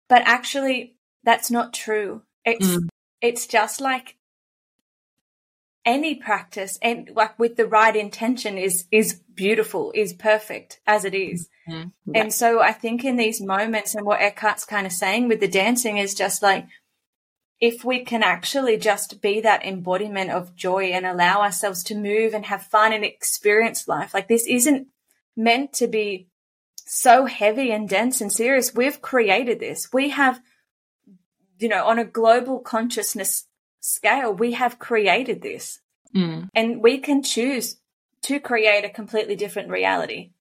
But 0.07 0.21
actually, 0.25 0.95
that's 1.23 1.49
not 1.49 1.73
true. 1.73 2.21
It's 2.45 2.67
mm. 2.67 2.87
it's 3.21 3.47
just 3.47 3.81
like 3.81 4.17
any 5.85 6.15
practice 6.15 6.79
and 6.81 7.09
like 7.13 7.37
with 7.37 7.55
the 7.55 7.67
right 7.67 7.95
intention 7.95 8.57
is 8.57 8.85
is 8.91 9.21
beautiful, 9.33 9.91
is 9.93 10.13
perfect 10.13 10.79
as 10.87 11.05
it 11.05 11.13
is. 11.13 11.47
Mm-hmm. 11.69 11.89
Yeah. 12.13 12.21
And 12.21 12.33
so 12.33 12.61
I 12.61 12.71
think 12.71 13.03
in 13.03 13.17
these 13.17 13.41
moments 13.41 13.95
and 13.95 14.05
what 14.05 14.21
Eckhart's 14.21 14.65
kind 14.65 14.85
of 14.85 14.93
saying 14.93 15.27
with 15.27 15.39
the 15.39 15.47
dancing 15.47 15.97
is 15.97 16.15
just 16.15 16.41
like 16.41 16.67
if 17.61 17.85
we 17.85 18.03
can 18.03 18.23
actually 18.23 18.77
just 18.77 19.21
be 19.21 19.41
that 19.41 19.65
embodiment 19.65 20.31
of 20.31 20.55
joy 20.55 20.85
and 20.85 21.05
allow 21.05 21.41
ourselves 21.41 21.83
to 21.83 21.95
move 21.95 22.33
and 22.33 22.45
have 22.45 22.63
fun 22.63 22.91
and 22.91 23.05
experience 23.05 23.87
life, 23.87 24.13
like 24.13 24.27
this 24.27 24.45
isn't 24.47 24.87
meant 25.37 25.71
to 25.73 25.87
be 25.87 26.27
so 26.85 27.25
heavy 27.25 27.71
and 27.71 27.87
dense 27.87 28.21
and 28.21 28.31
serious. 28.31 28.73
We've 28.73 29.01
created 29.01 29.59
this. 29.59 29.89
We 29.93 30.09
have, 30.09 30.41
you 31.57 31.69
know, 31.69 31.85
on 31.85 31.97
a 31.97 32.05
global 32.05 32.59
consciousness 32.59 33.47
scale, 33.85 34.33
we 34.33 34.53
have 34.53 34.79
created 34.79 35.41
this. 35.41 35.79
Mm. 36.15 36.49
And 36.55 36.81
we 36.81 36.97
can 36.97 37.21
choose 37.21 37.77
to 38.23 38.39
create 38.39 38.83
a 38.83 38.89
completely 38.89 39.35
different 39.35 39.69
reality 39.69 40.31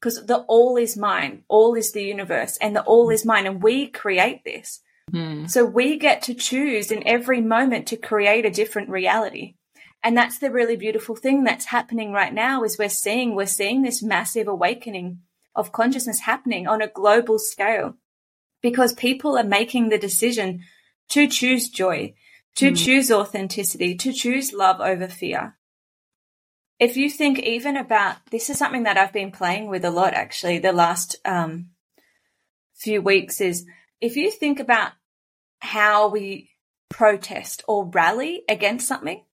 because 0.00 0.24
the 0.26 0.38
all 0.48 0.76
is 0.76 0.96
mind, 0.96 1.42
all 1.48 1.74
is 1.74 1.92
the 1.92 2.04
universe, 2.04 2.56
and 2.60 2.74
the 2.74 2.82
all 2.82 3.10
is 3.10 3.24
mind, 3.24 3.46
and 3.46 3.62
we 3.62 3.88
create 3.88 4.44
this. 4.44 4.80
Mm. 5.12 5.50
So 5.50 5.64
we 5.64 5.98
get 5.98 6.22
to 6.22 6.34
choose 6.34 6.90
in 6.90 7.06
every 7.06 7.40
moment 7.40 7.86
to 7.88 7.96
create 7.96 8.44
a 8.44 8.50
different 8.50 8.88
reality. 8.88 9.54
And 10.02 10.16
that's 10.16 10.38
the 10.38 10.50
really 10.50 10.76
beautiful 10.76 11.16
thing 11.16 11.44
that's 11.44 11.66
happening 11.66 12.12
right 12.12 12.32
now 12.32 12.62
is 12.62 12.78
we're 12.78 12.88
seeing, 12.88 13.34
we're 13.34 13.46
seeing 13.46 13.82
this 13.82 14.02
massive 14.02 14.46
awakening 14.46 15.20
of 15.54 15.72
consciousness 15.72 16.20
happening 16.20 16.66
on 16.66 16.82
a 16.82 16.88
global 16.88 17.38
scale 17.38 17.94
because 18.62 18.92
people 18.92 19.36
are 19.36 19.44
making 19.44 19.88
the 19.88 19.98
decision 19.98 20.62
to 21.08 21.26
choose 21.26 21.68
joy, 21.68 22.14
to 22.56 22.72
mm. 22.72 22.76
choose 22.76 23.10
authenticity, 23.10 23.94
to 23.94 24.12
choose 24.12 24.52
love 24.52 24.80
over 24.80 25.06
fear. 25.08 25.56
If 26.78 26.96
you 26.96 27.08
think 27.08 27.38
even 27.38 27.76
about 27.76 28.16
this 28.30 28.50
is 28.50 28.58
something 28.58 28.82
that 28.82 28.98
I've 28.98 29.12
been 29.12 29.30
playing 29.30 29.68
with 29.68 29.84
a 29.84 29.90
lot 29.90 30.12
actually 30.12 30.58
the 30.58 30.72
last 30.72 31.16
um, 31.24 31.70
few 32.74 33.00
weeks 33.00 33.40
is 33.40 33.64
if 34.00 34.16
you 34.16 34.30
think 34.30 34.60
about 34.60 34.92
how 35.60 36.08
we 36.08 36.50
protest 36.90 37.62
or 37.66 37.86
rally 37.86 38.42
against 38.48 38.86
something, 38.86 39.24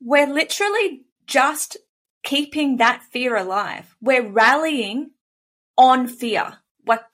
we're 0.00 0.32
literally 0.32 1.06
just 1.26 1.78
keeping 2.22 2.76
that 2.76 3.02
fear 3.02 3.36
alive. 3.36 3.96
We're 4.00 4.28
rallying 4.28 5.12
on 5.78 6.06
fear. 6.06 6.58
What 6.84 7.06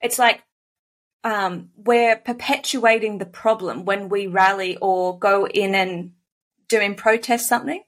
it's 0.00 0.18
like 0.18 0.42
um, 1.24 1.70
we're 1.76 2.16
perpetuating 2.16 3.18
the 3.18 3.26
problem 3.26 3.84
when 3.84 4.08
we 4.08 4.26
rally 4.26 4.76
or 4.80 5.18
go 5.18 5.46
in 5.46 5.74
and 5.74 6.12
do 6.68 6.80
in 6.80 6.94
protest 6.94 7.48
something. 7.48 7.82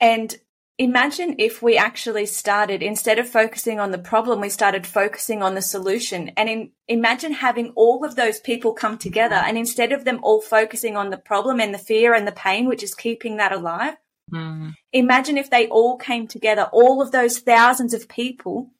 And 0.00 0.34
imagine 0.78 1.36
if 1.38 1.62
we 1.62 1.76
actually 1.76 2.26
started, 2.26 2.82
instead 2.82 3.18
of 3.18 3.28
focusing 3.28 3.80
on 3.80 3.92
the 3.92 3.98
problem, 3.98 4.40
we 4.40 4.48
started 4.48 4.86
focusing 4.86 5.42
on 5.42 5.54
the 5.54 5.62
solution. 5.62 6.30
And 6.30 6.48
in, 6.48 6.70
imagine 6.88 7.32
having 7.32 7.72
all 7.76 8.04
of 8.04 8.16
those 8.16 8.40
people 8.40 8.72
come 8.72 8.98
together 8.98 9.36
and 9.36 9.56
instead 9.56 9.92
of 9.92 10.04
them 10.04 10.20
all 10.22 10.40
focusing 10.40 10.96
on 10.96 11.10
the 11.10 11.16
problem 11.16 11.60
and 11.60 11.72
the 11.72 11.78
fear 11.78 12.14
and 12.14 12.26
the 12.26 12.32
pain, 12.32 12.66
which 12.66 12.82
is 12.82 12.94
keeping 12.94 13.36
that 13.36 13.52
alive, 13.52 13.94
mm. 14.32 14.72
imagine 14.92 15.38
if 15.38 15.50
they 15.50 15.68
all 15.68 15.96
came 15.96 16.26
together, 16.26 16.68
all 16.72 17.00
of 17.00 17.12
those 17.12 17.38
thousands 17.38 17.94
of 17.94 18.08
people, 18.08 18.70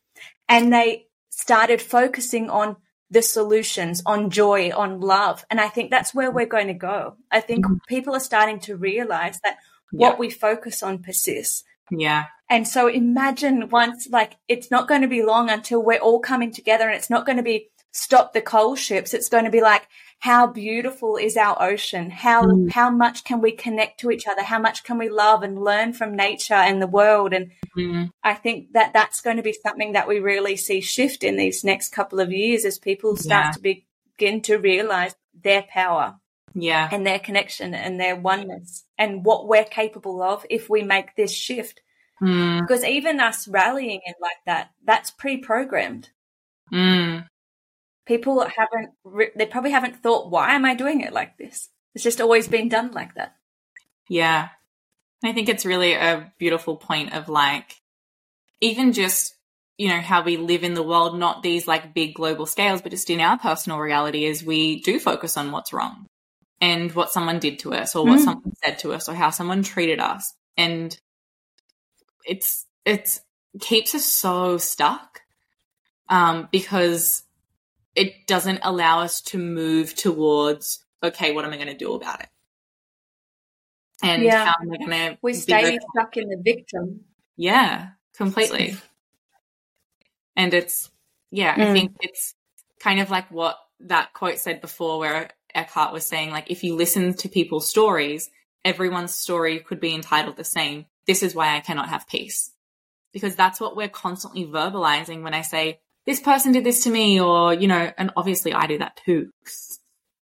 and 0.48 0.72
they 0.72 1.06
started 1.30 1.80
focusing 1.80 2.50
on 2.50 2.76
the 3.12 3.22
solutions, 3.22 4.02
on 4.06 4.30
joy, 4.30 4.70
on 4.74 5.00
love. 5.00 5.44
And 5.50 5.60
I 5.60 5.68
think 5.68 5.90
that's 5.90 6.14
where 6.14 6.30
we're 6.30 6.46
going 6.46 6.68
to 6.68 6.74
go. 6.74 7.16
I 7.30 7.40
think 7.40 7.66
mm. 7.66 7.78
people 7.86 8.14
are 8.16 8.20
starting 8.20 8.58
to 8.60 8.76
realize 8.76 9.38
that 9.44 9.58
what 9.92 10.18
we 10.18 10.30
focus 10.30 10.82
on 10.82 11.02
persists. 11.02 11.64
Yeah. 11.90 12.24
And 12.48 12.66
so 12.66 12.88
imagine 12.88 13.68
once, 13.68 14.08
like, 14.10 14.36
it's 14.48 14.70
not 14.70 14.88
going 14.88 15.02
to 15.02 15.08
be 15.08 15.22
long 15.22 15.50
until 15.50 15.82
we're 15.82 15.98
all 15.98 16.20
coming 16.20 16.50
together 16.50 16.86
and 16.88 16.94
it's 16.94 17.10
not 17.10 17.26
going 17.26 17.36
to 17.36 17.42
be 17.42 17.68
stop 17.92 18.32
the 18.32 18.40
coal 18.40 18.74
ships. 18.74 19.12
It's 19.12 19.28
going 19.28 19.44
to 19.44 19.50
be 19.50 19.60
like, 19.60 19.86
how 20.22 20.46
beautiful 20.46 21.16
is 21.16 21.36
our 21.36 21.60
ocean? 21.60 22.08
How, 22.08 22.44
mm. 22.44 22.70
how 22.70 22.90
much 22.90 23.24
can 23.24 23.40
we 23.40 23.50
connect 23.50 23.98
to 24.00 24.10
each 24.12 24.28
other? 24.28 24.44
How 24.44 24.60
much 24.60 24.84
can 24.84 24.96
we 24.96 25.08
love 25.08 25.42
and 25.42 25.60
learn 25.60 25.94
from 25.94 26.14
nature 26.14 26.54
and 26.54 26.80
the 26.80 26.86
world? 26.86 27.32
And 27.32 27.50
mm. 27.76 28.08
I 28.22 28.34
think 28.34 28.72
that 28.74 28.92
that's 28.92 29.20
going 29.20 29.38
to 29.38 29.42
be 29.42 29.52
something 29.52 29.94
that 29.94 30.06
we 30.06 30.20
really 30.20 30.54
see 30.56 30.80
shift 30.80 31.24
in 31.24 31.36
these 31.36 31.64
next 31.64 31.88
couple 31.88 32.20
of 32.20 32.30
years 32.30 32.64
as 32.64 32.78
people 32.78 33.16
start 33.16 33.46
yeah. 33.46 33.50
to 33.50 33.82
begin 34.16 34.42
to 34.42 34.58
realize 34.58 35.16
their 35.42 35.62
power. 35.62 36.20
Yeah. 36.54 36.88
And 36.92 37.04
their 37.04 37.18
connection 37.18 37.74
and 37.74 37.98
their 37.98 38.14
oneness 38.14 38.84
and 38.96 39.24
what 39.24 39.48
we're 39.48 39.64
capable 39.64 40.22
of 40.22 40.46
if 40.48 40.70
we 40.70 40.82
make 40.82 41.16
this 41.16 41.32
shift. 41.32 41.80
Mm. 42.22 42.60
Because 42.60 42.84
even 42.84 43.18
us 43.18 43.48
rallying 43.48 44.02
it 44.04 44.14
like 44.22 44.38
that, 44.46 44.70
that's 44.84 45.10
pre 45.10 45.38
programmed. 45.38 46.10
Mm. 46.72 47.26
People 48.06 48.40
haven't, 48.40 48.90
they 49.36 49.46
probably 49.46 49.70
haven't 49.70 50.02
thought, 50.02 50.30
why 50.30 50.54
am 50.54 50.64
I 50.64 50.74
doing 50.74 51.02
it 51.02 51.12
like 51.12 51.38
this? 51.38 51.68
It's 51.94 52.02
just 52.02 52.20
always 52.20 52.48
been 52.48 52.68
done 52.68 52.90
like 52.92 53.14
that. 53.14 53.36
Yeah. 54.08 54.48
I 55.24 55.32
think 55.32 55.48
it's 55.48 55.64
really 55.64 55.92
a 55.92 56.32
beautiful 56.38 56.76
point 56.76 57.14
of 57.14 57.28
like, 57.28 57.76
even 58.60 58.92
just, 58.92 59.36
you 59.78 59.88
know, 59.88 60.00
how 60.00 60.22
we 60.22 60.36
live 60.36 60.64
in 60.64 60.74
the 60.74 60.82
world, 60.82 61.18
not 61.18 61.42
these 61.42 61.68
like 61.68 61.94
big 61.94 62.14
global 62.14 62.46
scales, 62.46 62.82
but 62.82 62.90
just 62.90 63.08
in 63.10 63.20
our 63.20 63.38
personal 63.38 63.78
reality 63.78 64.24
is 64.24 64.44
we 64.44 64.80
do 64.80 64.98
focus 64.98 65.36
on 65.36 65.52
what's 65.52 65.72
wrong 65.72 66.06
and 66.60 66.92
what 66.92 67.12
someone 67.12 67.38
did 67.38 67.60
to 67.60 67.72
us 67.72 67.94
or 67.94 68.04
what 68.04 68.18
mm. 68.18 68.24
someone 68.24 68.52
said 68.64 68.78
to 68.80 68.92
us 68.92 69.08
or 69.08 69.14
how 69.14 69.30
someone 69.30 69.62
treated 69.62 70.00
us. 70.00 70.34
And 70.56 70.96
it's, 72.24 72.66
it's 72.84 73.20
keeps 73.60 73.94
us 73.94 74.04
so 74.04 74.58
stuck. 74.58 75.20
Um, 76.08 76.48
because 76.52 77.22
it 77.94 78.26
doesn't 78.26 78.60
allow 78.62 79.00
us 79.00 79.20
to 79.22 79.38
move 79.38 79.94
towards, 79.94 80.84
okay, 81.02 81.32
what 81.32 81.44
am 81.44 81.52
I 81.52 81.56
going 81.56 81.68
to 81.68 81.74
do 81.74 81.94
about 81.94 82.20
it? 82.20 82.28
And 84.02 84.22
yeah. 84.22 84.46
how 84.46 84.54
am 84.60 84.72
I 84.72 84.76
going 84.78 84.90
to? 84.90 85.18
We 85.22 85.34
stay 85.34 85.78
stuck 85.90 86.16
in 86.16 86.28
the 86.28 86.36
victim. 86.36 87.02
Yeah, 87.36 87.90
completely. 88.16 88.76
and 90.36 90.52
it's, 90.52 90.90
yeah, 91.30 91.54
mm. 91.54 91.66
I 91.66 91.72
think 91.72 91.96
it's 92.00 92.34
kind 92.80 93.00
of 93.00 93.10
like 93.10 93.30
what 93.30 93.58
that 93.80 94.12
quote 94.12 94.38
said 94.38 94.60
before, 94.60 94.98
where 94.98 95.30
Eckhart 95.54 95.92
was 95.92 96.04
saying, 96.04 96.30
like, 96.30 96.50
if 96.50 96.64
you 96.64 96.74
listen 96.74 97.14
to 97.14 97.28
people's 97.28 97.68
stories, 97.68 98.30
everyone's 98.64 99.14
story 99.14 99.60
could 99.60 99.80
be 99.80 99.94
entitled 99.94 100.36
the 100.36 100.44
same. 100.44 100.86
This 101.06 101.22
is 101.22 101.34
why 101.34 101.56
I 101.56 101.60
cannot 101.60 101.88
have 101.88 102.08
peace. 102.08 102.50
Because 103.12 103.36
that's 103.36 103.60
what 103.60 103.76
we're 103.76 103.88
constantly 103.88 104.46
verbalizing 104.46 105.22
when 105.22 105.34
I 105.34 105.42
say, 105.42 105.80
this 106.06 106.20
person 106.20 106.52
did 106.52 106.64
this 106.64 106.84
to 106.84 106.90
me, 106.90 107.20
or, 107.20 107.54
you 107.54 107.68
know, 107.68 107.92
and 107.96 108.10
obviously 108.16 108.52
I 108.52 108.66
do 108.66 108.78
that 108.78 109.00
too. 109.04 109.30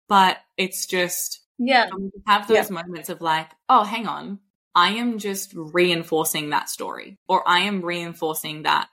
But 0.09 0.39
it's 0.57 0.87
just, 0.87 1.41
yeah, 1.59 1.89
um, 1.93 2.11
have 2.27 2.49
those 2.49 2.71
yeah. 2.71 2.75
moments 2.83 3.09
of 3.09 3.21
like, 3.21 3.51
oh, 3.69 3.85
hang 3.85 4.07
on, 4.07 4.41
I 4.75 4.91
am 4.93 5.19
just 5.19 5.53
reinforcing 5.55 6.51
that 6.51 6.69
story, 6.69 7.19
or 7.29 7.47
I 7.47 7.61
am 7.61 7.83
reinforcing 7.83 8.63
that 8.63 8.89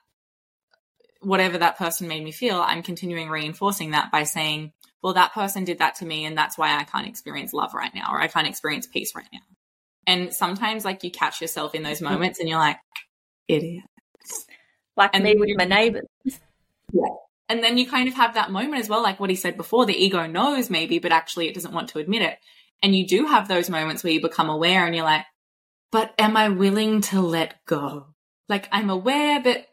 whatever 1.20 1.58
that 1.58 1.78
person 1.78 2.08
made 2.08 2.22
me 2.22 2.32
feel, 2.32 2.60
I'm 2.60 2.82
continuing 2.82 3.28
reinforcing 3.28 3.92
that 3.92 4.12
by 4.12 4.24
saying, 4.24 4.72
well, 5.02 5.14
that 5.14 5.32
person 5.32 5.64
did 5.64 5.78
that 5.78 5.96
to 5.96 6.06
me, 6.06 6.24
and 6.24 6.36
that's 6.36 6.58
why 6.58 6.76
I 6.76 6.84
can't 6.84 7.08
experience 7.08 7.52
love 7.52 7.74
right 7.74 7.94
now, 7.94 8.12
or 8.12 8.20
I 8.20 8.28
can't 8.28 8.46
experience 8.46 8.86
peace 8.86 9.14
right 9.14 9.28
now. 9.32 9.40
And 10.06 10.32
sometimes, 10.32 10.84
like, 10.84 11.02
you 11.02 11.10
catch 11.10 11.40
yourself 11.40 11.74
in 11.74 11.82
those 11.82 12.00
moments 12.00 12.38
and 12.38 12.48
you're 12.48 12.58
like, 12.58 12.78
idiot. 13.48 13.84
Like 14.96 15.10
and 15.14 15.24
me 15.24 15.34
with 15.36 15.50
my 15.56 15.64
neighbors. 15.64 16.06
Yeah. 16.92 17.14
And 17.48 17.62
then 17.62 17.78
you 17.78 17.88
kind 17.88 18.08
of 18.08 18.14
have 18.14 18.34
that 18.34 18.50
moment 18.50 18.80
as 18.80 18.88
well, 18.88 19.02
like 19.02 19.20
what 19.20 19.30
he 19.30 19.36
said 19.36 19.56
before 19.56 19.86
the 19.86 19.96
ego 19.96 20.26
knows 20.26 20.68
maybe, 20.68 20.98
but 20.98 21.12
actually 21.12 21.48
it 21.48 21.54
doesn't 21.54 21.72
want 21.72 21.90
to 21.90 21.98
admit 21.98 22.22
it. 22.22 22.38
And 22.82 22.94
you 22.94 23.06
do 23.06 23.26
have 23.26 23.48
those 23.48 23.70
moments 23.70 24.02
where 24.02 24.12
you 24.12 24.20
become 24.20 24.50
aware 24.50 24.84
and 24.84 24.94
you're 24.94 25.04
like, 25.04 25.24
but 25.92 26.12
am 26.18 26.36
I 26.36 26.48
willing 26.48 27.00
to 27.02 27.20
let 27.20 27.64
go? 27.66 28.08
Like 28.48 28.68
I'm 28.72 28.90
aware, 28.90 29.40
but 29.40 29.66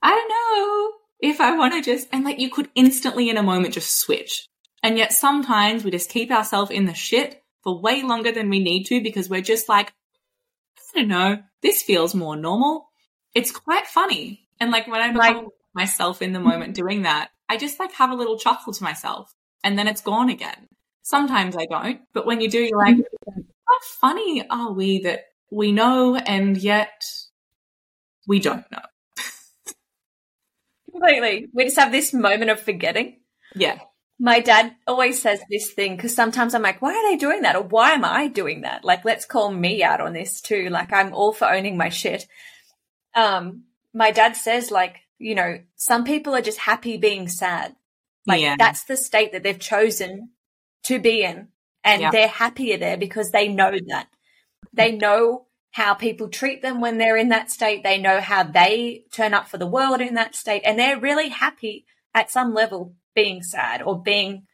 I 0.00 0.10
don't 0.10 0.28
know 0.28 0.92
if 1.20 1.40
I 1.40 1.56
want 1.56 1.74
to 1.74 1.82
just, 1.82 2.08
and 2.12 2.24
like 2.24 2.38
you 2.38 2.50
could 2.50 2.70
instantly 2.74 3.28
in 3.28 3.36
a 3.36 3.42
moment 3.42 3.74
just 3.74 3.98
switch. 3.98 4.46
And 4.82 4.96
yet 4.96 5.12
sometimes 5.12 5.82
we 5.82 5.90
just 5.90 6.10
keep 6.10 6.30
ourselves 6.30 6.70
in 6.70 6.86
the 6.86 6.94
shit 6.94 7.42
for 7.64 7.80
way 7.80 8.02
longer 8.04 8.30
than 8.30 8.48
we 8.48 8.60
need 8.60 8.84
to 8.84 9.02
because 9.02 9.28
we're 9.28 9.40
just 9.40 9.68
like, 9.68 9.92
I 10.94 11.00
don't 11.00 11.08
know, 11.08 11.38
this 11.62 11.82
feels 11.82 12.14
more 12.14 12.36
normal. 12.36 12.88
It's 13.34 13.50
quite 13.50 13.88
funny. 13.88 14.48
And 14.60 14.70
like 14.70 14.86
when 14.86 15.00
I 15.00 15.12
become 15.12 15.36
Like- 15.36 15.46
myself 15.78 16.20
in 16.20 16.32
the 16.32 16.40
moment 16.40 16.74
doing 16.74 17.02
that, 17.02 17.30
I 17.48 17.56
just 17.56 17.78
like 17.78 17.92
have 17.92 18.10
a 18.10 18.16
little 18.16 18.36
chuckle 18.36 18.72
to 18.72 18.82
myself 18.82 19.32
and 19.62 19.78
then 19.78 19.86
it's 19.86 20.00
gone 20.00 20.28
again. 20.28 20.68
Sometimes 21.02 21.56
I 21.56 21.66
don't, 21.66 22.00
but 22.12 22.26
when 22.26 22.40
you 22.40 22.50
do, 22.50 22.58
you're 22.58 22.76
like, 22.78 22.96
how 23.26 23.78
funny 24.00 24.44
are 24.50 24.72
we 24.72 25.02
that 25.02 25.20
we 25.52 25.70
know 25.70 26.16
and 26.16 26.56
yet 26.56 27.04
we 28.26 28.40
don't 28.40 28.64
know? 28.72 28.82
Completely. 30.90 31.46
We 31.54 31.64
just 31.64 31.78
have 31.78 31.92
this 31.92 32.12
moment 32.12 32.50
of 32.50 32.60
forgetting. 32.60 33.20
Yeah. 33.54 33.78
My 34.18 34.40
dad 34.40 34.74
always 34.88 35.22
says 35.22 35.40
this 35.48 35.70
thing 35.70 35.94
because 35.94 36.12
sometimes 36.12 36.54
I'm 36.54 36.62
like, 36.62 36.82
why 36.82 36.92
are 36.92 37.10
they 37.10 37.16
doing 37.16 37.42
that? 37.42 37.54
Or 37.54 37.62
why 37.62 37.92
am 37.92 38.04
I 38.04 38.26
doing 38.26 38.62
that? 38.62 38.84
Like, 38.84 39.04
let's 39.04 39.24
call 39.24 39.52
me 39.52 39.84
out 39.84 40.00
on 40.00 40.12
this 40.12 40.40
too. 40.40 40.70
Like, 40.70 40.92
I'm 40.92 41.14
all 41.14 41.32
for 41.32 41.46
owning 41.46 41.76
my 41.76 41.88
shit. 41.88 42.26
Um, 43.14 43.62
my 43.94 44.10
dad 44.10 44.36
says, 44.36 44.72
like, 44.72 44.96
you 45.18 45.34
know, 45.34 45.60
some 45.76 46.04
people 46.04 46.34
are 46.34 46.40
just 46.42 46.58
happy 46.58 46.96
being 46.96 47.28
sad. 47.28 47.74
Like, 48.26 48.40
Yeah. 48.40 48.56
that's 48.58 48.84
the 48.84 48.96
state 48.96 49.32
that 49.32 49.42
they've 49.42 49.58
chosen 49.58 50.30
to 50.84 50.98
be 50.98 51.22
in. 51.22 51.48
And 51.84 52.02
Yeah. 52.02 52.10
they're 52.10 52.28
happier 52.28 52.76
there 52.76 52.96
because 52.96 53.30
they 53.30 53.48
know 53.48 53.72
that. 53.88 54.08
They 54.72 54.92
know 54.92 55.46
how 55.72 55.94
people 55.94 56.28
treat 56.28 56.62
them 56.62 56.80
when 56.80 56.98
they're 56.98 57.16
in 57.16 57.28
that 57.30 57.50
state. 57.50 57.82
They 57.82 57.98
know 57.98 58.20
how 58.20 58.42
they 58.42 59.04
turn 59.12 59.34
up 59.34 59.48
for 59.48 59.58
the 59.58 59.66
world 59.66 60.00
in 60.00 60.14
that 60.14 60.34
state. 60.34 60.62
And 60.64 60.78
they're 60.78 60.98
really 61.00 61.28
happy 61.28 61.86
at 62.14 62.30
some 62.30 62.52
level 62.54 62.94
being 63.14 63.42
sad 63.42 63.82
or 63.82 64.00
being 64.00 64.46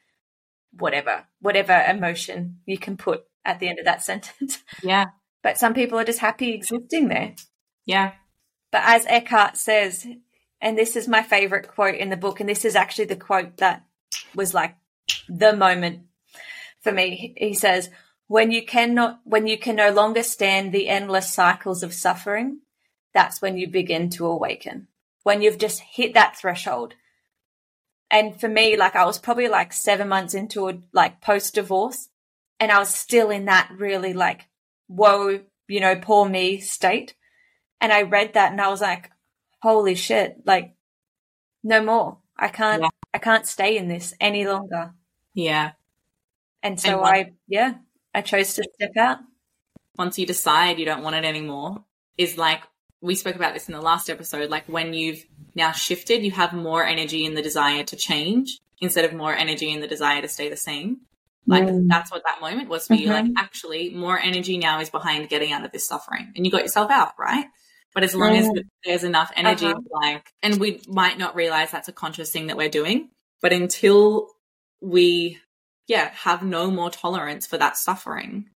whatever, 0.73 1.27
whatever 1.41 1.73
emotion 1.89 2.61
you 2.67 2.79
can 2.79 2.97
put 2.97 3.25
at 3.45 3.59
the 3.61 3.69
end 3.69 3.79
of 3.79 3.85
that 3.85 4.03
sentence. 4.11 4.63
Yeah. 4.83 5.07
but 5.43 5.59
some 5.59 5.75
people 5.75 5.99
are 5.99 6.05
just 6.05 6.21
happy 6.21 6.53
existing 6.55 7.09
there. 7.09 7.35
Yeah. 7.85 8.13
But 8.73 8.83
as 8.87 9.05
Eckhart 9.07 9.57
says, 9.57 10.07
and 10.65 10.79
this 10.79 10.97
is 10.97 11.07
my 11.07 11.23
favorite 11.23 11.69
quote 11.69 11.95
in 11.95 12.09
the 12.09 12.17
book, 12.17 12.41
and 12.41 12.49
this 12.49 12.65
is 12.65 12.75
actually 12.75 13.05
the 13.05 13.17
quote 13.17 13.59
that 13.59 13.85
was 14.35 14.55
like 14.55 14.75
the 15.29 15.55
moment 15.55 16.05
for 16.81 16.91
me. 16.91 17.35
He 17.37 17.53
says, 17.53 17.91
when 18.29 18.51
you 18.51 18.65
cannot, 18.65 19.21
when 19.25 19.47
you 19.47 19.59
can 19.59 19.77
no 19.77 19.93
longer 19.93 20.23
stand 20.23 20.73
the 20.73 20.89
endless 20.89 21.31
cycles 21.31 21.83
of 21.83 21.93
suffering, 21.93 22.61
that's 23.13 23.43
when 23.43 23.59
you 23.59 23.69
begin 23.69 24.09
to 24.11 24.27
awaken. 24.27 24.89
When 25.23 25.43
you've 25.43 25.59
just 25.59 25.81
hit 25.81 26.15
that 26.15 26.39
threshold. 26.39 26.95
And 28.11 28.41
for 28.41 28.49
me, 28.49 28.79
like 28.79 28.97
I 28.97 29.05
was 29.05 29.19
probably 29.19 29.49
like 29.49 29.75
seven 29.75 30.09
months 30.09 30.33
into 30.33 30.71
a 30.71 30.79
like 30.95 31.21
post 31.21 31.55
divorce 31.55 32.09
and 32.59 32.73
I 32.73 32.79
was 32.79 32.89
still 32.89 33.29
in 33.29 33.45
that 33.47 33.71
really 33.77 34.15
like, 34.15 34.49
whoa, 34.87 35.41
you 35.69 35.81
know, 35.81 35.97
poor 35.97 36.27
me 36.27 36.61
state. 36.61 37.15
And 37.83 37.93
I 37.93 38.03
read 38.03 38.33
that 38.33 38.53
and 38.53 38.61
I 38.63 38.69
was 38.69 38.81
like, 38.81 39.11
holy 39.65 39.95
shit, 39.95 40.37
like 40.45 40.75
no 41.63 41.83
more. 41.83 42.19
I 42.37 42.49
can't, 42.49 42.83
Yeah. 42.83 42.89
I 43.15 43.19
can't 43.19 43.47
stay 43.47 43.77
in 43.79 43.89
this 43.89 44.13
any 44.21 44.47
longer. 44.47 44.93
Yeah. 45.35 45.73
And 46.63 46.79
so 46.81 46.91
And 46.91 47.01
what- 47.01 47.15
I, 47.15 47.33
yeah, 47.49 47.75
I 48.15 48.21
chose 48.21 48.55
to 48.55 48.65
step 48.75 48.97
out. 48.97 49.19
once 49.97 50.19
you 50.19 50.27
decide 50.27 50.79
you 50.79 50.85
don't 50.85 51.03
want 51.05 51.17
it 51.17 51.25
anymore 51.25 51.85
is 52.19 52.37
like 52.37 52.63
we 53.01 53.15
spoke 53.15 53.37
about 53.37 53.55
this 53.55 53.69
in 53.69 53.75
the 53.75 53.81
last 53.81 54.11
episode 54.11 54.51
like 54.51 54.67
when 54.67 54.93
you've 54.93 55.23
now 55.55 55.71
shifted 55.73 56.25
you 56.25 56.33
have 56.33 56.53
more 56.53 56.83
energy 56.85 57.25
in 57.25 57.35
the 57.35 57.43
desire 57.43 57.85
to 57.85 57.95
change 57.95 58.59
instead 58.81 59.05
of 59.05 59.13
more 59.15 59.33
energy 59.45 59.71
in 59.73 59.81
the 59.81 59.87
desire 59.87 60.21
to 60.21 60.27
stay 60.29 60.49
the 60.49 60.57
same 60.57 60.89
like 61.47 61.63
Mm. 61.65 61.87
that's 61.89 62.11
what 62.11 62.23
that 62.27 62.41
moment 62.41 62.69
was 62.69 62.87
for 62.89 62.95
you 62.95 63.07
like 63.09 63.27
Mhm. 63.27 63.35
actually 63.37 63.91
more 63.95 64.19
energy 64.19 64.59
now 64.59 64.81
is 64.81 64.91
behind 64.91 65.29
getting 65.29 65.53
out 65.53 65.65
of 65.65 65.71
this 65.71 65.87
suffering 65.87 66.33
and 66.35 66.45
you 66.45 66.51
got 66.51 66.63
yourself 66.63 66.91
out 66.91 67.13
right 67.19 67.47
but 67.95 68.03
as 68.05 68.15
long 68.15 68.37
as 68.37 68.47
Mm. 68.47 68.63
there's 68.85 69.05
enough 69.05 69.31
energy 69.37 69.67
Uh-huh. 69.67 69.81
like 69.91 70.31
and 70.43 70.59
we 70.59 70.81
might 70.89 71.19
not 71.19 71.35
realize 71.35 71.71
that's 71.71 71.89
a 71.89 71.93
conscious 71.93 72.31
thing 72.33 72.49
that 72.49 72.57
we're 72.57 72.69
doing 72.69 73.11
but 73.41 73.53
until 73.53 74.31
we 74.81 75.39
yeah 75.87 76.11
have 76.15 76.43
no 76.43 76.71
more 76.71 76.91
tolerance 76.91 77.47
for 77.47 77.59
that 77.59 77.77
suffering 77.77 78.51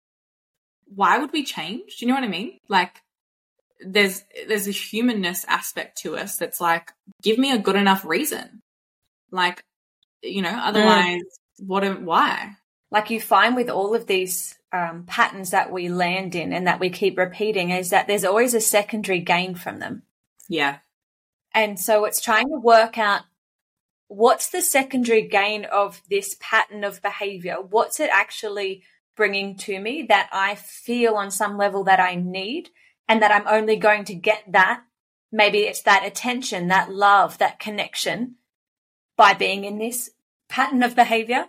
why 0.94 1.18
would 1.18 1.32
we 1.32 1.42
change? 1.44 1.96
Do 1.96 2.06
you 2.06 2.08
know 2.08 2.14
what 2.14 2.22
I 2.24 2.28
mean? 2.28 2.58
Like 2.68 3.02
there's 3.84 4.22
there's 4.46 4.68
a 4.68 4.70
humanness 4.70 5.44
aspect 5.48 5.98
to 6.02 6.16
us 6.16 6.36
that's 6.36 6.60
like, 6.60 6.92
give 7.22 7.38
me 7.38 7.50
a 7.52 7.58
good 7.58 7.74
enough 7.76 8.04
reason. 8.04 8.60
Like, 9.32 9.62
you 10.22 10.42
know, 10.42 10.56
otherwise 10.56 11.22
what 11.58 11.82
am 11.82 12.04
why? 12.04 12.52
Like 12.90 13.10
you 13.10 13.20
find 13.20 13.56
with 13.56 13.68
all 13.68 13.94
of 13.94 14.06
these 14.06 14.56
um, 14.72 15.04
patterns 15.06 15.50
that 15.50 15.72
we 15.72 15.88
land 15.88 16.34
in 16.34 16.52
and 16.52 16.66
that 16.66 16.80
we 16.80 16.90
keep 16.90 17.18
repeating 17.18 17.70
is 17.70 17.90
that 17.90 18.06
there's 18.06 18.24
always 18.24 18.54
a 18.54 18.60
secondary 18.60 19.20
gain 19.20 19.54
from 19.54 19.78
them. 19.78 20.02
Yeah. 20.48 20.78
And 21.54 21.80
so 21.80 22.04
it's 22.04 22.20
trying 22.20 22.48
to 22.48 22.60
work 22.60 22.98
out 22.98 23.22
what's 24.08 24.50
the 24.50 24.62
secondary 24.62 25.26
gain 25.26 25.64
of 25.64 26.02
this 26.08 26.36
pattern 26.40 26.84
of 26.84 27.02
behavior? 27.02 27.56
What's 27.60 27.98
it 27.98 28.10
actually 28.12 28.82
bringing 29.16 29.56
to 29.56 29.80
me 29.80 30.04
that 30.08 30.28
I 30.32 30.54
feel 30.54 31.14
on 31.14 31.30
some 31.30 31.56
level 31.56 31.84
that 31.84 32.00
I 32.00 32.14
need 32.14 32.70
and 33.08 33.22
that 33.22 33.32
I'm 33.32 33.48
only 33.48 33.76
going 33.76 34.04
to 34.04 34.14
get 34.14 34.44
that? 34.52 34.82
Maybe 35.32 35.60
it's 35.60 35.82
that 35.82 36.06
attention, 36.06 36.68
that 36.68 36.90
love, 36.90 37.38
that 37.38 37.58
connection 37.58 38.36
by 39.16 39.34
being 39.34 39.64
in 39.64 39.78
this 39.78 40.10
pattern 40.48 40.82
of 40.82 40.94
behavior. 40.94 41.46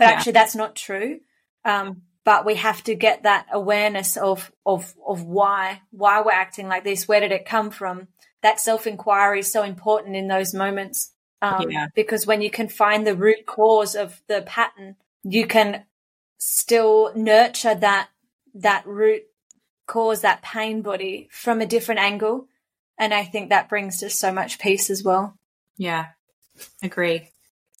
But 0.00 0.06
Yeah. 0.08 0.12
actually, 0.12 0.32
that's 0.32 0.54
not 0.56 0.74
true. 0.74 1.20
Um, 1.64 2.02
but 2.24 2.46
we 2.46 2.54
have 2.54 2.82
to 2.84 2.94
get 2.94 3.24
that 3.24 3.46
awareness 3.52 4.16
of, 4.16 4.50
of, 4.64 4.94
of 5.06 5.22
why, 5.24 5.82
why 5.90 6.22
we're 6.22 6.32
acting 6.32 6.68
like 6.68 6.84
this. 6.84 7.06
Where 7.06 7.20
did 7.20 7.32
it 7.32 7.44
come 7.44 7.70
from? 7.70 8.08
That 8.42 8.58
self 8.60 8.86
inquiry 8.86 9.40
is 9.40 9.52
so 9.52 9.62
important 9.62 10.16
in 10.16 10.26
those 10.26 10.54
moments. 10.54 11.12
Um, 11.42 11.70
Yeah. 11.70 11.88
because 11.94 12.26
when 12.26 12.40
you 12.40 12.50
can 12.50 12.68
find 12.68 13.06
the 13.06 13.14
root 13.14 13.44
cause 13.44 13.94
of 13.94 14.22
the 14.26 14.40
pattern, 14.40 14.96
you 15.22 15.46
can 15.46 15.84
still 16.38 17.12
nurture 17.14 17.74
that, 17.74 18.08
that 18.54 18.86
root 18.86 19.24
cause, 19.86 20.22
that 20.22 20.40
pain 20.40 20.80
body 20.80 21.28
from 21.30 21.60
a 21.60 21.66
different 21.66 22.00
angle. 22.00 22.46
And 22.98 23.12
I 23.12 23.24
think 23.24 23.50
that 23.50 23.68
brings 23.68 24.00
just 24.00 24.18
so 24.18 24.32
much 24.32 24.58
peace 24.58 24.88
as 24.88 25.02
well. 25.04 25.36
Yeah. 25.76 26.06
Agree. 26.82 27.28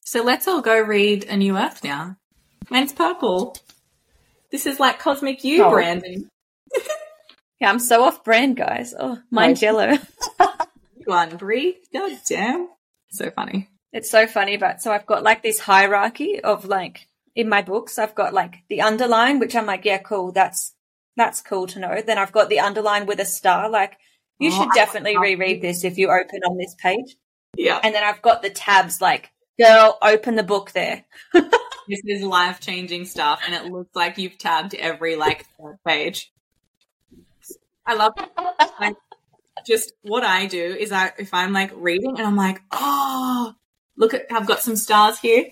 So 0.02 0.22
let's 0.22 0.48
all 0.48 0.60
go 0.60 0.80
read 0.80 1.24
A 1.24 1.36
New 1.36 1.56
Earth 1.56 1.84
now. 1.84 2.16
Mine's 2.68 2.92
purple. 2.92 3.56
This 4.50 4.66
is 4.66 4.80
like 4.80 4.98
Cosmic 4.98 5.44
You, 5.44 5.64
Oh. 5.64 5.70
Brandon. 5.70 6.28
Yeah, 7.60 7.68
I'm 7.68 7.78
so 7.78 8.04
off 8.04 8.24
brand, 8.24 8.56
guys. 8.56 8.94
Oh, 8.98 9.18
mine's 9.30 9.60
yellow. 9.60 9.98
One, 11.04 11.36
Brea. 11.36 11.76
God 11.92 12.18
damn. 12.26 12.68
So 13.10 13.30
funny. 13.30 13.68
It's 13.92 14.10
so 14.10 14.26
funny, 14.26 14.56
but 14.56 14.80
so 14.80 14.90
I've 14.90 15.04
got 15.04 15.22
like 15.22 15.42
this 15.42 15.58
hierarchy 15.58 16.40
of 16.40 16.64
like 16.64 17.06
in 17.34 17.50
my 17.50 17.60
books, 17.60 17.98
I've 17.98 18.14
got 18.14 18.32
like 18.32 18.60
the 18.70 18.80
underline, 18.80 19.40
which 19.40 19.54
I'm 19.54 19.66
like, 19.66 19.84
yeah, 19.84 19.98
cool. 19.98 20.32
That's, 20.32 20.72
that's 21.18 21.42
cool 21.42 21.66
to 21.66 21.78
know. 21.78 22.00
Then 22.00 22.16
I've 22.16 22.32
got 22.32 22.48
the 22.48 22.60
underline 22.60 23.04
with 23.04 23.20
a 23.20 23.26
star. 23.26 23.68
Like 23.68 23.98
you 24.38 24.50
Oh, 24.50 24.56
should 24.62 24.70
definitely 24.74 25.18
reread 25.18 25.60
this 25.60 25.84
if 25.84 25.98
you 25.98 26.08
open 26.10 26.40
on 26.48 26.56
this 26.56 26.74
page. 26.82 27.14
Yeah. 27.58 27.78
And 27.84 27.94
then 27.94 28.02
I've 28.04 28.22
got 28.22 28.40
the 28.40 28.48
tabs 28.48 29.02
like, 29.02 29.28
girl, 29.60 29.98
open 30.02 30.34
the 30.34 30.42
book 30.42 30.72
there. 30.72 31.04
This 31.88 32.02
is 32.06 32.22
life 32.22 32.60
changing 32.60 33.04
stuff, 33.04 33.40
and 33.44 33.52
it 33.52 33.72
looks 33.72 33.96
like 33.96 34.16
you've 34.16 34.38
tabbed 34.38 34.76
every 34.76 35.16
like 35.16 35.44
third 35.58 35.76
page. 35.84 36.30
I 37.84 37.94
love 37.94 38.12
like 38.78 38.94
just 39.66 39.92
what 40.02 40.22
I 40.22 40.46
do 40.46 40.62
is 40.62 40.92
I 40.92 41.10
if 41.18 41.34
I'm 41.34 41.52
like 41.52 41.72
reading 41.74 42.16
and 42.16 42.24
I'm 42.24 42.36
like, 42.36 42.60
oh, 42.70 43.54
look 43.96 44.14
at 44.14 44.26
I've 44.30 44.46
got 44.46 44.60
some 44.60 44.76
stars 44.76 45.18
here, 45.18 45.46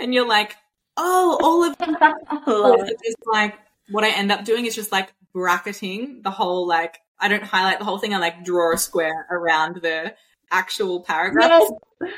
and 0.00 0.12
you're 0.12 0.26
like, 0.26 0.56
oh, 0.96 1.38
all 1.40 1.62
of 1.62 1.76
it 2.88 2.96
is 3.04 3.14
like 3.32 3.56
what 3.88 4.02
I 4.02 4.10
end 4.10 4.32
up 4.32 4.44
doing 4.44 4.66
is 4.66 4.74
just 4.74 4.90
like 4.90 5.12
bracketing 5.32 6.22
the 6.24 6.32
whole 6.32 6.66
like 6.66 6.98
I 7.20 7.28
don't 7.28 7.44
highlight 7.44 7.78
the 7.78 7.84
whole 7.84 7.98
thing. 7.98 8.14
I 8.14 8.18
like 8.18 8.44
draw 8.44 8.74
a 8.74 8.78
square 8.78 9.28
around 9.30 9.76
the 9.76 10.16
actual 10.50 11.02
paragraph. 11.02 11.62
Yes. 12.02 12.10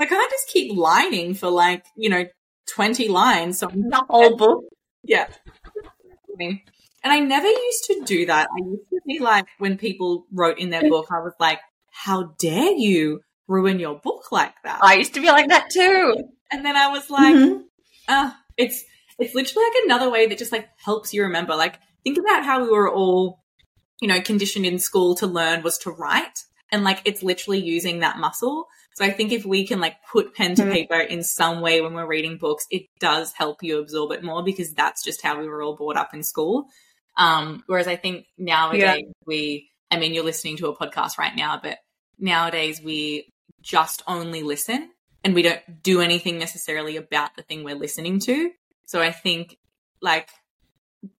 I 0.00 0.06
can't 0.06 0.30
just 0.30 0.48
keep 0.48 0.76
lining 0.76 1.34
for 1.34 1.50
like 1.50 1.84
you 1.96 2.08
know 2.10 2.24
twenty 2.74 3.08
lines. 3.08 3.58
So 3.58 3.68
I'm 3.68 3.88
The 3.90 4.04
whole 4.08 4.36
book. 4.36 4.64
yeah. 5.04 5.28
And 6.38 7.12
I 7.12 7.20
never 7.20 7.46
used 7.48 7.84
to 7.84 8.02
do 8.04 8.26
that. 8.26 8.48
I 8.54 8.64
used 8.64 8.88
to 8.90 9.00
be 9.06 9.18
like, 9.20 9.46
when 9.58 9.78
people 9.78 10.26
wrote 10.32 10.58
in 10.58 10.70
their 10.70 10.88
book, 10.88 11.06
I 11.10 11.20
was 11.20 11.32
like, 11.40 11.58
how 11.90 12.34
dare 12.38 12.72
you 12.72 13.20
ruin 13.48 13.78
your 13.80 13.98
book 13.98 14.30
like 14.32 14.54
that? 14.64 14.80
I 14.82 14.94
used 14.94 15.14
to 15.14 15.20
be 15.20 15.28
like 15.28 15.48
that 15.48 15.70
too. 15.70 16.16
and 16.50 16.64
then 16.64 16.76
I 16.76 16.88
was 16.88 17.10
like, 17.10 17.34
Mhm. 17.34 17.64
uh, 18.08 18.30
it's 18.56 18.82
it's 19.18 19.34
literally 19.34 19.64
like 19.66 19.84
another 19.84 20.10
way 20.10 20.26
that 20.26 20.38
just 20.38 20.52
like 20.52 20.68
helps 20.84 21.12
you 21.12 21.22
remember. 21.22 21.54
Like 21.56 21.78
think 22.04 22.18
about 22.18 22.44
how 22.44 22.62
we 22.62 22.70
were 22.70 22.90
all, 22.92 23.40
you 24.00 24.08
know, 24.08 24.20
conditioned 24.20 24.64
in 24.66 24.78
school 24.78 25.14
to 25.16 25.26
learn 25.26 25.62
was 25.62 25.78
to 25.78 25.90
write. 25.90 26.38
And 26.72 26.84
like 26.84 27.02
it's 27.04 27.22
literally 27.22 27.58
using 27.58 28.00
that 28.00 28.18
muscle. 28.18 28.66
So 28.94 29.04
I 29.04 29.10
think 29.10 29.32
if 29.32 29.44
we 29.44 29.66
can 29.66 29.80
like 29.80 29.96
put 30.10 30.34
pen 30.34 30.54
to 30.56 30.62
Mhm. 30.62 30.72
paper 30.72 31.00
in 31.00 31.22
some 31.22 31.60
way 31.60 31.80
when 31.80 31.94
we're 31.94 32.06
reading 32.06 32.38
books, 32.38 32.66
it 32.70 32.86
does 32.98 33.32
help 33.32 33.62
you 33.62 33.78
absorb 33.78 34.12
it 34.12 34.22
more 34.22 34.42
because 34.42 34.72
that's 34.74 35.02
just 35.02 35.22
how 35.22 35.40
we 35.40 35.48
were 35.48 35.62
all 35.62 35.76
brought 35.76 35.96
up 35.96 36.14
in 36.14 36.22
school. 36.22 36.66
Um, 37.16 37.64
whereas 37.66 37.88
I 37.88 37.96
think 37.96 38.26
nowadays 38.38 39.04
we, 39.26 39.70
I 39.90 39.98
mean, 39.98 40.14
you're 40.14 40.24
listening 40.24 40.56
to 40.58 40.68
a 40.68 40.76
podcast 40.76 41.18
right 41.18 41.34
now, 41.34 41.58
but 41.62 41.78
nowadays 42.18 42.80
we 42.82 43.28
just 43.62 44.02
only 44.06 44.42
listen 44.42 44.90
and 45.24 45.34
we 45.34 45.42
don't 45.42 45.82
do 45.82 46.00
anything 46.00 46.38
necessarily 46.38 46.96
about 46.96 47.36
the 47.36 47.42
thing 47.42 47.64
we're 47.64 47.74
listening 47.74 48.20
to. 48.20 48.50
So 48.86 49.00
I 49.00 49.12
think 49.12 49.56
like 50.00 50.28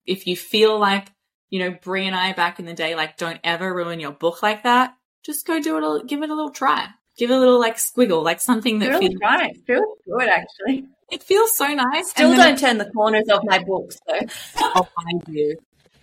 if 0.07 0.26
you 0.26 0.36
feel 0.36 0.78
like, 0.78 1.09
you 1.51 1.59
know, 1.59 1.76
Brea 1.82 2.07
and 2.07 2.16
I 2.16 2.32
back 2.32 2.59
in 2.59 2.66
the 2.66 2.74
day, 2.74 2.94
like 2.94 3.16
don't 3.16 3.40
ever 3.44 3.74
ruin 3.74 4.01
your 4.01 4.12
book 4.12 4.42
like 4.42 4.62
that, 4.62 4.94
just 5.25 5.47
go 5.47 5.61
do 5.61 5.77
it, 5.79 5.85
a, 6.03 6.05
give 6.07 6.23
it 6.23 6.31
a 6.31 6.35
little 6.35 6.51
try. 6.51 6.89
Give 7.18 7.31
it 7.31 7.35
a 7.35 7.39
little 7.39 7.59
like 7.61 7.77
squiggle, 7.77 8.23
like 8.25 8.41
something 8.41 8.79
that 8.79 8.89
Really 8.89 9.09
feels, 9.09 9.21
right. 9.23 9.57
Feels 9.66 9.99
good 10.07 10.29
actually. 10.29 10.87
it 11.11 11.23
feels 11.23 11.55
so 11.57 11.66
nice. 11.66 12.11
Still 12.11 12.35
don't 12.35 12.59
turn 12.59 12.79
the 12.79 12.91
corners 12.91 13.29
of 13.29 13.41
my 13.45 13.59
books 13.62 13.99
though. 14.07 14.21
I'll 14.59 14.85
find 15.03 15.23
you. 15.29 15.57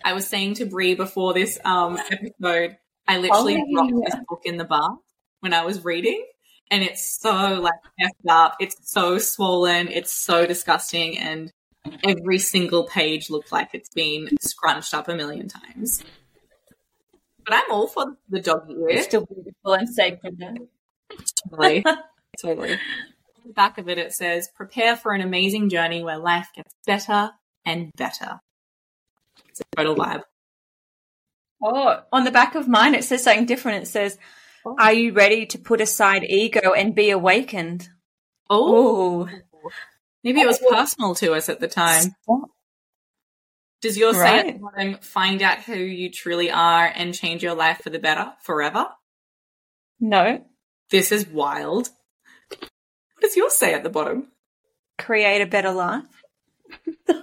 I 0.06 0.14
was 0.14 0.28
saying 0.28 0.56
to 0.56 0.66
Brea 0.66 0.94
before 0.96 1.34
this 1.34 1.58
um, 1.66 1.98
episode, 2.12 2.78
I 3.08 3.18
literally 3.18 3.56
Oh, 3.58 3.74
dropped 3.74 3.92
yeah. 3.94 4.00
this 4.06 4.26
book 4.30 4.42
in 4.46 4.58
the 4.58 4.64
bath 4.66 4.98
when 5.40 5.54
I 5.54 5.66
was 5.66 5.84
reading, 5.84 6.24
and 6.70 6.84
it's 6.84 7.20
so 7.20 7.32
like 7.62 7.74
messed 8.00 8.14
up. 8.30 8.56
It's 8.60 8.76
so 8.92 9.18
swollen. 9.18 9.88
It's 9.88 10.12
so 10.14 10.46
disgusting, 10.46 11.18
and 11.18 11.52
every 12.04 12.38
single 12.38 12.86
page 12.86 13.30
looked 13.30 13.52
like 13.52 13.70
it's 13.74 13.90
been 13.90 14.30
scrunched 14.42 14.94
up 14.94 15.08
a 15.08 15.16
million 15.16 15.48
times. 15.48 16.04
But 17.48 17.56
I'm 17.56 17.72
all 17.72 17.88
for 17.88 18.18
the 18.28 18.42
doggy 18.42 18.74
It's 18.90 19.06
still 19.06 19.26
beautiful 19.26 19.74
and 19.74 19.88
sacred 19.88 20.38
though. 20.38 20.68
Totally, 21.50 21.86
totally. 22.42 22.74
At 22.74 22.80
the 23.46 23.54
back 23.54 23.78
of 23.78 23.88
it, 23.88 23.98
it 23.98 24.12
says, 24.12 24.50
"Prepare 24.54 24.98
for 24.98 25.14
an 25.14 25.22
amazing 25.22 25.70
journey 25.70 26.04
where 26.04 26.18
life 26.18 26.50
gets 26.54 26.74
better 26.86 27.32
and 27.66 27.90
better." 27.96 28.42
It's 29.50 29.62
a 29.62 29.64
total 29.78 29.96
vibe. 29.96 30.24
Oh, 31.64 32.02
on 32.12 32.26
the 32.26 32.32
back 32.32 32.56
of 32.56 32.68
mine 32.68 32.94
it 32.94 33.06
says 33.06 33.24
something 33.24 33.46
different. 33.46 33.84
It 33.84 33.88
says, 33.88 34.18
Oh. 34.66 34.76
"Are 34.78 34.92
you 34.92 35.14
ready 35.14 35.46
to 35.46 35.58
put 35.58 35.80
aside 35.80 36.26
ego 36.26 36.74
and 36.74 36.94
be 36.94 37.12
awakened?" 37.12 37.88
Oh, 38.50 39.22
Oh, 39.24 39.70
maybe 40.22 40.42
it 40.42 40.48
was 40.48 40.60
oh. 40.62 40.70
personal 40.70 41.16
to 41.16 41.34
us 41.34 41.48
at 41.48 41.62
the 41.62 41.70
time. 41.70 42.14
Does 43.82 43.98
yours 43.98 44.16
say 44.18 44.40
at 44.40 44.46
the 44.54 44.60
bottom, 44.60 44.98
find 45.02 45.42
out 45.42 45.60
who 45.60 45.76
you 45.76 46.12
truly 46.12 46.50
are 46.50 46.86
and 46.94 47.14
change 47.14 47.44
your 47.44 47.54
life 47.54 47.82
for 47.84 47.90
the 47.90 48.00
better 48.00 48.34
forever? 48.42 48.88
no. 50.00 50.44
This 50.90 51.12
is 51.12 51.28
wild. 51.28 51.90
What 52.50 53.22
does 53.22 53.36
yours 53.36 53.54
say 53.56 53.74
at 53.74 53.84
the 53.84 53.90
bottom? 53.90 54.28
Create 54.98 55.42
a 55.42 55.46
better 55.46 55.72
life. 55.72 56.04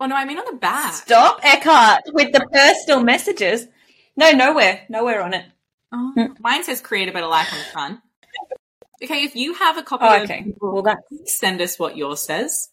Oh 0.00 0.06
no, 0.06 0.16
I 0.16 0.24
mean 0.24 0.36
on 0.38 0.46
the 0.52 0.58
back. 0.58 0.92
Stop, 0.94 1.38
Eckhart, 1.44 2.00
with 2.12 2.32
the 2.32 2.44
personal 2.52 3.04
messages. 3.04 3.68
No, 4.16 4.32
nowhere, 4.32 4.80
nowhere 4.88 5.22
on 5.22 5.32
it. 5.32 5.44
Oh, 5.92 6.12
Hmm. 6.16 6.32
mine 6.40 6.64
says 6.64 6.80
create 6.80 7.08
a 7.08 7.12
better 7.12 7.28
life 7.28 7.52
on 7.52 7.58
the 7.60 7.64
front. 7.66 8.00
Okay, 9.00 9.22
if 9.22 9.36
you 9.36 9.54
have 9.54 9.78
a 9.78 9.82
copy 9.84 10.04
Oh, 10.04 10.16
of 10.16 10.22
okay. 10.22 10.52
Well, 10.60 10.82
that 10.82 10.98
send 11.26 11.60
us 11.60 11.78
what 11.78 11.96
yours 11.96 12.20
says. 12.20 12.70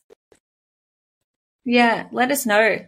Yeah. 1.70 2.08
Let 2.12 2.32
us 2.32 2.46
know. 2.46 2.86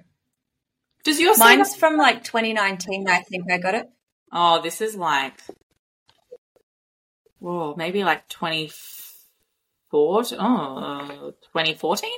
Does 1.04 1.20
yours 1.20 1.40
Mine's 1.40 1.76
from 1.76 1.98
like 1.98 2.24
2019. 2.24 3.08
I 3.08 3.22
think 3.22 3.52
I 3.52 3.58
got 3.58 3.76
it. 3.76 3.88
Oh, 4.32 4.62
this 4.62 4.82
is 4.82 4.96
like 4.96 5.34
Whoa, 7.42 7.74
maybe 7.76 8.04
like 8.04 8.28
24 8.30 10.24
oh, 10.34 11.34
2014? 11.42 12.10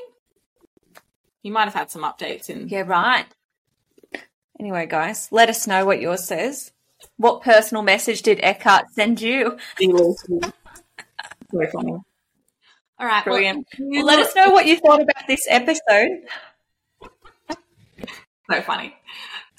You 1.44 1.52
might 1.52 1.64
have 1.64 1.74
had 1.74 1.90
some 1.90 2.04
updates 2.04 2.50
in 2.50 2.68
Yeah, 2.68 2.82
right. 2.82 3.26
Anyway, 4.60 4.86
guys, 4.86 5.30
let 5.32 5.50
us 5.50 5.66
know 5.66 5.86
what 5.86 6.02
yours 6.02 6.28
says. 6.28 6.74
What 7.16 7.42
personal 7.42 7.84
message 7.84 8.22
did 8.22 8.42
Eckhart 8.44 8.92
send 8.94 9.22
you? 9.22 9.58
so 9.80 10.52
funny. 11.72 11.98
All 13.00 13.08
right, 13.08 13.24
Brilliant. 13.24 13.68
you 13.78 14.04
Well, 14.04 14.06
let 14.06 14.20
us 14.20 14.36
know 14.36 14.50
what 14.50 14.66
you 14.66 14.78
thought 14.78 15.02
about 15.02 15.26
this 15.28 15.46
episode. 15.50 16.10
So 18.50 18.62
funny. 18.62 18.96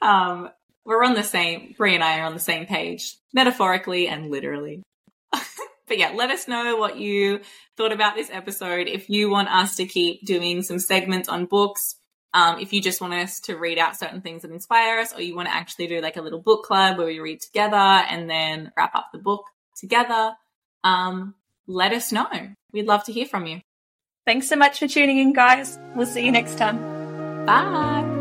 Um, 0.03 0.51
we're 0.85 1.05
on 1.05 1.15
the 1.15 1.23
same. 1.23 1.75
Brea 1.77 1.95
and 1.95 2.05
I 2.05 2.21
are 2.21 2.25
on 2.25 2.35
the 2.35 2.41
same 2.41 2.67
page, 2.67 3.17
metaphorically 3.33 4.09
and 4.09 4.31
literally. 4.31 4.83
but 5.33 5.99
yeah, 5.99 6.13
let 6.15 6.31
us 6.31 6.47
know 6.47 6.77
what 6.77 6.99
you 6.99 7.41
thought 7.77 7.93
about 7.93 8.15
this 8.15 8.31
episode. 8.31 8.87
If 8.89 9.09
you 9.09 9.31
want 9.31 9.49
us 9.49 9.77
to 9.77 9.87
keep 9.87 10.25
doing 10.27 10.63
some 10.63 10.79
segments 10.79 11.29
on 11.29 11.47
books, 11.47 11.97
um, 12.35 12.59
if 12.59 12.73
you 12.73 12.83
just 12.83 13.01
want 13.01 13.15
us 13.15 13.41
to 13.41 13.57
read 13.57 13.79
out 13.79 13.97
certain 13.97 14.21
things 14.21 14.43
that 14.43 14.51
inspire 14.51 14.99
us, 14.99 15.15
or 15.15 15.23
you 15.23 15.37
want 15.37 15.49
to 15.49 15.55
actually 15.55 15.87
do 15.87 16.01
like 16.01 16.17
a 16.17 16.23
little 16.23 16.41
book 16.41 16.65
club 16.65 16.99
where 16.99 17.07
we 17.07 17.21
read 17.21 17.41
together 17.41 17.77
and 17.77 18.29
then 18.29 18.73
wrap 18.77 18.95
up 18.95 19.11
the 19.13 19.19
book 19.19 19.45
together, 19.79 20.33
um, 20.83 21.35
let 21.67 21.93
us 21.93 22.13
know. 22.13 22.29
We'd 22.73 22.87
love 22.87 23.05
to 23.05 23.13
hear 23.13 23.27
from 23.27 23.47
you. 23.47 23.61
Thanks 24.27 24.49
so 24.49 24.57
much 24.57 24.79
for 24.79 24.89
tuning 24.89 25.19
in, 25.19 25.33
guys. 25.33 25.79
We'll 25.95 26.07
see 26.07 26.25
you 26.25 26.33
next 26.33 26.59
time. 26.59 27.47
Bye. 27.47 28.14